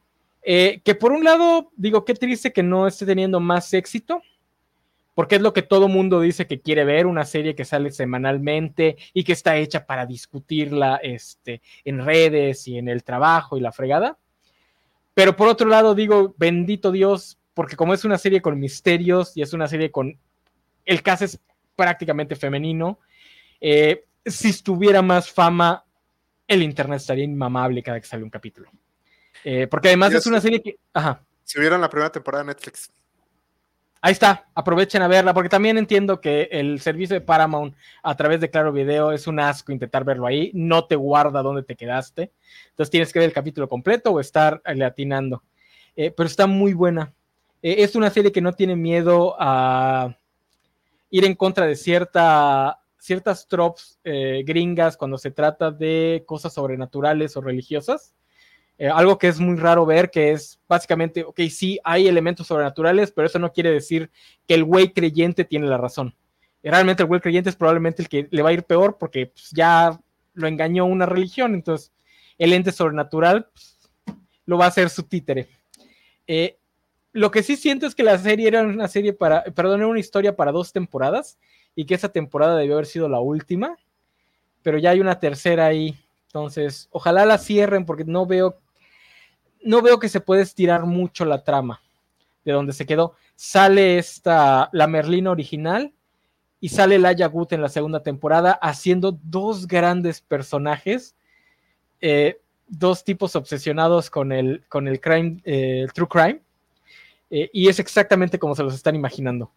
[0.44, 4.22] eh, que por un lado, digo, qué triste que no esté teniendo más éxito,
[5.14, 8.96] porque es lo que todo mundo dice que quiere ver, una serie que sale semanalmente
[9.14, 13.72] y que está hecha para discutirla este, en redes y en el trabajo y la
[13.72, 14.18] fregada.
[15.14, 19.42] Pero por otro lado, digo, bendito Dios, porque como es una serie con misterios y
[19.42, 20.18] es una serie con.
[20.84, 21.40] El caso es
[21.76, 22.98] prácticamente femenino.
[23.60, 25.84] Eh, si estuviera más fama,
[26.48, 28.70] el internet estaría inmamable cada que sale un capítulo.
[29.42, 30.76] Eh, porque además es una serie que.
[30.92, 31.22] Ajá.
[31.42, 32.90] Si vieron la primera temporada de Netflix.
[34.00, 38.38] Ahí está, aprovechen a verla, porque también entiendo que el servicio de Paramount a través
[38.38, 42.30] de Claro Video es un asco intentar verlo ahí, no te guarda dónde te quedaste,
[42.68, 45.42] entonces tienes que ver el capítulo completo o estar atinando.
[45.96, 47.14] Eh, pero está muy buena.
[47.62, 50.14] Eh, es una serie que no tiene miedo a
[51.08, 57.38] ir en contra de cierta, ciertas tropes eh, gringas cuando se trata de cosas sobrenaturales
[57.38, 58.12] o religiosas.
[58.76, 63.12] Eh, algo que es muy raro ver, que es básicamente, ok, sí, hay elementos sobrenaturales,
[63.12, 64.10] pero eso no quiere decir
[64.48, 66.14] que el güey creyente tiene la razón.
[66.62, 69.50] realmente el güey creyente es probablemente el que le va a ir peor porque pues,
[69.52, 70.00] ya
[70.32, 71.92] lo engañó una religión, entonces
[72.38, 73.78] el ente sobrenatural pues,
[74.46, 75.46] lo va a hacer su títere.
[76.26, 76.58] Eh,
[77.12, 80.00] lo que sí siento es que la serie era una serie para, perdón, era una
[80.00, 81.38] historia para dos temporadas
[81.76, 83.76] y que esa temporada debió haber sido la última,
[84.62, 85.96] pero ya hay una tercera ahí.
[86.26, 88.60] Entonces, ojalá la cierren porque no veo,
[89.64, 91.80] no veo que se pueda estirar mucho la trama
[92.44, 93.14] de donde se quedó.
[93.34, 95.92] Sale esta, la Merlina original
[96.60, 101.14] y sale Laia Gut en la segunda temporada haciendo dos grandes personajes,
[102.00, 106.40] eh, dos tipos obsesionados con el, con el crime, eh, true crime,
[107.30, 109.50] eh, y es exactamente como se los están imaginando.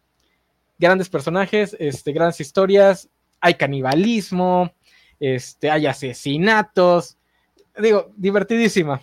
[0.80, 3.10] Grandes personajes, este, grandes historias,
[3.40, 4.72] hay canibalismo,
[5.20, 7.18] este, hay asesinatos,
[7.78, 9.02] digo, divertidísima.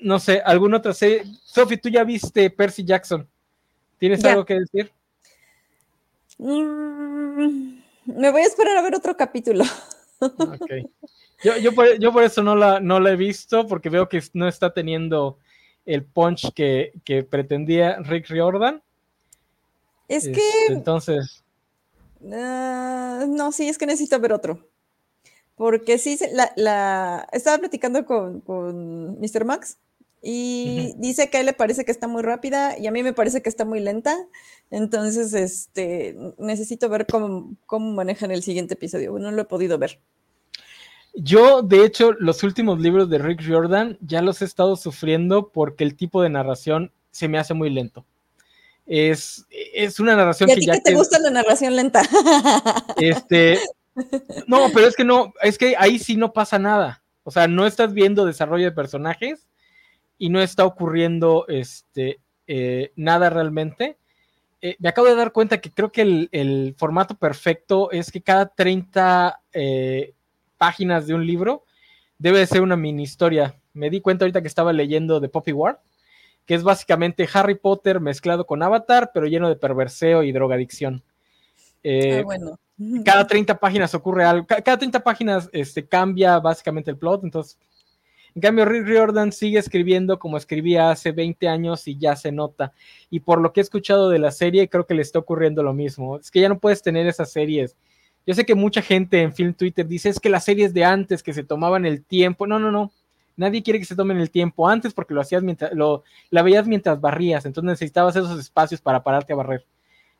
[0.00, 1.24] No sé, alguna otra serie.
[1.44, 3.28] Sophie, tú ya viste Percy Jackson.
[3.98, 4.92] ¿Tienes algo que decir?
[6.38, 9.64] Mm, me voy a esperar a ver otro capítulo.
[11.60, 15.38] Yo, por, eso no la, no la he visto, porque veo que no está teniendo
[15.86, 16.92] el punch que,
[17.28, 18.82] pretendía Rick Riordan.
[20.08, 20.30] Es que.
[20.32, 21.42] Este, entonces.
[22.32, 24.68] Ah, no, sí, es que necesito ver otro.
[25.62, 26.18] Porque sí,
[26.56, 29.44] la, estaba platicando con, con Mr.
[29.44, 29.78] Max
[30.20, 33.12] y dice que a él le parece que está muy rápida y a mí me
[33.12, 34.18] parece que está muy lenta.
[34.72, 39.16] Entonces, este, necesito ver cómo, cómo manejan el siguiente episodio.
[39.20, 40.00] No lo he podido ver.
[41.14, 45.84] Yo, de hecho, los últimos libros de Rick Jordan ya los he estado sufriendo porque
[45.84, 48.04] el tipo de narración se me hace muy lento.
[48.84, 52.02] Es, es una narración ¿Y a ti que te gusta la narración lenta.
[52.96, 53.60] Este,
[54.46, 57.02] no, pero es que no, es que ahí sí no pasa nada.
[57.24, 59.48] O sea, no estás viendo desarrollo de personajes
[60.18, 63.98] y no está ocurriendo este, eh, nada realmente.
[64.60, 68.46] Eh, me acabo de dar cuenta que creo que el, formato perfecto es que cada
[68.46, 70.14] 30 eh,
[70.58, 71.64] páginas de un libro
[72.18, 73.56] debe de ser una mini historia.
[73.72, 75.78] Me di cuenta ahorita que estaba leyendo de Poppy Ward,
[76.46, 81.02] que es básicamente Harry Potter mezclado con Avatar, pero lleno de perverseo y drogadicción.
[81.84, 82.58] Ah, bueno.
[83.04, 87.56] Cada 30 páginas ocurre algo, cada 30 páginas este, cambia básicamente el plot, entonces
[88.34, 92.72] en cambio, Rick Riordan sigue escribiendo como escribía hace 20 años y ya se nota.
[93.10, 95.74] Y por lo que he escuchado de la serie, creo que le está ocurriendo lo
[95.74, 96.16] mismo.
[96.16, 97.76] Es que ya no puedes tener esas series.
[98.26, 101.22] Yo sé que mucha gente en Film Twitter dice es que las series de antes
[101.22, 102.46] que se tomaban el tiempo.
[102.46, 102.90] No, no, no.
[103.36, 106.66] Nadie quiere que se tomen el tiempo antes porque lo hacías mientras, lo, la veías
[106.66, 107.44] mientras barrías.
[107.44, 109.66] Entonces necesitabas esos espacios para pararte a barrer.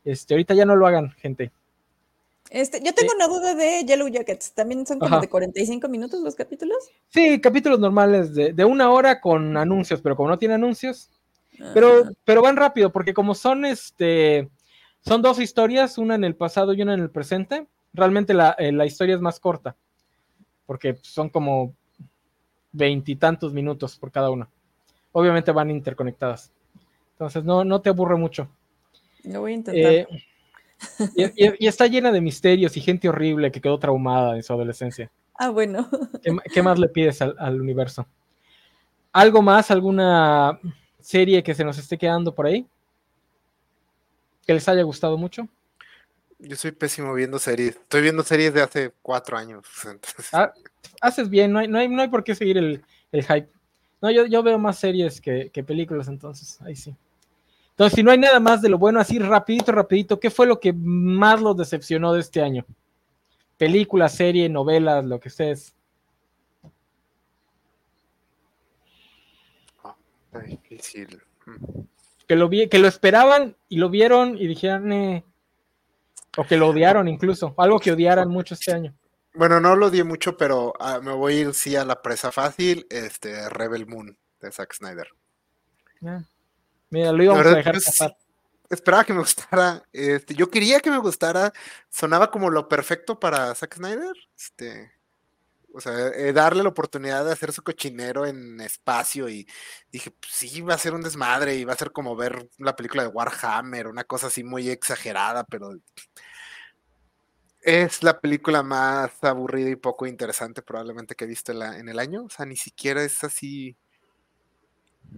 [0.04, 1.52] Este, ahorita ya no lo hagan, gente.
[2.50, 4.52] Este, yo tengo una duda de Yellow Jackets.
[4.52, 6.76] ¿También son como de 45 minutos los capítulos?
[7.08, 11.08] Sí, capítulos normales de, una hora con anuncios, pero como no tiene anuncios.
[11.72, 14.50] Pero, pero van rápido, porque como son este.
[15.00, 17.66] Son dos historias, una en el pasado y una en el presente.
[17.92, 19.76] Realmente la, eh, historia es más corta.
[20.66, 21.74] Porque son como
[22.70, 24.48] veintitantos minutos por cada una.
[25.12, 26.52] Obviamente van interconectadas.
[27.12, 28.48] Entonces no, no te aburre mucho.
[29.24, 29.92] Lo voy a intentar.
[29.92, 30.06] Eh,
[31.58, 35.10] y, está llena de misterios y gente horrible que quedó traumada en su adolescencia.
[35.34, 35.88] Ah, bueno.
[36.52, 38.06] ¿Qué, más le pides al, universo?
[39.12, 39.70] ¿Algo más?
[39.70, 40.58] ¿Alguna
[41.00, 42.66] serie que se nos esté quedando por ahí?
[44.46, 45.48] ¿Que les haya gustado mucho?
[46.38, 47.76] Yo soy pésimo viendo series.
[47.76, 49.64] Estoy viendo series de hace cuatro años.
[50.32, 50.52] Ah,
[51.00, 52.82] haces bien, no hay, no, hay, por qué seguir el,
[53.12, 53.48] hype.
[54.00, 56.96] No, yo, yo, veo más series que películas, entonces, ahí sí.
[57.82, 60.60] Entonces, si no hay nada más de lo bueno, así rapidito, rapidito, ¿qué fue lo
[60.60, 62.64] que más los decepcionó de este año?
[63.58, 65.74] Película, serie, novelas, lo que ustedes.
[69.82, 69.96] Ah,
[70.46, 71.20] difícil.
[71.44, 71.80] Mm.
[72.28, 75.24] Que lo, vi, que lo esperaban y lo vieron y dijeron, eh,
[76.36, 78.94] o que lo odiaron incluso, algo que odiaran mucho este año.
[79.34, 82.30] Bueno, no lo odié mucho, pero ah, me voy a ir sí a la presa
[82.30, 85.08] fácil, este Rebel Moon de Zack Snyder.
[86.06, 86.22] Ah.
[86.92, 88.16] Mira, lo íbamos a dejar pasar.
[88.68, 89.82] Esperaba que me gustara.
[89.92, 91.52] Este, yo quería que me gustara.
[91.88, 94.14] Sonaba como lo perfecto para Zack Snyder.
[94.36, 94.92] Este,
[95.72, 99.48] o sea, eh, darle la oportunidad de hacer su cochinero en espacio y
[99.90, 102.76] dije, pues sí, va a ser un desmadre y va a ser como ver la
[102.76, 105.74] película de Warhammer, una cosa así muy exagerada, pero
[107.62, 112.24] es la película más aburrida y poco interesante probablemente que he visto en el año.
[112.24, 113.78] O sea, ni siquiera es así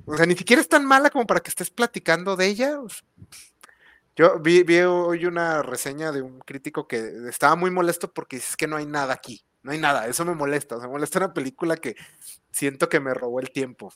[0.07, 2.79] o sea, ni siquiera es tan mala como para que estés platicando de ella.
[4.17, 8.67] Yo vi, hoy una reseña de un crítico que estaba muy molesto porque dice que
[8.67, 9.45] no hay nada aquí.
[9.63, 10.77] No hay nada, eso me molesta.
[10.77, 11.97] O sea, me molesta una película que
[12.53, 13.93] siento que me robó el tiempo.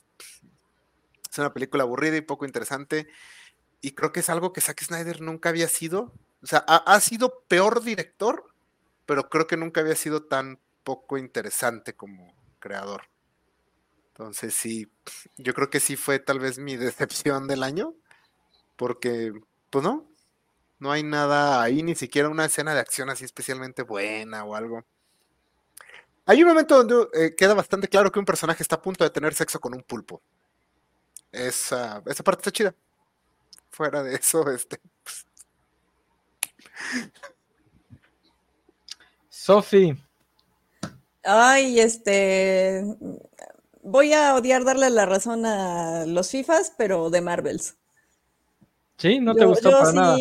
[1.31, 3.07] Es una película aburrida y poco interesante.
[3.81, 6.11] Y creo que es algo que Zack Snyder nunca había sido.
[6.41, 8.45] O sea, ha sido peor director,
[9.05, 13.03] pero creo que nunca había sido tan poco interesante como creador.
[14.19, 14.91] Entonces sí,
[15.37, 17.95] yo creo que sí fue tal vez mi decepción del año,
[18.75, 19.33] porque,
[19.69, 20.09] pues no,
[20.79, 24.85] No hay nada ahí, ni siquiera una escena de acción así especialmente buena o algo.
[26.25, 29.09] Hay un momento donde eh, queda bastante claro que un personaje está a punto de
[29.09, 30.21] tener sexo con un pulpo.
[31.31, 32.75] Esa, esa parte está chida.
[33.71, 34.81] Fuera de eso, este.
[35.03, 35.25] Pues.
[39.29, 39.95] Sophie.
[41.23, 42.83] Ay, este.
[43.91, 47.75] Voy a odiar darle la razón a los FIFAs, pero de Marvels.
[48.97, 50.17] Sí, no te gustó para nada.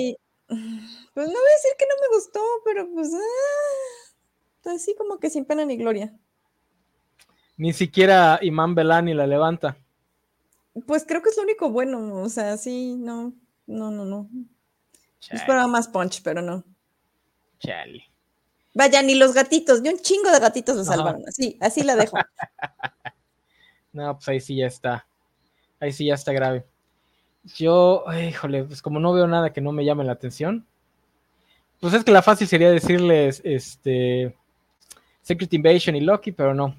[0.47, 3.11] Pues no voy a decir que no me gustó, pero pues.
[3.13, 6.17] Ah, así como que sin pena ni gloria.
[7.59, 9.77] Ni siquiera Imán Belani la levanta.
[10.87, 12.23] Pues creo que es lo único bueno.
[12.23, 13.35] O sea, sí, no.
[13.67, 14.31] No, no, no.
[15.31, 16.65] Esperaba más punch, pero no.
[17.59, 18.05] Chale.
[18.73, 21.23] Vaya, ni los gatitos, ni un chingo de gatitos lo salvaron.
[21.29, 22.17] Así, así la dejo.
[23.99, 25.07] no, pues ahí sí ya está.
[25.81, 26.65] Ahí sí ya está grave.
[27.57, 30.67] Yo, híjole, pues como no veo nada que no me llame la atención,
[31.81, 34.37] pues es que la fácil sería decirles, este,
[35.23, 36.77] Secret Invasion y Loki, pero no.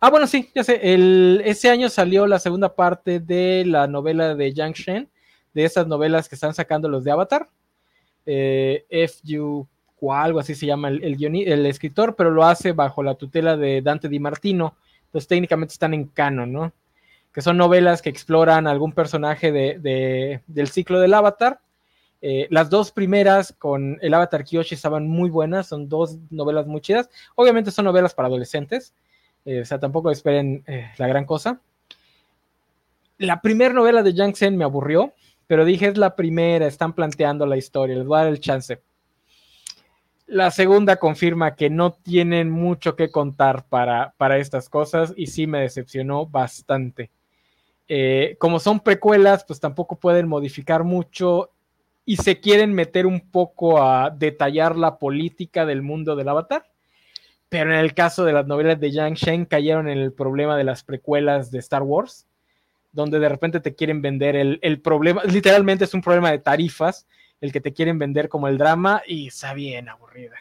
[0.00, 4.34] Ah, bueno, sí, ya sé, el, ese año salió la segunda parte de la novela
[4.34, 5.10] de Yang Shen,
[5.54, 7.48] de esas novelas que están sacando los de Avatar.
[8.24, 9.68] Eh, FU
[10.00, 13.82] o algo así se llama el, el, escritor, pero lo hace bajo la tutela de
[13.82, 14.76] Dante Di Martino.
[15.06, 16.72] Entonces técnicamente están en canon, ¿no?
[17.32, 21.60] Que son novelas que exploran algún personaje de, del ciclo del Avatar.
[22.22, 26.80] Eh, las dos primeras con el Avatar Kyoshi estaban muy buenas, son dos novelas muy
[26.80, 27.10] chidas.
[27.34, 28.94] Obviamente son novelas para adolescentes,
[29.44, 31.60] eh, o sea, tampoco esperen eh, la gran cosa.
[33.18, 35.12] La primera novela de Yang Sen me aburrió,
[35.46, 38.80] pero dije es la primera, están planteando la historia, les voy a dar el chance.
[40.26, 45.46] La segunda confirma que no tienen mucho que contar para, para estas cosas y sí
[45.46, 47.10] me decepcionó bastante.
[47.88, 51.50] Eh, como son precuelas, pues tampoco pueden modificar mucho
[52.04, 56.66] y se quieren meter un poco a detallar la política del mundo del avatar.
[57.48, 60.64] Pero en el caso de las novelas de Yang Shen cayeron en el problema de
[60.64, 62.26] las precuelas de Star Wars,
[62.90, 67.06] donde de repente te quieren vender el, el problema, literalmente es un problema de tarifas,
[67.40, 70.36] el que te quieren vender como el drama y está bien aburrida.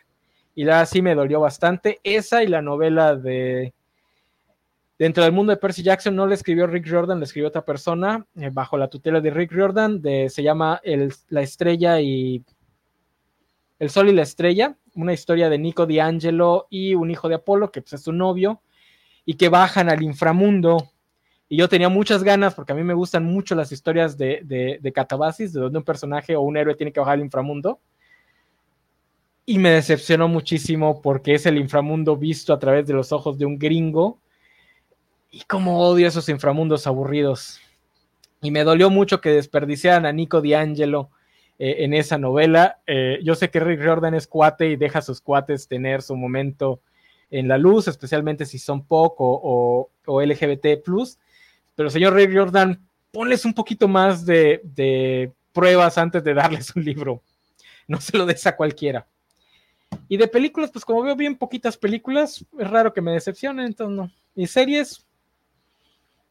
[0.56, 2.00] Y la sí me dolió bastante.
[2.04, 3.74] Esa y la novela de
[4.98, 8.26] Dentro del mundo de Percy Jackson no le escribió Rick Jordan, le escribió otra persona
[8.38, 10.82] eh, bajo la tutela de Rick Jordan, de, se llama
[11.28, 12.46] La estrella y
[13.78, 17.72] El sol y la estrella, una historia de Nico D'Angelo y un hijo de Apolo,
[17.72, 18.62] que pues, es su novio,
[19.26, 20.94] y que bajan al inframundo
[21.48, 24.80] y yo tenía muchas ganas, porque a mí me gustan mucho las historias de, de,
[24.82, 27.80] de Catabasis, de donde un personaje o un héroe tiene que bajar al inframundo.
[29.46, 33.46] Y me decepcionó muchísimo porque es el inframundo visto a través de los ojos de
[33.46, 34.18] un gringo.
[35.30, 37.60] Y como odio esos inframundos aburridos.
[38.42, 41.12] Y me dolió mucho que desperdiciaran a Nico D'Angelo
[41.60, 42.80] eh, en esa novela.
[42.88, 46.16] Eh, yo sé que Rick Jordan es cuate y deja a sus cuates tener su
[46.16, 46.80] momento
[47.30, 50.82] en la luz, especialmente si son poco o, o LGBT
[51.76, 57.22] pero señor Ray Jordan, ponles un poquito más de, pruebas antes de darles un libro.
[57.88, 59.08] No se lo des a cualquiera.
[60.08, 63.96] Y de películas, pues como veo bien poquitas películas, es raro que me decepcionen, entonces
[63.96, 64.12] no.
[64.36, 65.06] Y series,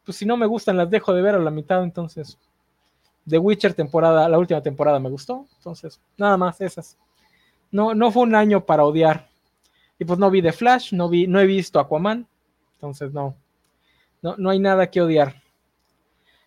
[0.04, 2.38] pues si no me gustan, las dejo de ver a la mitad, entonces.
[3.26, 6.98] The Witcher temporada, la última temporada me gustó, entonces, nada más esas.
[7.70, 9.28] No, no fue un año para odiar.
[9.98, 12.26] Y pues no vi The Flash, no vi, no he visto Aquaman,
[12.74, 13.36] entonces no,
[14.24, 15.42] no, no hay nada que odiar.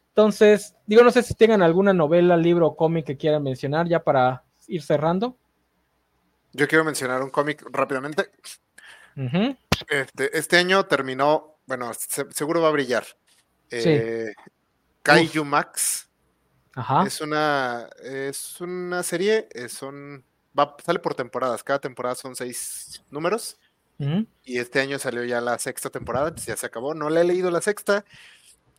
[0.09, 4.03] Entonces, digo, no sé si tengan alguna novela, libro o cómic que quieran mencionar ya
[4.03, 5.37] para ir cerrando.
[6.53, 8.31] Yo quiero mencionar un cómic rápidamente.
[9.89, 11.91] este, este, año terminó, bueno,
[12.31, 13.05] seguro va a brillar.
[13.69, 14.33] Eh,
[15.03, 16.09] Kaiju Max.
[16.73, 17.05] Ajá.
[17.05, 20.25] Es una, es una serie, son,
[20.57, 21.63] va, sale por temporadas.
[21.63, 23.59] Cada temporada son seis números.
[24.43, 26.93] Y este año salió ya la sexta temporada, ya se acabó.
[26.93, 28.05] No la he leído la sexta.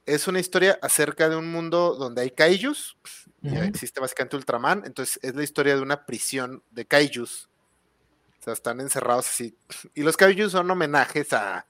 [0.07, 2.97] Es una historia acerca de un mundo donde hay kaijus.
[3.43, 4.85] existe básicamente Ultraman.
[4.86, 7.49] Entonces es la historia de una prisión de kaijus.
[8.40, 9.57] O sea, están encerrados así.
[9.95, 11.66] Y los kaijus son homenajes a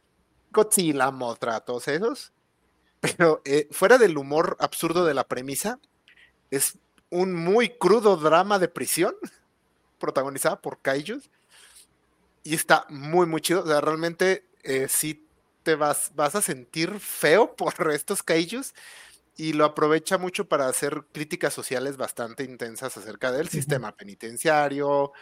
[0.51, 2.33] Godzilla, Mothra, todos esos.
[3.01, 5.79] Pero eh, fuera del humor absurdo de la premisa,
[6.51, 6.79] es
[7.11, 9.15] un muy crudo drama de prisión
[9.99, 11.31] protagonizada por kaijus
[12.43, 13.62] y está muy, muy chido.
[13.62, 15.27] O sea, realmente eh, sí
[15.62, 18.74] te vas, vas a sentir feo por estos kaijus
[19.36, 25.12] y lo aprovecha mucho para hacer críticas sociales bastante intensas acerca del sistema penitenciario,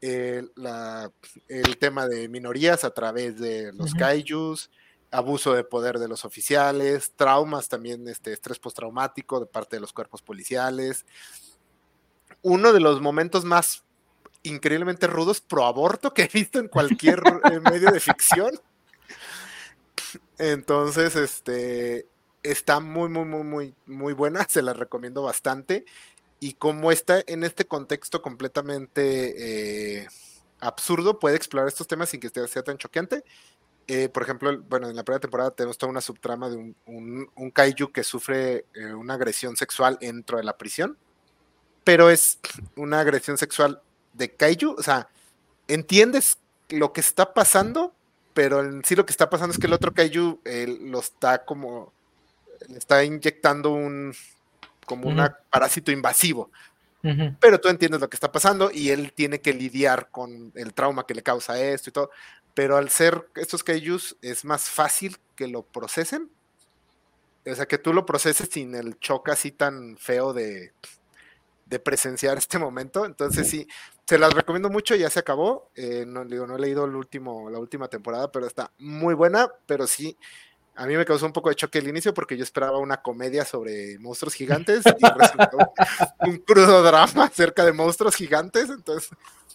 [0.00, 4.70] el, tema de minorías a través de los kaijus,
[5.10, 9.92] abuso de poder de los oficiales, traumas también, este estrés postraumático de parte de los
[9.92, 11.06] cuerpos policiales.
[12.42, 13.83] Uno de los momentos más
[14.44, 18.52] increíblemente rudos pro aborto que he visto en cualquier eh, medio de ficción.
[20.38, 22.06] Entonces, este
[22.42, 24.46] está muy, muy, muy, muy, muy buena.
[24.48, 25.84] Se la recomiendo bastante.
[26.40, 30.08] Y como está en este contexto completamente eh,
[30.60, 33.24] absurdo, puede explorar estos temas sin que sea tan choqueante.
[33.86, 37.50] Eh, por ejemplo, bueno, en la primera temporada tenemos toda una subtrama de un, un,
[37.50, 38.64] kaiju que sufre
[38.96, 40.96] una agresión sexual dentro de la prisión,
[41.82, 42.38] pero es
[42.76, 43.82] una agresión sexual
[44.14, 45.08] de kaiju, o sea,
[45.68, 46.38] entiendes
[46.70, 47.94] lo que está pasando,
[48.32, 50.40] pero en sí lo que está pasando es que el otro kaiju
[50.80, 51.92] lo está como,
[52.68, 54.14] le está inyectando un,
[54.86, 56.50] como un parásito invasivo.
[57.38, 61.04] Pero tú entiendes lo que está pasando y él tiene que lidiar con el trauma
[61.06, 62.10] que le causa esto y todo
[62.54, 66.30] pero al ser estos kaijus es más fácil que lo procesen.
[67.44, 70.72] O sea, que tú lo proceses sin el choque así tan feo de,
[71.66, 73.04] de presenciar este momento.
[73.06, 73.66] Entonces sí,
[74.06, 75.70] se las recomiendo mucho, ya se acabó.
[75.74, 79.48] Eh, no, digo, no he leído el último, la última temporada, pero está muy buena,
[79.66, 80.16] pero sí,
[80.76, 83.44] a mí me causó un poco de choque el inicio porque yo esperaba una comedia
[83.44, 85.58] sobre monstruos gigantes y resultó
[86.20, 89.10] un crudo drama acerca de monstruos gigantes, entonces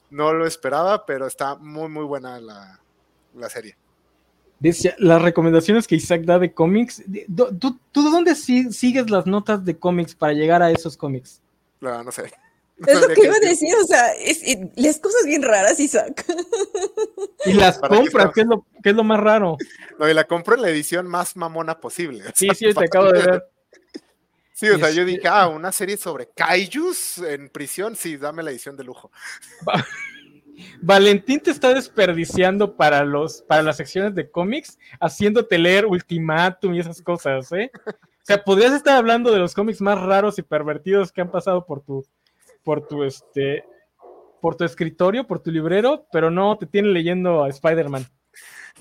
[0.09, 2.79] no lo esperaba, pero está muy, muy buena la,
[3.35, 3.77] la serie.
[4.59, 7.01] Dice, las recomendaciones que Isaac da de cómics,
[7.59, 11.41] ¿tú, tú dónde sigues las notas de cómics para llegar a esos cómics?
[11.81, 12.31] No, no sé.
[12.87, 16.25] Es lo que iba a decir, o sea, es, cosas bien raras, Isaac.
[17.45, 19.57] Y las compras, que es, lo, que es lo más raro.
[19.97, 22.23] No, y la compro en la edición más mamona posible.
[22.35, 23.43] Sí, sí, te acabo de ver.
[24.53, 28.51] Sí, o sea, yo dije, ah, una serie sobre kaijus en prisión, sí, dame la
[28.51, 29.09] edición de lujo.
[30.81, 36.81] Valentín te está desperdiciando para los para las secciones de cómics, haciéndote leer Ultimátum y
[36.81, 37.71] esas cosas, ¿eh?
[38.29, 41.65] O sea, podrías estar hablando de los cómics más raros y pervertidos que han pasado
[41.65, 42.05] por tu
[42.63, 43.65] por tu este
[44.39, 48.05] por tu escritorio, por tu librero, pero no te tiene leyendo a Spider-Man.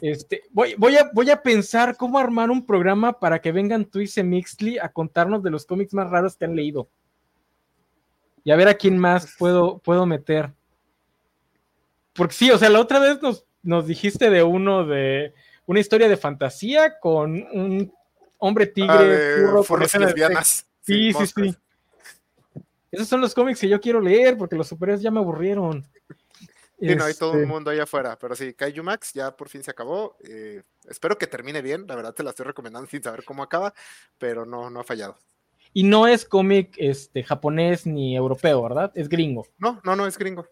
[0.02, 4.00] Este, voy, voy, a, voy a pensar cómo armar un programa para que vengan tú
[4.00, 6.90] y Mixley a contarnos de los cómics más raros que han leído.
[8.44, 10.52] Y a ver a quién más puedo, puedo meter.
[12.12, 15.32] Porque sí, o sea, la otra vez nos, nos dijiste de uno de
[15.64, 17.97] una historia de fantasía con un
[18.38, 20.66] hombre tigre, ah, lesbianas.
[20.80, 21.56] Sí, sí, sí,
[22.90, 25.86] Esos son los cómics que yo quiero leer porque los superhéroes ya me aburrieron.
[26.80, 29.48] Sí, no, hay todo un este mundo ahí afuera, pero sí, Kaiju Max ya por
[29.48, 30.16] fin se acabó.
[30.22, 33.74] Eh, espero que termine bien, la verdad te la estoy recomendando sin saber cómo acaba,
[34.16, 35.18] pero no, no ha fallado.
[35.74, 38.92] Y no es cómic este, japonés ni europeo, ¿verdad?
[38.94, 39.46] Es gringo.
[39.58, 40.46] No, no, no es gringo.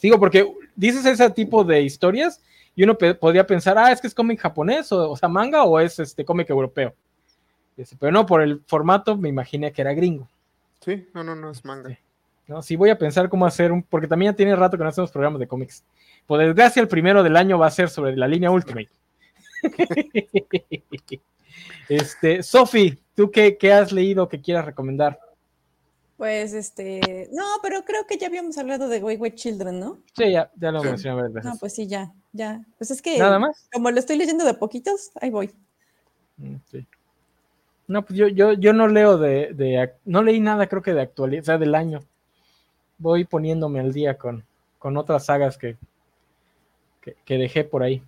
[0.00, 2.42] Digo, porque dices ese tipo de historias
[2.80, 5.98] y uno podría pensar, ah, es que es cómic japonés, o, sea, manga, o es
[5.98, 6.94] este cómic europeo.
[7.98, 10.26] pero no, por el formato me imaginé que era gringo.
[10.82, 11.98] Sí, no, no, no es manga.
[12.46, 14.88] No, sí, voy a pensar cómo hacer un, porque también ya tiene rato que no
[14.88, 15.84] hacemos programas de cómics.
[16.26, 18.88] Por desgracia, el primero del año va a ser sobre la línea Ultimate.
[21.90, 25.20] este, Sofi, ¿tú qué, qué has leído que quieras recomendar?
[26.20, 30.00] Pues este, no, pero creo que ya habíamos hablado de Way Children, ¿no?
[30.14, 31.50] Sí, ya, ya lo mencioné varias veces.
[31.50, 32.62] No, pues sí, ya, ya.
[32.76, 33.16] Pues es que.
[33.16, 33.66] Nada más.
[33.72, 35.50] Como lo estoy leyendo de poquitos, ahí voy.
[36.36, 36.86] Mm, sí.
[37.88, 41.00] No, pues yo, yo, yo no leo de, de, no leí nada, creo que de
[41.00, 42.00] actualidad, o sea, del año.
[42.98, 44.44] Voy poniéndome al día con,
[44.78, 45.78] con otras sagas que,
[47.24, 48.02] que, dejé por ahí.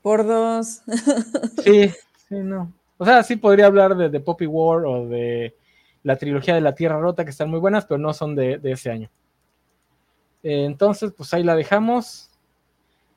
[0.00, 0.80] Por dos.
[1.64, 1.90] sí,
[2.30, 2.72] sí, no.
[2.96, 5.54] O sea, sí podría hablar de, de Poppy War o de
[6.02, 8.90] la trilogía de la Tierra Rota, que están muy buenas, pero no son de, ese
[8.90, 9.10] año.
[10.42, 12.30] Eh, entonces, pues ahí la dejamos.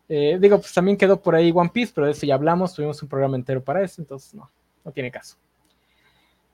[0.09, 3.01] Eh, digo, pues también quedó por ahí One Piece, pero de eso ya hablamos, tuvimos
[3.01, 4.49] un programa entero para eso, entonces no,
[4.83, 5.37] no tiene caso.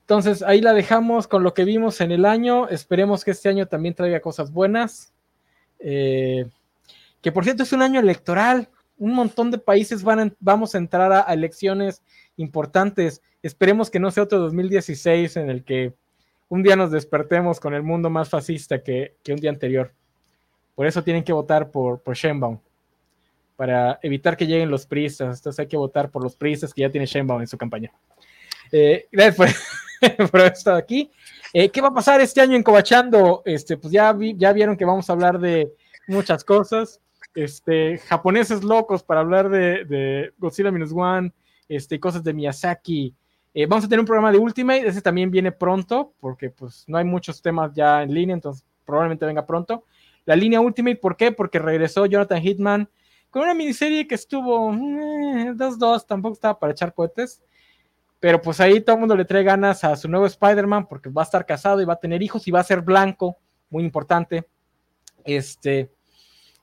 [0.08, 2.70] Entonces, ahí la dejamos con lo que vimos en el año.
[2.70, 5.14] Esperemos que este año también traiga cosas buenas.
[5.80, 6.50] Eh,
[7.22, 8.70] que por cierto es un año electoral.
[8.98, 12.04] Un montón de países van vamos a entrar a elecciones
[12.38, 13.22] importantes.
[13.44, 15.94] Esperemos que no sea otro 2016 en el que
[16.50, 19.94] un día nos despertemos con el mundo más fascista que, un día anterior.
[20.76, 22.60] Por eso tienen que votar por, por Sheinbaum,
[23.56, 25.38] para evitar que lleguen los priistas.
[25.38, 27.92] Entonces hay que votar por los priistas que ya tiene Sheinbaum en su campaña.
[28.72, 29.58] Eh, gracias
[30.32, 31.12] por, estar aquí.
[31.54, 33.42] Eh, ¿Qué va a pasar este año en Cobachando?
[33.46, 35.74] Este, pues ya, ya vieron que vamos a hablar de
[36.08, 37.02] muchas cosas.
[37.34, 41.32] Este, japoneses locos para hablar de, de Godzilla Minus One,
[41.68, 43.14] este, cosas de Miyazaki,
[43.54, 46.98] eh, vamos a tener un programa de Ultimate, ese también viene pronto, porque pues no
[46.98, 49.84] hay muchos temas ya en línea, entonces probablemente venga pronto.
[50.26, 51.32] La línea Ultimate, ¿por qué?
[51.32, 52.90] Porque regresó Jonathan Hitman
[53.30, 57.42] con una miniserie que estuvo 2-2, eh, tampoco estaba para echar cohetes.
[58.20, 61.22] Pero pues ahí todo el mundo le trae ganas a su nuevo Spider-Man porque va
[61.22, 63.38] a estar casado y va a tener hijos y va a ser blanco,
[63.70, 64.48] muy importante.
[65.24, 65.92] Este,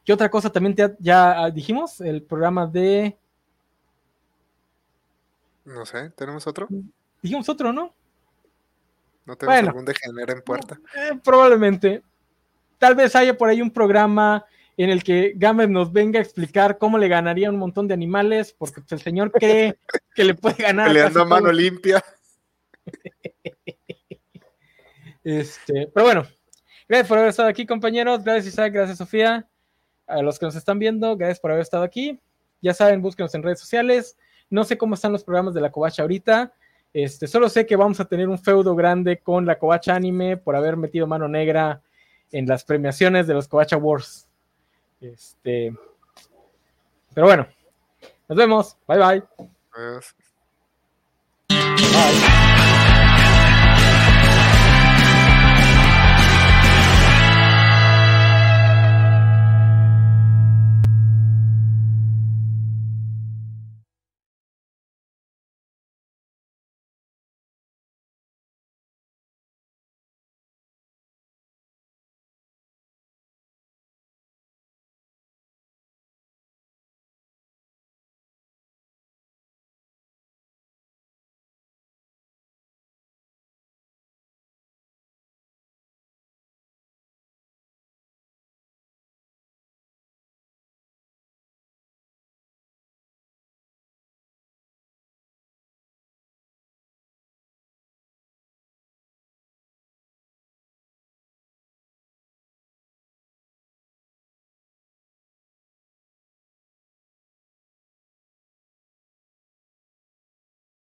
[0.05, 2.01] ¿qué otra cosa también ya dijimos?
[2.01, 3.17] El programa de.
[5.65, 6.69] No sé, ¿tenemos otro?
[7.23, 7.95] Dijimos otro, ¿no?
[9.25, 10.79] ¿No tenemos algún degenere en puerta?
[10.95, 12.03] Eh, probablemente.
[12.79, 14.45] Tal vez haya por ahí un programa
[14.77, 18.55] en el que Gamer nos venga a explicar cómo le ganaría un montón de animales,
[18.57, 19.79] porque pues, el señor cree
[20.15, 20.89] que le puede ganar.
[20.89, 22.05] Peleando a mano limpia.
[25.27, 26.27] Este, pero bueno,
[26.87, 28.23] gracias por haber estado aquí, compañeros.
[28.23, 28.75] Gracias, Isaac.
[28.75, 29.49] Gracias, Sofía.
[30.07, 32.21] A los que nos están viendo, gracias por haber estado aquí.
[32.61, 34.19] Ya saben, búsquenos en redes sociales.
[34.55, 36.53] No sé cómo están los programas de la Covacha ahorita.
[36.93, 40.55] Este, solo sé que vamos a tener un feudo grande con la Covacha Anime por
[40.55, 41.83] haber metido mano negra
[42.31, 44.29] en las premiaciones de los Covacha Wars.
[45.01, 45.75] Este,
[47.13, 47.49] pero bueno,
[48.29, 48.77] nos vemos.
[48.87, 50.15] Bye bye.